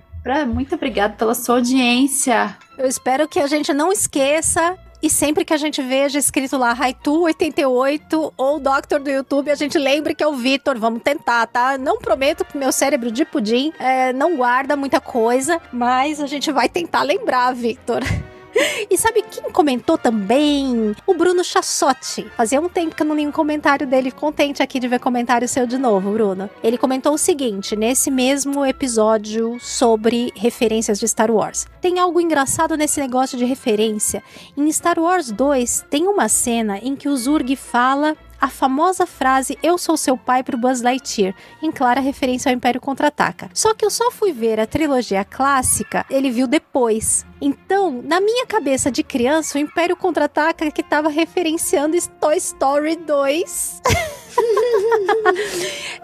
Muito 0.52 0.74
obrigado 0.74 1.16
pela 1.16 1.34
sua 1.34 1.54
audiência. 1.54 2.58
Eu 2.76 2.86
espero 2.86 3.26
que 3.26 3.38
a 3.38 3.46
gente 3.46 3.72
não 3.72 3.90
esqueça. 3.90 4.76
E 5.03 5.11
sempre 5.11 5.44
que 5.44 5.53
a 5.53 5.57
gente 5.57 5.82
veja 5.82 6.18
escrito 6.18 6.57
lá 6.57 6.74
Raitu88 6.74 8.32
ou 8.36 8.59
Doctor 8.59 9.01
do 9.01 9.11
YouTube, 9.11 9.51
a 9.51 9.55
gente 9.55 9.78
lembre 9.78 10.14
que 10.14 10.22
é 10.22 10.26
o 10.26 10.34
Vitor. 10.34 10.78
Vamos 10.78 11.03
tentar, 11.03 11.47
tá? 11.47 11.78
Não 11.78 11.99
prometo 11.99 12.44
que 12.44 12.57
meu 12.57 12.72
cérebro 12.72 13.11
de 13.11 13.24
pudim 13.24 13.72
é, 13.78 14.12
não 14.12 14.36
guarda 14.36 14.76
muita 14.76 15.01
coisa, 15.01 15.61
mas 15.72 16.20
a 16.20 16.26
gente 16.26 16.51
vai 16.51 16.68
tentar 16.68 17.03
lembrar, 17.03 17.53
Victor. 17.55 18.03
E 18.90 18.96
sabe 18.96 19.22
quem 19.22 19.50
comentou 19.50 19.98
também? 19.98 20.94
O 21.07 21.14
Bruno 21.14 21.44
Chassotti. 21.44 22.30
Fazia 22.36 22.61
um 22.61 22.68
tempo 22.68 22.94
que 22.94 23.02
eu 23.02 23.07
não 23.07 23.16
li 23.16 23.26
um 23.26 23.32
comentário 23.32 23.86
dele. 23.86 24.11
Contente 24.11 24.62
aqui 24.62 24.78
de 24.78 24.88
ver 24.88 25.00
comentário 25.00 25.48
seu 25.48 25.66
de 25.66 25.76
novo, 25.76 26.12
Bruno. 26.12 26.48
Ele 26.62 26.78
comentou 26.78 27.12
o 27.12 27.18
seguinte, 27.18 27.76
nesse 27.76 28.11
mesmo 28.11 28.64
episódio 28.64 29.59
sobre 29.61 30.32
referências 30.34 30.98
de 30.98 31.09
Star 31.09 31.30
Wars. 31.30 31.66
Tem 31.80 31.98
algo 31.98 32.20
engraçado 32.20 32.76
nesse 32.76 33.00
negócio 33.00 33.36
de 33.36 33.44
referência. 33.44 34.22
Em 34.57 34.70
Star 34.70 34.98
Wars 34.98 35.30
2, 35.30 35.86
tem 35.90 36.07
uma 36.07 36.28
cena 36.28 36.78
em 36.78 36.94
que 36.94 37.09
o 37.09 37.16
Zurg 37.16 37.57
fala 37.57 38.16
a 38.40 38.48
famosa 38.48 39.07
frase 39.07 39.59
Eu 39.62 39.78
sou 39.78 39.96
seu 39.96 40.16
pai 40.16 40.42
pro 40.42 40.59
Buzz 40.59 40.82
Lightyear, 40.82 41.34
em 41.62 41.72
clara 41.72 42.00
referência 42.00 42.50
ao 42.50 42.54
Império 42.54 42.80
Contra-Ataca. 42.80 43.50
Só 43.52 43.74
que 43.74 43.84
eu 43.84 43.90
só 43.90 44.11
fui 44.11 44.32
ver 44.32 44.61
a 44.61 44.66
trilogia 44.66 45.24
clássica, 45.24 46.04
ele 46.11 46.30
viu 46.30 46.46
depois. 46.46 47.24
Então, 47.41 48.01
na 48.03 48.20
minha 48.20 48.47
cabeça 48.47 48.91
de 48.91 49.03
criança, 49.03 49.59
o 49.59 49.61
Império 49.61 49.97
Contra-Ataca 49.97 50.70
que 50.70 50.82
tava 50.82 51.09
referenciando 51.09 51.97
Toy 52.20 52.37
Story 52.39 52.97
2. 52.97 53.82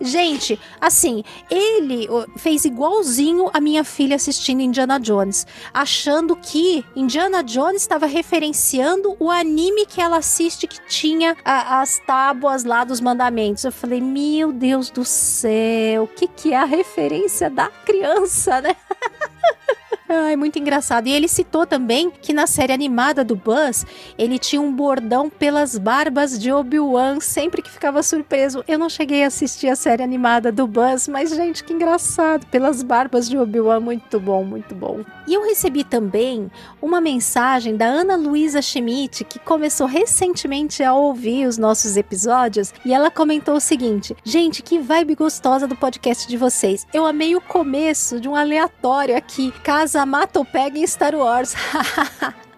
Gente, 0.01 0.59
assim, 0.81 1.23
ele 1.51 2.09
fez 2.37 2.65
igualzinho 2.65 3.51
a 3.53 3.61
minha 3.61 3.85
filha 3.85 4.17
assistindo 4.17 4.61
Indiana 4.61 4.99
Jones, 4.99 5.47
achando 5.73 6.35
que 6.37 6.85
Indiana 6.97 7.43
Jones 7.43 7.83
estava 7.83 8.07
referenciando 8.07 9.17
o 9.19 9.31
anime 9.31 9.87
que 9.87 10.01
ela 10.01 10.17
assiste 10.19 10.67
que 10.67 10.81
tinha 10.87 11.37
a- 11.45 11.81
as 11.81 11.99
tábuas 12.07 12.65
lá 12.65 12.85
dos 12.85 13.01
mandamentos. 13.01 13.65
Eu 13.65 13.73
falei, 13.73 14.01
meu 14.01 14.53
Deus 14.53 14.91
do 14.91 15.05
céu, 15.05 16.05
o 16.05 16.09
que, 16.09 16.27
que 16.27 16.53
é 16.53 16.57
a 16.57 16.65
referência 16.65 17.49
da 17.51 17.69
criança, 17.69 18.61
né? 18.61 18.77
Ai, 20.15 20.37
muito 20.37 20.59
engraçado. 20.59 21.07
E 21.07 21.11
ele 21.11 21.27
citou 21.27 21.67
também 21.67 22.11
que 22.11 22.35
na 22.35 22.47
série 22.47 22.71
animada 22.71 23.25
do 23.25 23.35
Buzz, 23.35 23.87
ele 24.19 24.39
tinha 24.39 24.61
um 24.61 24.71
bordão 24.71 25.31
pelas 25.31 25.79
barbas 25.79 26.39
de 26.39 26.53
Obi-Wan, 26.53 27.19
sempre 27.19 27.63
que 27.63 27.71
ficava 27.71 28.03
surpreso. 28.03 28.63
Eu 28.69 28.79
não 28.79 28.91
cheguei 28.91 29.25
a 29.25 29.29
assistir 29.29 29.69
a 29.69 29.75
série 29.75 30.03
animada 30.03 30.53
do 30.53 30.67
Buzz, 30.67 31.09
mas 31.09 31.35
gente, 31.35 31.65
que 31.65 31.73
engraçado. 31.73 32.47
Pelas 32.49 32.83
barbas 32.83 33.27
de 33.27 33.39
Obi-Wan, 33.39 33.81
muito 33.81 34.21
bom, 34.21 34.45
muito 34.45 34.75
bom. 34.75 35.01
E 35.27 35.33
eu 35.33 35.47
recebi 35.47 35.83
também 35.83 36.51
uma 36.83 37.01
mensagem 37.01 37.75
da 37.75 37.87
Ana 37.87 38.15
Luísa 38.15 38.61
Schmidt, 38.61 39.25
que 39.25 39.39
começou 39.39 39.87
recentemente 39.87 40.83
a 40.83 40.93
ouvir 40.93 41.47
os 41.47 41.57
nossos 41.57 41.97
episódios, 41.97 42.75
e 42.85 42.93
ela 42.93 43.11
comentou 43.11 43.55
o 43.55 43.61
seguinte: 43.61 44.15
Gente, 44.23 44.63
que 44.63 44.79
vibe 44.79 45.15
gostosa 45.15 45.67
do 45.67 45.75
podcast 45.75 46.29
de 46.29 46.37
vocês. 46.37 46.87
Eu 46.93 47.07
amei 47.07 47.35
o 47.35 47.41
começo 47.41 48.21
de 48.21 48.29
um 48.29 48.37
aleatório 48.37 49.17
aqui. 49.17 49.51
Casa 49.65 50.02
mata 50.07 50.39
ou 50.39 50.45
pega 50.45 50.79
em 50.79 50.87
Star 50.87 51.15
Wars. 51.15 51.55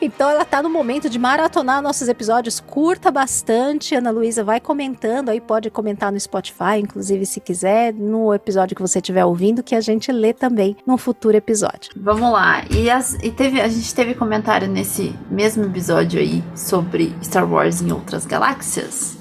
então 0.00 0.30
ela 0.30 0.44
tá 0.44 0.62
no 0.62 0.70
momento 0.70 1.08
de 1.08 1.18
maratonar 1.18 1.82
nossos 1.82 2.08
episódios, 2.08 2.60
curta 2.60 3.10
bastante. 3.10 3.94
Ana 3.94 4.10
Luísa 4.10 4.44
vai 4.44 4.60
comentando 4.60 5.30
aí, 5.30 5.40
pode 5.40 5.70
comentar 5.70 6.12
no 6.12 6.20
Spotify, 6.20 6.78
inclusive 6.80 7.24
se 7.26 7.40
quiser, 7.40 7.92
no 7.92 8.32
episódio 8.34 8.76
que 8.76 8.82
você 8.82 8.98
estiver 8.98 9.24
ouvindo, 9.24 9.62
que 9.62 9.74
a 9.74 9.80
gente 9.80 10.12
lê 10.12 10.32
também 10.32 10.76
no 10.86 10.96
futuro 10.96 11.36
episódio. 11.36 11.90
Vamos 11.96 12.32
lá. 12.32 12.64
E, 12.70 12.90
as, 12.90 13.14
e 13.22 13.30
teve, 13.30 13.60
a 13.60 13.68
gente 13.68 13.94
teve 13.94 14.14
comentário 14.14 14.68
nesse 14.68 15.14
mesmo 15.30 15.64
episódio 15.64 16.20
aí 16.20 16.42
sobre 16.54 17.14
Star 17.22 17.50
Wars 17.50 17.80
em 17.80 17.92
outras 17.92 18.26
galáxias. 18.26 19.16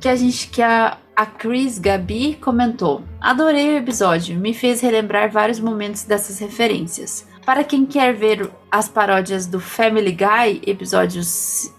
Que 0.00 0.08
a 0.08 0.16
gente 0.16 0.48
que 0.48 0.60
a, 0.60 0.96
a 1.16 1.26
Chris 1.26 1.78
Gabi 1.78 2.34
comentou: 2.34 3.02
Adorei 3.20 3.74
o 3.74 3.78
episódio, 3.78 4.38
me 4.38 4.54
fez 4.54 4.80
relembrar 4.80 5.30
vários 5.30 5.60
momentos 5.60 6.04
dessas 6.04 6.38
referências. 6.38 7.26
Para 7.44 7.64
quem 7.64 7.84
quer 7.84 8.14
ver 8.14 8.50
as 8.70 8.88
paródias 8.88 9.46
do 9.46 9.60
Family 9.60 10.12
Guy, 10.12 10.62
episódios 10.66 11.72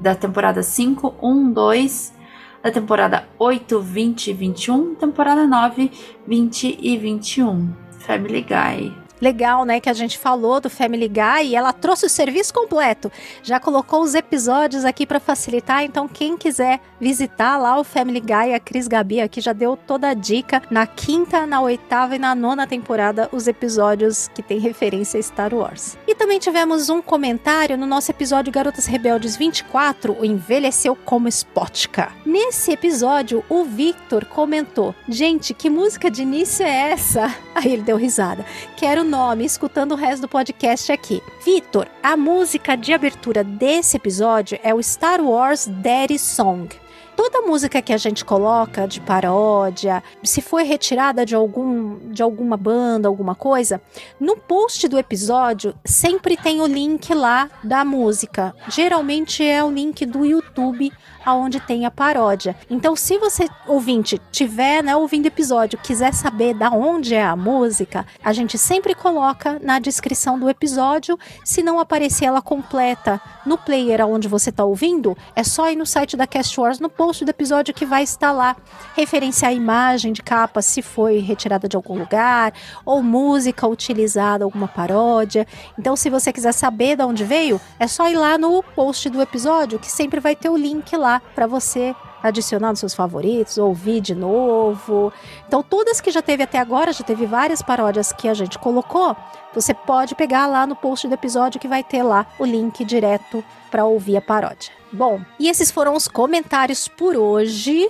da 0.00 0.14
temporada 0.14 0.62
5, 0.62 1.14
1, 1.22 1.52
2, 1.52 2.14
da 2.62 2.70
temporada 2.70 3.28
8, 3.38 3.80
20 3.80 4.30
e 4.30 4.32
21, 4.32 4.94
temporada 4.94 5.46
9, 5.46 5.90
20 6.26 6.78
e 6.80 6.96
21. 6.96 7.72
Family 7.98 8.42
Guy 8.42 9.01
legal, 9.22 9.64
né, 9.64 9.78
que 9.78 9.88
a 9.88 9.92
gente 9.92 10.18
falou 10.18 10.60
do 10.60 10.68
Family 10.68 11.08
Guy 11.08 11.46
e 11.46 11.56
ela 11.56 11.72
trouxe 11.72 12.04
o 12.06 12.10
serviço 12.10 12.52
completo. 12.52 13.10
Já 13.42 13.60
colocou 13.60 14.02
os 14.02 14.14
episódios 14.14 14.84
aqui 14.84 15.06
para 15.06 15.20
facilitar, 15.20 15.84
então 15.84 16.08
quem 16.08 16.36
quiser 16.36 16.80
visitar 17.00 17.56
lá 17.56 17.78
o 17.78 17.84
Family 17.84 18.20
Guy, 18.20 18.52
a 18.52 18.58
Cris 18.58 18.88
Gabi 18.88 19.20
aqui 19.20 19.40
já 19.40 19.52
deu 19.52 19.76
toda 19.76 20.08
a 20.08 20.14
dica 20.14 20.60
na 20.68 20.86
quinta, 20.86 21.46
na 21.46 21.60
oitava 21.60 22.16
e 22.16 22.18
na 22.18 22.34
nona 22.34 22.66
temporada 22.66 23.28
os 23.32 23.46
episódios 23.46 24.28
que 24.34 24.42
tem 24.42 24.58
referência 24.58 25.20
a 25.20 25.22
Star 25.22 25.54
Wars. 25.54 25.96
E 26.06 26.14
também 26.16 26.40
tivemos 26.40 26.88
um 26.88 27.00
comentário 27.00 27.78
no 27.78 27.86
nosso 27.86 28.10
episódio 28.10 28.52
Garotas 28.52 28.86
Rebeldes 28.86 29.36
24, 29.36 30.16
o 30.18 30.24
envelheceu 30.24 30.96
como 30.96 31.28
Spotka. 31.28 32.10
Nesse 32.26 32.72
episódio, 32.72 33.44
o 33.48 33.64
Victor 33.64 34.24
comentou: 34.24 34.94
"Gente, 35.08 35.54
que 35.54 35.70
música 35.70 36.10
de 36.10 36.22
início 36.22 36.66
é 36.66 36.90
essa?" 36.90 37.32
Aí 37.54 37.72
ele 37.72 37.82
deu 37.82 37.96
risada. 37.96 38.44
Quero 38.76 39.04
nome 39.12 39.44
escutando 39.44 39.92
o 39.92 39.94
resto 39.94 40.22
do 40.22 40.28
podcast 40.28 40.90
aqui. 40.90 41.22
Vitor, 41.44 41.86
a 42.02 42.16
música 42.16 42.74
de 42.74 42.94
abertura 42.94 43.44
desse 43.44 43.94
episódio 43.98 44.58
é 44.62 44.72
o 44.74 44.82
Star 44.82 45.20
Wars 45.20 45.66
Daddy 45.66 46.18
Song. 46.18 46.74
Toda 47.14 47.42
música 47.42 47.82
que 47.82 47.92
a 47.92 47.98
gente 47.98 48.24
coloca 48.24 48.88
de 48.88 49.02
paródia, 49.02 50.02
se 50.24 50.40
foi 50.40 50.62
retirada 50.62 51.26
de 51.26 51.34
algum 51.34 51.98
de 52.10 52.22
alguma 52.22 52.56
banda, 52.56 53.06
alguma 53.06 53.34
coisa, 53.34 53.82
no 54.18 54.34
post 54.34 54.88
do 54.88 54.98
episódio 54.98 55.74
sempre 55.84 56.34
tem 56.34 56.62
o 56.62 56.66
link 56.66 57.12
lá 57.12 57.50
da 57.62 57.84
música. 57.84 58.56
Geralmente 58.68 59.44
é 59.44 59.62
o 59.62 59.70
link 59.70 60.06
do 60.06 60.24
YouTube 60.24 60.90
aonde 61.24 61.60
tem 61.60 61.86
a 61.86 61.90
paródia. 61.90 62.56
Então, 62.68 62.96
se 62.96 63.18
você 63.18 63.48
ouvinte 63.66 64.20
tiver, 64.30 64.82
né, 64.82 64.96
ouvindo 64.96 65.26
episódio, 65.26 65.78
quiser 65.78 66.12
saber 66.12 66.54
da 66.54 66.70
onde 66.70 67.14
é 67.14 67.24
a 67.24 67.36
música, 67.36 68.06
a 68.24 68.32
gente 68.32 68.58
sempre 68.58 68.94
coloca 68.94 69.58
na 69.62 69.78
descrição 69.78 70.38
do 70.38 70.48
episódio. 70.48 71.18
Se 71.44 71.62
não 71.62 71.78
aparecer 71.78 72.24
ela 72.24 72.42
completa 72.42 73.20
no 73.44 73.58
player 73.58 74.00
aonde 74.00 74.28
você 74.28 74.50
está 74.50 74.64
ouvindo, 74.64 75.16
é 75.34 75.42
só 75.42 75.70
ir 75.70 75.76
no 75.76 75.86
site 75.86 76.16
da 76.16 76.26
Cast 76.26 76.58
Wars 76.58 76.78
no 76.78 76.88
post 76.88 77.24
do 77.24 77.30
episódio 77.30 77.74
que 77.74 77.86
vai 77.86 78.02
estar 78.02 78.32
lá. 78.32 78.56
Referenciar 78.94 79.50
a 79.50 79.54
imagem 79.54 80.12
de 80.12 80.22
capa 80.22 80.62
se 80.62 80.82
foi 80.82 81.18
retirada 81.18 81.68
de 81.68 81.76
algum 81.76 81.98
lugar 81.98 82.52
ou 82.84 83.02
música 83.02 83.66
utilizada 83.66 84.44
alguma 84.44 84.68
paródia. 84.68 85.46
Então, 85.78 85.96
se 85.96 86.08
você 86.08 86.32
quiser 86.32 86.52
saber 86.52 86.96
de 86.96 87.02
onde 87.02 87.24
veio, 87.24 87.60
é 87.78 87.86
só 87.86 88.08
ir 88.08 88.16
lá 88.16 88.38
no 88.38 88.62
post 88.62 89.08
do 89.10 89.20
episódio 89.20 89.78
que 89.78 89.90
sempre 89.90 90.20
vai 90.20 90.36
ter 90.36 90.48
o 90.48 90.56
link 90.56 90.96
lá 90.96 91.11
para 91.34 91.46
você 91.46 91.94
adicionar 92.22 92.70
nos 92.70 92.78
seus 92.78 92.94
favoritos, 92.94 93.58
ouvir 93.58 94.00
de 94.00 94.14
novo. 94.14 95.12
Então, 95.46 95.62
todas 95.62 96.00
que 96.00 96.10
já 96.10 96.22
teve 96.22 96.42
até 96.44 96.58
agora, 96.58 96.92
já 96.92 97.02
teve 97.02 97.26
várias 97.26 97.60
paródias 97.60 98.12
que 98.12 98.28
a 98.28 98.34
gente 98.34 98.58
colocou, 98.58 99.16
você 99.52 99.74
pode 99.74 100.14
pegar 100.14 100.46
lá 100.46 100.66
no 100.66 100.76
post 100.76 101.08
do 101.08 101.14
episódio 101.14 101.60
que 101.60 101.68
vai 101.68 101.82
ter 101.82 102.02
lá 102.02 102.26
o 102.38 102.44
link 102.44 102.84
direto 102.84 103.44
para 103.70 103.84
ouvir 103.84 104.16
a 104.16 104.22
paródia. 104.22 104.72
Bom, 104.92 105.20
e 105.38 105.48
esses 105.48 105.70
foram 105.70 105.94
os 105.94 106.06
comentários 106.06 106.86
por 106.86 107.16
hoje. 107.16 107.88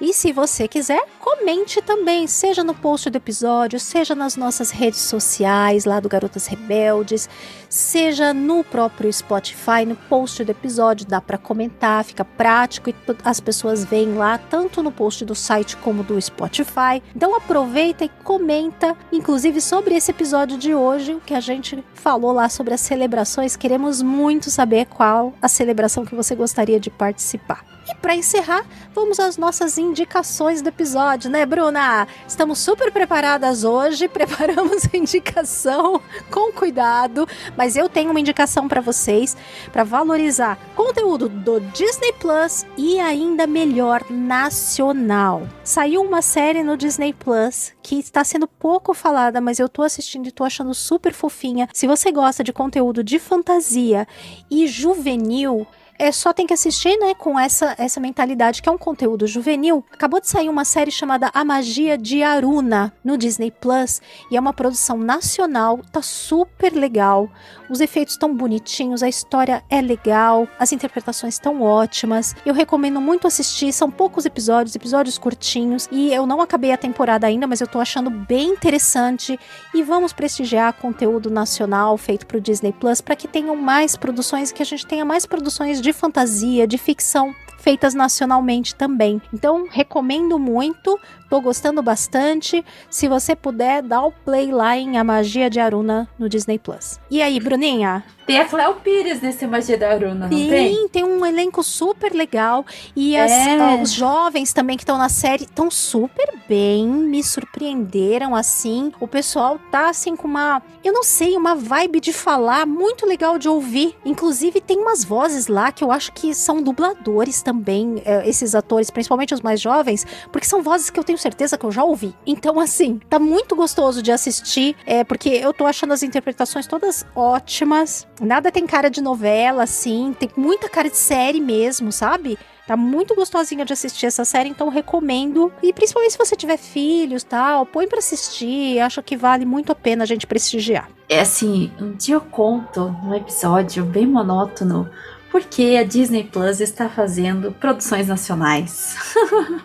E 0.00 0.14
se 0.14 0.32
você 0.32 0.66
quiser, 0.66 1.04
comente 1.18 1.82
também, 1.82 2.26
seja 2.26 2.64
no 2.64 2.74
post 2.74 3.10
do 3.10 3.16
episódio, 3.16 3.78
seja 3.78 4.14
nas 4.14 4.34
nossas 4.34 4.70
redes 4.70 5.00
sociais, 5.00 5.84
lá 5.84 6.00
do 6.00 6.08
Garotas 6.08 6.46
Rebeldes, 6.46 7.28
seja 7.68 8.32
no 8.32 8.64
próprio 8.64 9.12
Spotify, 9.12 9.84
no 9.86 9.94
post 9.94 10.42
do 10.42 10.50
episódio, 10.50 11.06
dá 11.06 11.20
para 11.20 11.36
comentar, 11.36 12.02
fica 12.02 12.24
prático 12.24 12.88
e 12.88 12.94
as 13.22 13.40
pessoas 13.40 13.84
veem 13.84 14.14
lá, 14.14 14.38
tanto 14.38 14.82
no 14.82 14.90
post 14.90 15.22
do 15.22 15.34
site 15.34 15.76
como 15.76 16.02
do 16.02 16.18
Spotify. 16.18 17.02
Então 17.14 17.36
aproveita 17.36 18.02
e 18.02 18.08
comenta, 18.24 18.96
inclusive 19.12 19.60
sobre 19.60 19.94
esse 19.94 20.10
episódio 20.10 20.56
de 20.56 20.74
hoje, 20.74 21.12
o 21.12 21.20
que 21.20 21.34
a 21.34 21.40
gente 21.40 21.84
falou 21.92 22.32
lá 22.32 22.48
sobre 22.48 22.72
as 22.72 22.80
celebrações. 22.80 23.54
Queremos 23.54 24.00
muito 24.00 24.50
saber 24.50 24.86
qual 24.86 25.34
a 25.42 25.48
celebração 25.48 26.06
que 26.06 26.14
você 26.14 26.34
gostaria 26.34 26.80
de 26.80 26.88
participar. 26.88 27.69
E 27.90 27.94
para 27.96 28.14
encerrar, 28.14 28.64
vamos 28.94 29.18
às 29.18 29.36
nossas 29.36 29.76
indicações 29.76 30.62
do 30.62 30.68
episódio, 30.68 31.28
né, 31.28 31.44
Bruna? 31.44 32.06
Estamos 32.26 32.60
super 32.60 32.92
preparadas 32.92 33.64
hoje, 33.64 34.06
preparamos 34.08 34.84
a 34.84 34.96
indicação 34.96 36.00
com 36.30 36.52
cuidado, 36.52 37.26
mas 37.56 37.76
eu 37.76 37.88
tenho 37.88 38.12
uma 38.12 38.20
indicação 38.20 38.68
para 38.68 38.80
vocês 38.80 39.36
para 39.72 39.82
valorizar 39.82 40.56
conteúdo 40.76 41.28
do 41.28 41.58
Disney 41.60 42.12
Plus 42.12 42.64
e 42.76 43.00
ainda 43.00 43.44
melhor 43.44 44.04
nacional. 44.08 45.48
Saiu 45.64 46.02
uma 46.02 46.22
série 46.22 46.62
no 46.62 46.76
Disney 46.76 47.12
Plus 47.12 47.72
que 47.82 47.98
está 47.98 48.22
sendo 48.22 48.46
pouco 48.46 48.94
falada, 48.94 49.40
mas 49.40 49.58
eu 49.58 49.68
tô 49.68 49.82
assistindo 49.82 50.28
e 50.28 50.32
tô 50.32 50.44
achando 50.44 50.72
super 50.74 51.12
fofinha. 51.12 51.68
Se 51.74 51.88
você 51.88 52.12
gosta 52.12 52.44
de 52.44 52.52
conteúdo 52.52 53.02
de 53.02 53.18
fantasia 53.18 54.06
e 54.48 54.68
juvenil, 54.68 55.66
é 56.00 56.10
só 56.10 56.32
tem 56.32 56.46
que 56.46 56.54
assistir, 56.54 56.96
né, 56.98 57.14
com 57.14 57.38
essa 57.38 57.74
essa 57.76 58.00
mentalidade 58.00 58.62
que 58.62 58.68
é 58.68 58.72
um 58.72 58.78
conteúdo 58.78 59.26
juvenil. 59.26 59.84
Acabou 59.92 60.18
de 60.18 60.28
sair 60.28 60.48
uma 60.48 60.64
série 60.64 60.90
chamada 60.90 61.30
A 61.34 61.44
Magia 61.44 61.98
de 61.98 62.22
Aruna 62.22 62.90
no 63.04 63.18
Disney 63.18 63.50
Plus 63.50 64.00
e 64.30 64.36
é 64.36 64.40
uma 64.40 64.54
produção 64.54 64.96
nacional, 64.96 65.78
tá 65.92 66.00
super 66.00 66.72
legal. 66.72 67.28
Os 67.68 67.80
efeitos 67.80 68.14
estão 68.14 68.34
bonitinhos, 68.34 69.02
a 69.02 69.08
história 69.08 69.62
é 69.68 69.80
legal, 69.80 70.48
as 70.58 70.72
interpretações 70.72 71.34
estão 71.34 71.62
ótimas. 71.62 72.34
Eu 72.44 72.54
recomendo 72.54 73.00
muito 73.00 73.26
assistir, 73.26 73.72
são 73.72 73.90
poucos 73.90 74.24
episódios, 74.24 74.74
episódios 74.74 75.18
curtinhos 75.18 75.86
e 75.92 76.12
eu 76.12 76.26
não 76.26 76.40
acabei 76.40 76.72
a 76.72 76.78
temporada 76.78 77.26
ainda, 77.26 77.46
mas 77.46 77.60
eu 77.60 77.66
tô 77.66 77.78
achando 77.78 78.08
bem 78.08 78.48
interessante 78.48 79.38
e 79.74 79.82
vamos 79.82 80.14
prestigiar 80.14 80.72
conteúdo 80.72 81.30
nacional 81.30 81.96
feito 81.98 82.26
pro 82.26 82.40
Disney 82.40 82.72
Plus 82.72 83.02
para 83.02 83.14
que 83.14 83.28
tenham 83.28 83.54
mais 83.54 83.96
produções, 83.96 84.50
que 84.50 84.62
a 84.62 84.66
gente 84.66 84.86
tenha 84.86 85.04
mais 85.04 85.26
produções 85.26 85.80
de 85.80 85.89
de 85.90 85.92
fantasia, 85.92 86.66
de 86.68 86.78
ficção 86.78 87.34
feitas 87.58 87.94
nacionalmente 87.94 88.74
também. 88.74 89.20
Então, 89.34 89.68
recomendo 89.70 90.38
muito, 90.38 90.98
tô 91.28 91.40
gostando 91.40 91.82
bastante. 91.82 92.64
Se 92.88 93.06
você 93.06 93.36
puder, 93.36 93.82
dá 93.82 94.02
o 94.02 94.10
play 94.10 94.50
lá 94.50 94.76
em 94.76 94.96
A 94.96 95.04
Magia 95.04 95.50
de 95.50 95.60
Aruna 95.60 96.08
no 96.18 96.28
Disney 96.28 96.58
Plus. 96.58 96.98
E 97.10 97.20
aí, 97.20 97.38
Bruninha, 97.38 98.02
Tem 98.30 98.38
a 98.38 98.44
Cléo 98.44 98.74
Pires 98.76 99.20
nesse 99.20 99.44
Magia 99.46 99.76
da 99.76 99.90
Aruna, 99.90 100.28
não 100.28 100.38
Sim, 100.38 100.48
tem? 100.48 100.88
tem 100.88 101.04
um 101.04 101.26
elenco 101.26 101.64
super 101.64 102.12
legal. 102.12 102.64
E 102.94 103.16
as- 103.16 103.30
É. 103.32 103.82
os 103.82 103.90
jovens 103.92 104.52
também 104.52 104.76
que 104.76 104.84
estão 104.84 104.96
na 104.96 105.08
série 105.08 105.44
estão 105.44 105.68
super 105.70 106.32
bem, 106.48 106.86
me 106.86 107.22
surpreenderam 107.24 108.34
assim. 108.36 108.92
O 109.00 109.08
pessoal 109.08 109.58
tá 109.70 109.88
assim 109.88 110.14
com 110.14 110.28
uma, 110.28 110.62
eu 110.84 110.92
não 110.92 111.02
sei, 111.02 111.36
uma 111.36 111.54
vibe 111.56 111.98
de 112.00 112.12
falar 112.12 112.66
muito 112.66 113.04
legal 113.04 113.36
de 113.36 113.48
ouvir. 113.48 113.96
Inclusive 114.04 114.60
tem 114.60 114.78
umas 114.78 115.04
vozes 115.04 115.48
lá 115.48 115.72
que 115.72 115.82
eu 115.82 115.90
acho 115.90 116.12
que 116.12 116.32
são 116.34 116.62
dubladores 116.62 117.42
também, 117.42 118.00
eh, 118.04 118.28
esses 118.28 118.54
atores, 118.54 118.90
principalmente 118.90 119.34
os 119.34 119.40
mais 119.40 119.60
jovens, 119.60 120.06
porque 120.30 120.46
são 120.46 120.62
vozes 120.62 120.88
que 120.88 121.00
eu 121.00 121.04
tenho 121.04 121.18
certeza 121.18 121.58
que 121.58 121.64
eu 121.66 121.72
já 121.72 121.82
ouvi. 121.82 122.14
Então 122.26 122.60
assim, 122.60 123.00
tá 123.10 123.18
muito 123.18 123.56
gostoso 123.56 124.00
de 124.02 124.12
assistir, 124.12 124.76
é 124.86 125.02
porque 125.02 125.28
eu 125.30 125.52
tô 125.52 125.66
achando 125.66 125.92
as 125.92 126.02
interpretações 126.04 126.66
todas 126.66 127.04
ótimas. 127.16 128.06
Nada 128.20 128.52
tem 128.52 128.66
cara 128.66 128.90
de 128.90 129.00
novela, 129.00 129.62
assim. 129.62 130.14
Tem 130.18 130.28
muita 130.36 130.68
cara 130.68 130.90
de 130.90 130.96
série 130.96 131.40
mesmo, 131.40 131.90
sabe? 131.90 132.38
Tá 132.66 132.76
muito 132.76 133.16
gostosinha 133.16 133.64
de 133.64 133.72
assistir 133.72 134.06
essa 134.06 134.24
série, 134.24 134.48
então 134.48 134.68
recomendo. 134.68 135.52
E 135.62 135.72
principalmente 135.72 136.12
se 136.12 136.18
você 136.18 136.36
tiver 136.36 136.56
filhos 136.56 137.24
tal, 137.24 137.66
põe 137.66 137.88
pra 137.88 137.98
assistir. 137.98 138.78
Acho 138.78 139.02
que 139.02 139.16
vale 139.16 139.44
muito 139.44 139.72
a 139.72 139.74
pena 139.74 140.04
a 140.04 140.06
gente 140.06 140.26
prestigiar. 140.26 140.88
É 141.08 141.20
assim, 141.20 141.72
um 141.80 141.92
dia 141.92 142.14
eu 142.14 142.20
conto 142.20 142.94
num 143.02 143.14
episódio 143.14 143.84
bem 143.84 144.06
monótono 144.06 144.88
porque 145.30 145.76
a 145.80 145.84
Disney 145.84 146.24
Plus 146.24 146.60
está 146.60 146.88
fazendo 146.88 147.52
produções 147.52 148.08
nacionais. 148.08 148.96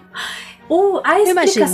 o, 0.70 1.02
a 1.04 1.20
imagino. 1.20 1.66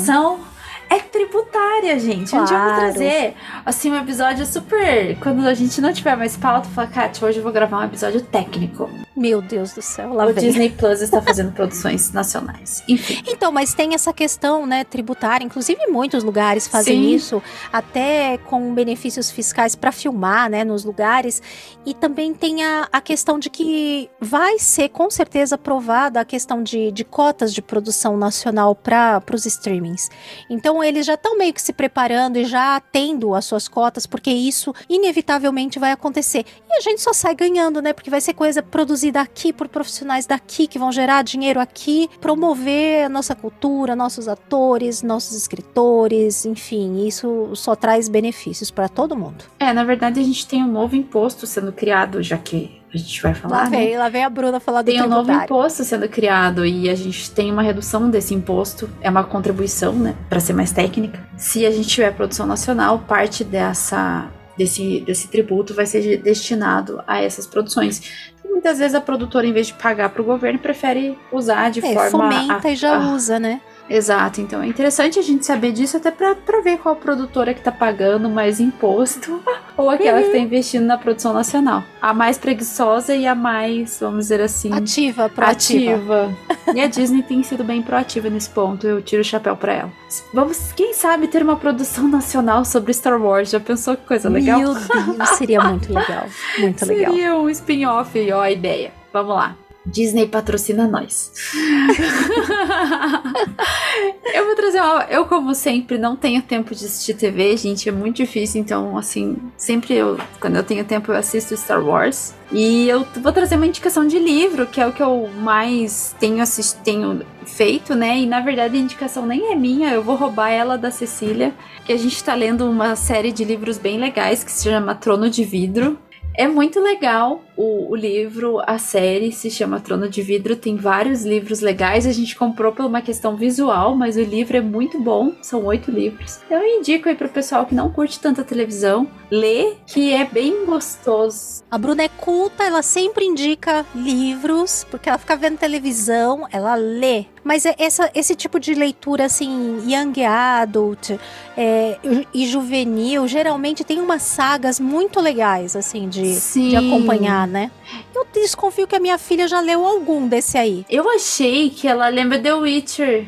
É 0.91 0.99
tributária, 0.99 1.97
gente. 1.99 2.35
Um 2.35 2.43
dia 2.43 2.57
eu 2.57 2.61
vou 2.61 2.69
Claro. 2.73 2.79
trazer 2.93 3.33
assim 3.65 3.91
um 3.91 3.97
episódio 3.97 4.45
super. 4.45 5.17
Quando 5.19 5.47
a 5.47 5.53
gente 5.53 5.79
não 5.79 5.93
tiver 5.93 6.15
mais 6.17 6.35
pauta, 6.35 6.67
falar, 6.69 6.87
Kátia, 6.87 7.25
hoje 7.27 7.37
eu 7.37 7.43
vou 7.43 7.51
gravar 7.51 7.77
um 7.79 7.83
episódio 7.85 8.21
técnico. 8.21 8.89
Meu 9.15 9.41
Deus 9.41 9.73
do 9.73 9.81
céu, 9.81 10.13
lá 10.13 10.25
o 10.25 10.33
vem. 10.33 10.43
Disney 10.43 10.69
Plus 10.69 11.01
está 11.01 11.21
fazendo 11.23 11.51
produções 11.53 12.11
nacionais. 12.11 12.83
Enfim. 12.89 13.21
Então, 13.27 13.51
mas 13.51 13.73
tem 13.73 13.93
essa 13.93 14.11
questão, 14.11 14.65
né, 14.65 14.83
tributária. 14.83 15.45
Inclusive, 15.45 15.87
muitos 15.87 16.23
lugares 16.23 16.67
fazem 16.67 17.01
Sim. 17.03 17.15
isso, 17.15 17.43
até 17.71 18.37
com 18.37 18.73
benefícios 18.73 19.31
fiscais 19.31 19.75
para 19.75 19.91
filmar, 19.91 20.49
né, 20.49 20.63
nos 20.63 20.83
lugares. 20.83 21.41
E 21.85 21.93
também 21.93 22.33
tem 22.33 22.63
a, 22.63 22.87
a 22.91 22.99
questão 22.99 23.39
de 23.39 23.49
que 23.49 24.09
vai 24.19 24.59
ser, 24.59 24.89
com 24.89 25.09
certeza, 25.09 25.55
aprovada 25.55 26.19
a 26.19 26.25
questão 26.25 26.61
de, 26.61 26.91
de 26.91 27.03
cotas 27.05 27.53
de 27.53 27.61
produção 27.61 28.17
nacional 28.17 28.75
para 28.75 29.21
os 29.33 29.45
streamings. 29.45 30.09
Então, 30.49 30.80
eles 30.83 31.05
já 31.05 31.13
estão 31.13 31.37
meio 31.37 31.53
que 31.53 31.61
se 31.61 31.73
preparando 31.73 32.37
e 32.37 32.45
já 32.45 32.79
tendo 32.79 33.33
as 33.33 33.45
suas 33.45 33.67
cotas, 33.67 34.05
porque 34.05 34.31
isso 34.31 34.73
inevitavelmente 34.89 35.79
vai 35.79 35.91
acontecer. 35.91 36.45
E 36.69 36.73
a 36.77 36.81
gente 36.81 37.01
só 37.01 37.13
sai 37.13 37.35
ganhando, 37.35 37.81
né? 37.81 37.93
Porque 37.93 38.09
vai 38.09 38.21
ser 38.21 38.33
coisa 38.33 38.61
produzida 38.61 39.21
aqui 39.21 39.53
por 39.53 39.67
profissionais 39.67 40.25
daqui 40.25 40.67
que 40.67 40.79
vão 40.79 40.91
gerar 40.91 41.23
dinheiro 41.23 41.59
aqui, 41.59 42.09
promover 42.19 43.05
a 43.05 43.09
nossa 43.09 43.35
cultura, 43.35 43.95
nossos 43.95 44.27
atores, 44.27 45.01
nossos 45.01 45.35
escritores, 45.35 46.45
enfim, 46.45 47.05
isso 47.05 47.51
só 47.55 47.75
traz 47.75 48.07
benefícios 48.07 48.71
para 48.71 48.89
todo 48.89 49.15
mundo. 49.15 49.45
É, 49.59 49.73
na 49.73 49.83
verdade 49.83 50.19
a 50.19 50.23
gente 50.23 50.47
tem 50.47 50.63
um 50.63 50.71
novo 50.71 50.95
imposto 50.95 51.45
sendo 51.45 51.71
criado, 51.71 52.21
já 52.23 52.37
que 52.37 52.80
a 52.93 52.97
gente 52.97 53.21
vai 53.21 53.33
falar. 53.33 53.57
Lá 53.63 53.69
né? 53.69 53.77
vem, 53.77 53.97
lá 53.97 54.09
vem 54.09 54.23
a 54.25 54.29
Bruna 54.29 54.59
falar 54.59 54.81
do 54.81 54.85
Tem 54.85 55.01
um 55.01 55.07
novo 55.07 55.23
tributário. 55.23 55.43
imposto 55.45 55.83
sendo 55.83 56.07
criado 56.09 56.65
e 56.65 56.89
a 56.89 56.95
gente 56.95 57.31
tem 57.31 57.51
uma 57.51 57.61
redução 57.61 58.09
desse 58.09 58.33
imposto. 58.33 58.89
É 59.01 59.09
uma 59.09 59.23
contribuição, 59.23 59.93
né? 59.93 60.15
Para 60.29 60.39
ser 60.39 60.53
mais 60.53 60.71
técnica. 60.71 61.19
Se 61.37 61.65
a 61.65 61.71
gente 61.71 61.87
tiver 61.87 62.11
produção 62.13 62.45
nacional, 62.45 62.99
parte 62.99 63.43
dessa, 63.43 64.27
desse, 64.57 65.01
desse 65.01 65.27
tributo 65.29 65.73
vai 65.73 65.85
ser 65.85 66.17
destinado 66.21 67.01
a 67.07 67.21
essas 67.21 67.47
produções. 67.47 68.01
Então, 68.39 68.51
muitas 68.51 68.77
vezes 68.79 68.93
a 68.95 69.01
produtora, 69.01 69.47
em 69.47 69.53
vez 69.53 69.67
de 69.67 69.73
pagar 69.73 70.09
para 70.09 70.21
o 70.21 70.25
governo, 70.25 70.59
prefere 70.59 71.17
usar 71.31 71.69
de 71.71 71.79
É, 71.79 71.93
forma. 71.93 72.09
fomenta 72.31 72.67
a- 72.67 72.71
e 72.71 72.75
já 72.75 72.95
a- 72.97 73.13
usa, 73.13 73.39
né? 73.39 73.61
Exato, 73.91 74.39
então 74.39 74.61
é 74.63 74.67
interessante 74.67 75.19
a 75.19 75.21
gente 75.21 75.45
saber 75.45 75.71
disso 75.73 75.97
até 75.97 76.11
pra, 76.11 76.33
pra 76.33 76.61
ver 76.61 76.77
qual 76.77 76.95
produtora 76.95 77.53
que 77.53 77.61
tá 77.61 77.71
pagando 77.71 78.29
mais 78.29 78.59
imposto 78.59 79.41
ou 79.75 79.89
aquela 79.89 80.21
que 80.21 80.29
tá 80.29 80.37
investindo 80.37 80.85
na 80.85 80.97
produção 80.97 81.33
nacional. 81.33 81.83
A 82.01 82.13
mais 82.13 82.37
preguiçosa 82.37 83.13
e 83.13 83.27
a 83.27 83.35
mais, 83.35 83.99
vamos 83.99 84.25
dizer 84.25 84.41
assim, 84.41 84.73
Ativa, 84.73 85.27
proativa. 85.27 86.25
ativa. 86.25 86.73
E 86.73 86.79
a 86.79 86.87
Disney 86.87 87.21
tem 87.21 87.43
sido 87.43 87.63
bem 87.63 87.81
proativa 87.81 88.29
nesse 88.29 88.49
ponto, 88.49 88.87
eu 88.87 89.01
tiro 89.01 89.21
o 89.21 89.25
chapéu 89.25 89.57
pra 89.57 89.73
ela. 89.73 89.91
Vamos, 90.33 90.71
quem 90.71 90.93
sabe, 90.93 91.27
ter 91.27 91.43
uma 91.43 91.55
produção 91.55 92.07
nacional 92.07 92.63
sobre 92.63 92.93
Star 92.93 93.21
Wars. 93.21 93.49
Já 93.49 93.59
pensou 93.59 93.97
que 93.97 94.05
coisa 94.05 94.29
legal? 94.29 94.59
Meu 94.59 94.73
Deus, 94.73 95.29
seria 95.37 95.61
muito 95.61 95.91
legal. 95.93 96.27
Muito 96.59 96.85
legal. 96.85 97.11
Seria 97.11 97.35
um 97.35 97.49
spin-off, 97.49 98.31
ó, 98.31 98.41
a 98.41 98.51
ideia. 98.51 98.91
Vamos 99.11 99.35
lá. 99.35 99.55
Disney 99.85 100.27
patrocina 100.27 100.87
nós. 100.87 101.31
eu 104.33 104.45
vou 104.45 104.55
trazer 104.55 104.79
uma. 104.79 105.03
Eu, 105.09 105.25
como 105.25 105.53
sempre, 105.55 105.97
não 105.97 106.15
tenho 106.15 106.41
tempo 106.41 106.73
de 106.75 106.85
assistir 106.85 107.15
TV, 107.15 107.57
gente. 107.57 107.89
É 107.89 107.91
muito 107.91 108.17
difícil. 108.17 108.61
Então, 108.61 108.97
assim, 108.97 109.37
sempre 109.57 109.95
eu. 109.95 110.19
Quando 110.39 110.57
eu 110.57 110.63
tenho 110.63 110.85
tempo, 110.85 111.11
eu 111.11 111.15
assisto 111.15 111.57
Star 111.57 111.83
Wars. 111.83 112.33
E 112.51 112.87
eu 112.89 113.07
vou 113.21 113.31
trazer 113.31 113.55
uma 113.55 113.65
indicação 113.65 114.05
de 114.05 114.19
livro, 114.19 114.67
que 114.67 114.81
é 114.81 114.85
o 114.85 114.91
que 114.91 115.01
eu 115.01 115.29
mais 115.39 116.15
tenho, 116.19 116.43
assist... 116.43 116.77
tenho 116.83 117.25
feito, 117.45 117.95
né? 117.95 118.19
E 118.19 118.25
na 118.25 118.41
verdade 118.41 118.77
a 118.77 118.79
indicação 118.79 119.25
nem 119.25 119.51
é 119.51 119.55
minha, 119.55 119.91
eu 119.91 120.03
vou 120.03 120.15
roubar 120.15 120.49
ela 120.49 120.77
da 120.77 120.91
Cecília. 120.91 121.53
Que 121.85 121.93
a 121.93 121.97
gente 121.97 122.23
tá 122.23 122.35
lendo 122.35 122.69
uma 122.69 122.95
série 122.95 123.31
de 123.31 123.43
livros 123.43 123.77
bem 123.77 123.97
legais 123.97 124.43
que 124.43 124.51
se 124.51 124.65
chama 124.65 124.93
Trono 124.93 125.29
de 125.29 125.43
Vidro. 125.43 125.97
É 126.33 126.47
muito 126.47 126.79
legal 126.79 127.41
o, 127.61 127.91
o 127.91 127.95
livro, 127.95 128.59
a 128.65 128.79
série 128.79 129.31
se 129.31 129.51
chama 129.51 129.79
Trono 129.79 130.09
de 130.09 130.23
Vidro, 130.23 130.55
tem 130.55 130.75
vários 130.75 131.23
livros 131.23 131.59
legais. 131.59 132.07
A 132.07 132.11
gente 132.11 132.35
comprou 132.35 132.71
por 132.71 132.85
uma 132.85 133.01
questão 133.01 133.35
visual, 133.35 133.95
mas 133.95 134.17
o 134.17 134.21
livro 134.21 134.57
é 134.57 134.61
muito 134.61 134.99
bom, 134.99 135.33
são 135.43 135.63
oito 135.65 135.91
livros. 135.91 136.39
Eu 136.49 136.63
indico 136.63 137.07
aí 137.07 137.15
pro 137.15 137.29
pessoal 137.29 137.67
que 137.67 137.75
não 137.75 137.91
curte 137.91 138.19
tanta 138.19 138.43
televisão, 138.43 139.07
ler, 139.29 139.77
que 139.85 140.11
é 140.11 140.25
bem 140.25 140.65
gostoso. 140.65 141.61
A 141.69 141.77
Bruna 141.77 142.03
é 142.03 142.09
culta, 142.09 142.63
ela 142.63 142.81
sempre 142.81 143.25
indica 143.25 143.85
livros, 143.93 144.85
porque 144.89 145.07
ela 145.07 145.19
fica 145.19 145.35
vendo 145.35 145.57
televisão, 145.57 146.47
ela 146.51 146.73
lê. 146.73 147.25
Mas 147.43 147.65
é 147.65 147.75
essa, 147.79 148.09
esse 148.13 148.35
tipo 148.35 148.59
de 148.59 148.73
leitura, 148.73 149.25
assim, 149.25 149.79
young 149.87 150.23
adult 150.23 151.11
é, 151.57 151.97
e 152.33 152.45
juvenil, 152.45 153.27
geralmente 153.27 153.83
tem 153.83 153.99
umas 153.99 154.21
sagas 154.21 154.79
muito 154.79 155.19
legais, 155.19 155.75
assim, 155.75 156.07
de, 156.07 156.39
de 156.53 156.75
acompanhar, 156.75 157.47
né? 157.51 157.69
Eu 158.15 158.25
desconfio 158.33 158.87
que 158.87 158.95
a 158.95 158.99
minha 158.99 159.17
filha 159.17 159.47
já 159.47 159.59
leu 159.59 159.85
algum 159.85 160.27
desse 160.27 160.57
aí. 160.57 160.85
Eu 160.89 161.09
achei 161.09 161.69
que 161.69 161.87
ela 161.87 162.07
lembra 162.07 162.39
The 162.39 162.53
Witcher, 162.53 163.25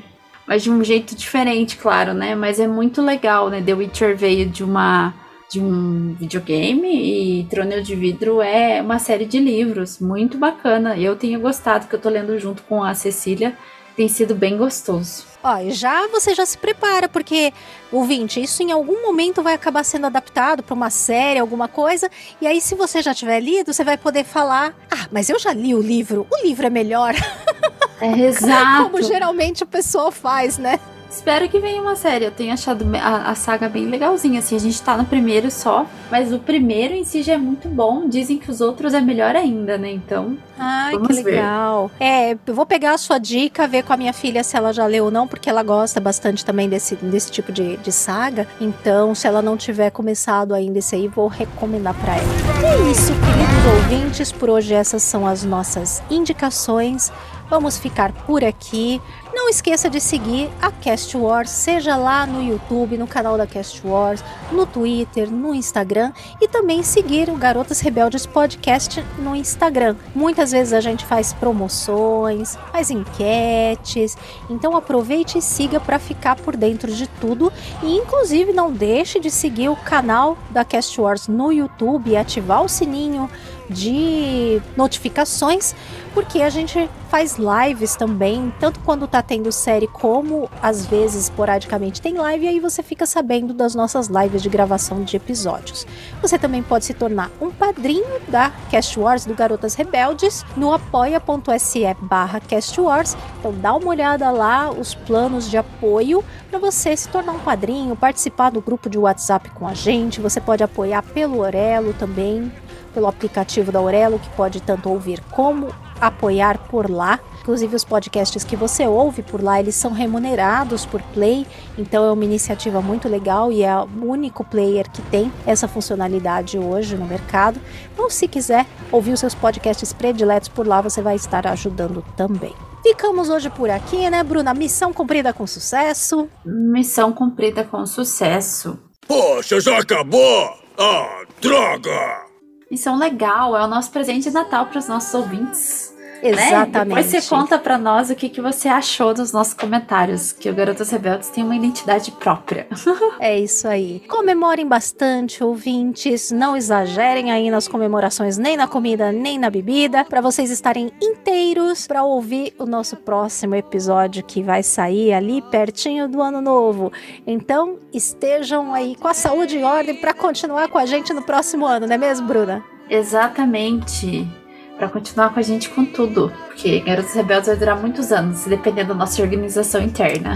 mas 0.48 0.64
de 0.64 0.72
um 0.72 0.84
jeito 0.84 1.16
diferente, 1.16 1.78
claro, 1.78 2.14
né? 2.14 2.34
Mas 2.34 2.60
é 2.60 2.68
muito 2.68 3.02
legal, 3.02 3.50
né? 3.50 3.62
The 3.62 3.74
Witcher 3.74 4.18
veio 4.18 4.48
de 4.50 4.64
uma 4.64 5.14
de 5.52 5.62
um 5.62 6.16
videogame 6.16 6.90
e 6.90 7.44
Trono 7.44 7.84
de 7.84 7.96
Vidro 7.96 8.42
é 8.42 8.82
uma 8.82 8.98
série 8.98 9.26
de 9.26 9.38
livros 9.38 10.00
muito 10.00 10.36
bacana. 10.36 10.98
Eu 10.98 11.16
tenho 11.16 11.40
gostado 11.40 11.88
que 11.88 11.94
eu 11.94 12.02
tô 12.02 12.10
lendo 12.10 12.40
junto 12.40 12.64
com 12.64 12.84
a 12.84 12.96
Cecília, 12.96 13.56
tem 13.96 14.08
sido 14.08 14.34
bem 14.34 14.58
gostoso. 14.58 15.33
Ó, 15.44 15.58
e 15.58 15.72
já 15.72 16.08
você 16.08 16.34
já 16.34 16.46
se 16.46 16.58
prepara, 16.58 17.10
porque, 17.10 17.54
ouvinte, 17.92 18.42
isso 18.42 18.64
em 18.64 18.72
algum 18.72 19.02
momento 19.02 19.44
vai 19.44 19.54
acabar 19.54 19.84
sendo 19.84 20.06
adaptado 20.06 20.64
para 20.64 20.74
uma 20.74 20.90
série, 20.90 21.38
alguma 21.40 21.68
coisa, 21.68 22.10
e 22.40 22.48
aí 22.48 22.62
se 22.62 22.76
você 22.76 23.02
já 23.02 23.14
tiver 23.14 23.42
lido, 23.42 23.74
você 23.74 23.84
vai 23.84 23.98
poder 23.98 24.24
falar: 24.24 24.74
"Ah, 24.90 25.08
mas 25.12 25.30
eu 25.30 25.38
já 25.38 25.52
li 25.52 25.76
o 25.76 25.82
livro. 25.82 26.26
O 26.32 26.46
livro 26.46 26.66
é 26.66 26.70
melhor", 26.70 27.14
É 28.02 28.20
exato. 28.20 28.84
como 28.84 29.02
geralmente 29.02 29.64
o 29.64 29.68
pessoal 29.68 30.12
faz, 30.12 30.58
né? 30.58 30.80
Espero 31.14 31.48
que 31.48 31.60
venha 31.60 31.80
uma 31.80 31.96
série. 31.96 32.26
Eu 32.26 32.32
tenho 32.32 32.52
achado 32.52 32.84
a, 32.96 33.30
a 33.30 33.36
saga 33.36 33.70
bem 33.70 33.86
legalzinha. 33.86 34.40
Assim, 34.40 34.56
a 34.56 34.60
gente 34.60 34.82
tá 34.82 34.98
no 34.98 35.06
primeiro 35.06 35.52
só, 35.52 35.86
mas 36.10 36.34
o 36.34 36.40
primeiro 36.40 36.96
em 36.96 37.04
si 37.06 37.22
já 37.22 37.34
é 37.34 37.38
muito 37.38 37.70
bom. 37.70 38.10
Dizem 38.10 38.40
que 38.40 38.50
os 38.50 38.60
outros 38.62 38.96
é 38.96 39.00
melhor 39.00 39.36
ainda, 39.36 39.78
né? 39.78 39.92
Então, 39.92 40.36
Ai, 40.58 40.94
Vamos 40.94 41.10
que 41.10 41.24
ver. 41.24 41.36
legal. 41.36 41.92
É, 42.00 42.32
eu 42.32 42.56
vou 42.56 42.66
pegar 42.66 42.94
a 42.94 42.98
sua 42.98 43.20
dica, 43.20 43.68
ver 43.68 43.84
com 43.84 43.94
a 43.94 43.98
minha 43.98 44.12
filha 44.12 44.44
se 44.44 44.58
ela 44.58 44.74
já 44.74 44.88
leu 44.88 45.06
ou 45.06 45.12
não, 45.12 45.28
porque 45.28 45.48
ela 45.48 45.62
gosta 45.62 46.00
bastante 46.00 46.44
também 46.44 46.68
desse, 46.68 46.96
desse 46.96 47.30
tipo 47.32 47.52
de, 47.52 47.78
de 47.78 47.92
saga. 47.92 48.48
Então, 48.60 49.14
se 49.14 49.28
ela 49.28 49.42
não 49.42 49.56
tiver 49.56 49.92
começado 49.92 50.52
ainda 50.54 50.80
esse 50.80 50.96
aí, 50.96 51.08
vou 51.08 51.28
recomendar 51.28 51.94
pra 51.94 52.16
ela. 52.16 52.24
E 52.60 52.66
é 52.66 52.92
isso, 52.92 53.12
queridos 53.14 53.94
ouvintes. 53.94 54.32
Por 54.32 54.50
hoje, 54.50 54.74
essas 54.74 55.04
são 55.04 55.28
as 55.28 55.44
nossas 55.44 56.02
indicações. 56.10 57.12
Vamos 57.50 57.78
ficar 57.78 58.12
por 58.12 58.44
aqui. 58.44 59.00
Não 59.44 59.50
esqueça 59.50 59.90
de 59.90 60.00
seguir 60.00 60.50
a 60.62 60.72
Cast 60.72 61.18
Wars, 61.18 61.50
seja 61.50 61.98
lá 61.98 62.26
no 62.26 62.42
YouTube, 62.42 62.98
no 62.98 63.06
canal 63.06 63.38
da 63.38 63.46
Cast 63.46 63.86
Wars, 63.86 64.24
no 64.54 64.66
Twitter, 64.66 65.30
no 65.30 65.54
Instagram 65.54 66.14
e 66.40 66.48
também 66.48 66.82
seguir 66.82 67.30
o 67.30 67.36
Garotas 67.36 67.82
Rebeldes 67.82 68.26
Podcast 68.26 69.04
no 69.20 69.36
Instagram. 69.36 69.98
Muitas 70.16 70.54
vezes 70.54 70.72
a 70.72 70.80
gente 70.80 71.06
faz 71.06 71.34
promoções, 71.34 72.58
faz 72.72 72.90
enquetes, 72.90 74.18
então 74.50 74.78
aproveite 74.78 75.40
e 75.40 75.42
siga 75.42 75.78
para 75.78 76.00
ficar 76.00 76.38
por 76.38 76.56
dentro 76.56 76.90
de 76.90 77.06
tudo 77.06 77.52
e 77.84 77.98
inclusive 77.98 78.54
não 78.54 78.72
deixe 78.72 79.20
de 79.20 79.30
seguir 79.30 79.68
o 79.68 79.76
canal 79.76 80.38
da 80.52 80.64
Cast 80.64 81.00
Wars 81.02 81.28
no 81.28 81.52
YouTube 81.52 82.16
ativar 82.16 82.64
o 82.64 82.70
sininho 82.70 83.30
de 83.74 84.62
notificações, 84.78 85.76
porque 86.14 86.42
a 86.42 86.50
gente 86.50 86.90
faz 87.10 87.38
lives 87.38 87.96
também, 87.96 88.54
tanto 88.60 88.80
quando 88.80 89.08
tá 89.08 89.22
tendo 89.22 89.52
série 89.52 89.88
como 89.88 90.50
às 90.62 90.86
vezes 90.86 91.24
esporadicamente 91.24 92.02
tem 92.02 92.16
live, 92.16 92.46
e 92.46 92.48
aí 92.48 92.60
você 92.60 92.82
fica 92.82 93.06
sabendo 93.06 93.54
das 93.54 93.76
nossas 93.76 94.08
lives 94.08 94.42
de 94.42 94.50
gravação 94.50 95.04
de 95.04 95.18
episódios. 95.18 95.86
Você 96.22 96.38
também 96.38 96.62
pode 96.62 96.86
se 96.86 96.94
tornar 96.94 97.32
um 97.42 97.52
padrinho 97.52 98.06
da 98.28 98.52
Cast 98.70 99.00
Wars 99.00 99.26
do 99.26 99.34
Garotas 99.34 99.76
Rebeldes 99.76 100.46
no 100.56 100.74
apoia.se 100.74 101.84
barra 102.02 102.40
Cast 102.40 102.80
Wars. 102.80 103.18
Então 103.40 103.54
dá 103.54 103.74
uma 103.74 103.90
olhada 103.90 104.30
lá, 104.32 104.72
os 104.72 104.94
planos 104.94 105.50
de 105.50 105.58
apoio 105.58 106.24
para 106.50 106.60
você 106.60 106.96
se 106.96 107.10
tornar 107.10 107.34
um 107.34 107.40
padrinho, 107.40 107.96
participar 107.96 108.52
do 108.52 108.62
grupo 108.62 108.90
de 108.90 108.98
WhatsApp 108.98 109.50
com 109.52 109.68
a 109.68 109.74
gente. 109.74 110.22
Você 110.22 110.40
pode 110.40 110.64
apoiar 110.64 111.02
pelo 111.02 111.40
Orelo 111.40 111.94
também, 111.94 112.52
pelo 112.94 113.08
aplicativo 113.08 113.72
da 113.72 113.80
Aurelo, 113.80 114.20
que 114.20 114.30
pode 114.30 114.62
tanto 114.62 114.90
ouvir 114.90 115.22
como 115.32 115.74
apoiar 116.00 116.58
por 116.70 116.90
lá. 116.90 117.20
Inclusive 117.42 117.76
os 117.76 117.84
podcasts 117.84 118.44
que 118.44 118.56
você 118.56 118.88
ouve 118.88 119.22
por 119.22 119.44
lá, 119.44 119.60
eles 119.60 119.76
são 119.76 119.92
remunerados 119.92 120.86
por 120.86 121.02
play, 121.14 121.46
então 121.78 122.06
é 122.06 122.12
uma 122.12 122.24
iniciativa 122.24 122.82
muito 122.82 123.10
legal 123.10 123.52
e 123.52 123.64
é 123.64 123.76
o 123.76 123.88
único 124.06 124.46
player 124.46 124.90
que 124.90 125.02
tem 125.04 125.32
essa 125.46 125.68
funcionalidade 125.68 126.58
hoje 126.58 126.96
no 126.96 127.06
mercado. 127.06 127.60
Então, 127.94 128.10
se 128.10 128.28
quiser 128.30 128.66
ouvir 128.92 129.12
os 129.12 129.20
seus 129.20 129.36
podcasts 129.36 129.92
prediletos 129.92 130.48
por 130.48 130.66
lá, 130.66 130.80
você 130.80 131.02
vai 131.02 131.16
estar 131.16 131.46
ajudando 131.48 132.04
também. 132.16 132.54
Ficamos 132.82 133.30
hoje 133.30 133.50
por 133.50 133.70
aqui, 133.70 134.10
né, 134.10 134.24
Bruna? 134.24 134.54
Missão 134.54 134.94
cumprida 134.94 135.34
com 135.34 135.48
sucesso. 135.48 136.30
Missão 136.46 137.12
cumprida 137.12 137.64
com 137.64 137.86
sucesso. 137.86 138.80
Poxa, 139.08 139.60
já 139.60 139.80
acabou! 139.80 140.50
Ah, 140.78 141.24
droga! 141.42 142.33
Missão 142.74 142.98
legal, 142.98 143.56
é 143.56 143.64
o 143.64 143.68
nosso 143.68 143.92
presente 143.92 144.24
de 144.24 144.32
Natal 144.32 144.66
para 144.66 144.80
os 144.80 144.88
nossos 144.88 145.14
ouvintes. 145.14 145.93
Exatamente. 146.24 146.74
Né? 146.74 146.86
Depois 146.86 147.06
você 147.06 147.22
conta 147.30 147.60
para 147.60 147.78
nós 147.78 148.10
o 148.10 148.16
que, 148.16 148.30
que 148.30 148.42
você 148.42 148.70
achou 148.70 149.14
dos 149.14 149.32
nossos 149.34 149.54
comentários, 149.54 150.32
que 150.32 150.50
o 150.50 150.54
Garotas 150.54 150.90
Rebeldes 150.90 151.30
tem 151.30 151.44
uma 151.44 151.56
identidade 151.56 152.12
própria. 152.12 152.68
é 153.20 153.38
isso 153.38 153.68
aí. 153.68 154.02
Comemorem 154.08 154.68
bastante, 154.68 155.44
ouvintes. 155.44 156.32
Não 156.32 156.56
exagerem 156.56 157.32
aí 157.32 157.52
nas 157.52 157.68
comemorações, 157.68 158.38
nem 158.38 158.56
na 158.56 158.68
comida, 158.68 159.12
nem 159.12 159.38
na 159.38 159.50
bebida, 159.50 160.06
para 160.06 160.22
vocês 160.22 160.50
estarem 160.50 160.92
inteiros 161.02 161.86
para 161.86 162.04
ouvir 162.04 162.54
o 162.58 162.66
nosso 162.66 162.96
próximo 162.96 163.56
episódio 163.56 164.24
que 164.24 164.42
vai 164.42 164.64
sair 164.64 165.14
ali 165.14 165.42
pertinho 165.42 166.08
do 166.08 166.22
ano 166.22 166.40
novo. 166.40 166.92
Então, 167.28 167.80
estejam 167.94 168.74
aí 168.74 168.96
com 168.96 169.08
a 169.08 169.14
saúde 169.14 169.58
em 169.58 169.64
ordem 169.64 169.96
para 169.96 170.14
continuar 170.14 170.70
com 170.70 170.78
a 170.78 170.86
gente 170.86 171.14
no 171.14 171.22
próximo 171.22 171.66
ano, 171.66 171.86
não 171.86 171.96
é 171.96 171.98
mesmo, 171.98 172.28
Bruna? 172.28 172.64
Exatamente 172.90 174.43
para 174.84 174.90
continuar 174.90 175.34
com 175.34 175.40
a 175.40 175.44
gente 175.44 175.70
com 175.70 175.86
tudo. 175.86 176.32
Porque 176.48 176.82
Garotos 176.82 177.14
Rebeldes 177.14 177.48
vai 177.48 177.56
durar 177.56 177.80
muitos 177.80 178.12
anos, 178.12 178.46
dependendo 178.46 178.90
da 178.90 178.94
nossa 178.94 179.22
organização 179.22 179.82
interna. 179.82 180.36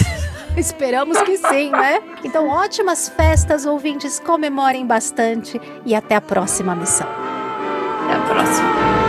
Esperamos 0.56 1.20
que 1.22 1.36
sim, 1.36 1.70
né? 1.70 2.00
Então, 2.24 2.48
ótimas 2.48 3.08
festas, 3.08 3.64
ouvintes, 3.64 4.18
comemorem 4.18 4.86
bastante 4.86 5.60
e 5.86 5.94
até 5.94 6.16
a 6.16 6.20
próxima 6.20 6.74
missão. 6.74 7.06
Até 8.04 8.14
a 8.14 8.20
próxima. 8.20 9.07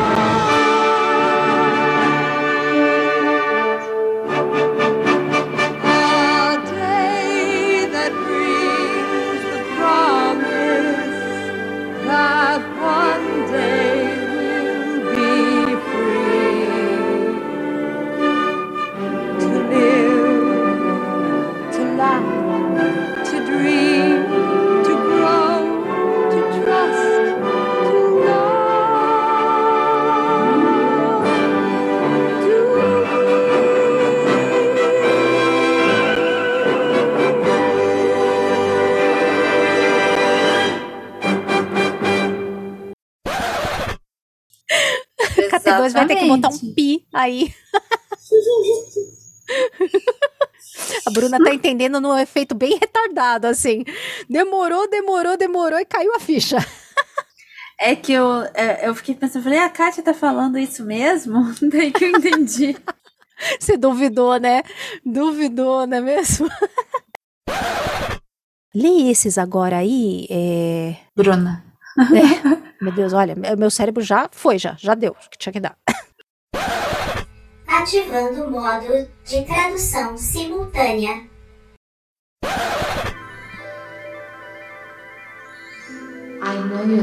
KT2 45.89 45.93
vai 45.93 46.07
ter 46.07 46.15
que 46.15 46.27
botar 46.27 46.49
um 46.49 46.73
pi 46.73 47.05
aí. 47.13 47.53
A 51.05 51.11
Bruna 51.11 51.37
tá 51.43 51.53
entendendo 51.53 51.99
no 51.99 52.17
efeito 52.17 52.55
bem 52.55 52.77
retardado, 52.77 53.47
assim. 53.47 53.83
Demorou, 54.29 54.89
demorou, 54.89 55.37
demorou 55.37 55.79
e 55.79 55.85
caiu 55.85 56.15
a 56.15 56.19
ficha. 56.19 56.57
É 57.81 57.95
que 57.95 58.11
eu, 58.11 58.43
é, 58.55 58.85
eu 58.85 58.93
fiquei 58.93 59.15
pensando, 59.15 59.41
falei, 59.41 59.59
a 59.59 59.69
Kátia 59.69 60.03
tá 60.03 60.13
falando 60.13 60.57
isso 60.57 60.83
mesmo? 60.83 61.49
Daí 61.71 61.93
que 61.93 62.03
eu 62.03 62.09
entendi. 62.09 62.75
Você 63.57 63.77
duvidou, 63.77 64.37
né? 64.37 64.63
Duvidou, 65.05 65.87
não 65.87 65.99
é 65.99 66.01
mesmo? 66.01 66.49
Lê 68.75 69.09
esses 69.09 69.37
agora 69.37 69.77
aí, 69.77 70.27
é... 70.29 70.97
Bruna. 71.15 71.68
É. 71.99 72.69
Meu 72.81 72.93
Deus, 72.93 73.11
olha, 73.11 73.35
meu 73.57 73.69
cérebro 73.69 74.01
já 74.01 74.29
foi, 74.31 74.57
já, 74.57 74.73
já 74.79 74.95
deu 74.95 75.11
o 75.11 75.29
que 75.29 75.37
tinha 75.37 75.51
que 75.51 75.59
dar. 75.59 75.77
Ativando 77.67 78.45
o 78.45 78.51
modo 78.51 79.05
de 79.25 79.43
tradução 79.43 80.17
simultânea. 80.17 81.27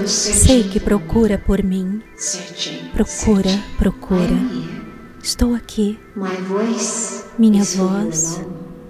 Sei 0.07 0.65
que 0.65 0.81
procura 0.81 1.39
por 1.39 1.63
mim. 1.63 2.03
Procura, 2.95 3.51
procura. 3.77 4.35
Estou 5.23 5.55
aqui. 5.55 5.99
Minha 7.39 7.63
voz 7.63 8.41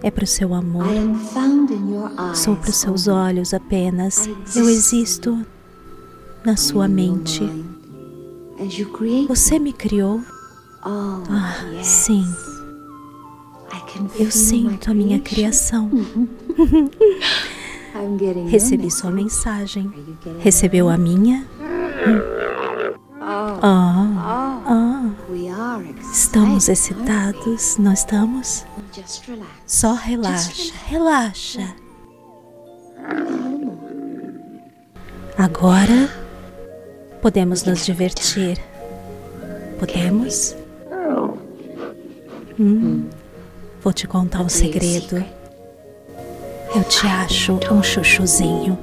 é 0.02 0.10
para 0.10 0.24
o 0.24 0.26
seu 0.26 0.54
amor. 0.54 0.86
Sou 2.34 2.54
para 2.54 2.70
os 2.70 2.76
seus 2.76 3.08
olhos 3.08 3.52
apenas. 3.52 4.28
Eu 4.54 4.68
existo 4.68 5.44
na 6.46 6.56
sua 6.56 6.86
mente. 6.86 7.42
Você 9.26 9.58
me 9.58 9.72
criou? 9.72 10.22
Ah, 10.80 11.20
sim. 11.82 12.24
Eu 14.16 14.30
sinto 14.30 14.92
a 14.92 14.94
minha 14.94 15.18
criação. 15.18 15.90
Recebi 18.48 18.92
sua 18.92 19.10
mensagem. 19.10 19.90
Recebeu 20.38 20.88
a 20.88 20.96
minha? 20.96 21.44
Ah, 23.20 24.60
ah. 24.68 25.10
Estamos 26.12 26.68
excitados, 26.68 27.76
não 27.76 27.92
estamos? 27.92 28.64
Só 29.66 29.94
relaxa, 29.94 30.72
relaxa. 30.86 31.74
Agora 35.36 36.25
podemos 37.20 37.64
nos 37.64 37.84
divertir. 37.84 38.58
Podemos? 39.78 40.56
Hum, 42.58 43.08
vou 43.82 43.92
te 43.92 44.06
contar 44.06 44.40
um 44.40 44.48
segredo. 44.48 45.22
Eu 46.74 46.82
te 46.84 47.06
acho 47.06 47.58
um 47.70 47.82
chuchuzinho. 47.82 48.78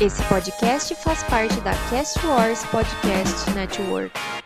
Esse 0.00 0.22
podcast 0.24 0.94
faz 0.96 1.22
parte 1.24 1.58
da 1.60 1.72
Cast 1.88 2.18
Wars 2.26 2.64
Podcast 2.64 3.48
Network. 3.50 4.43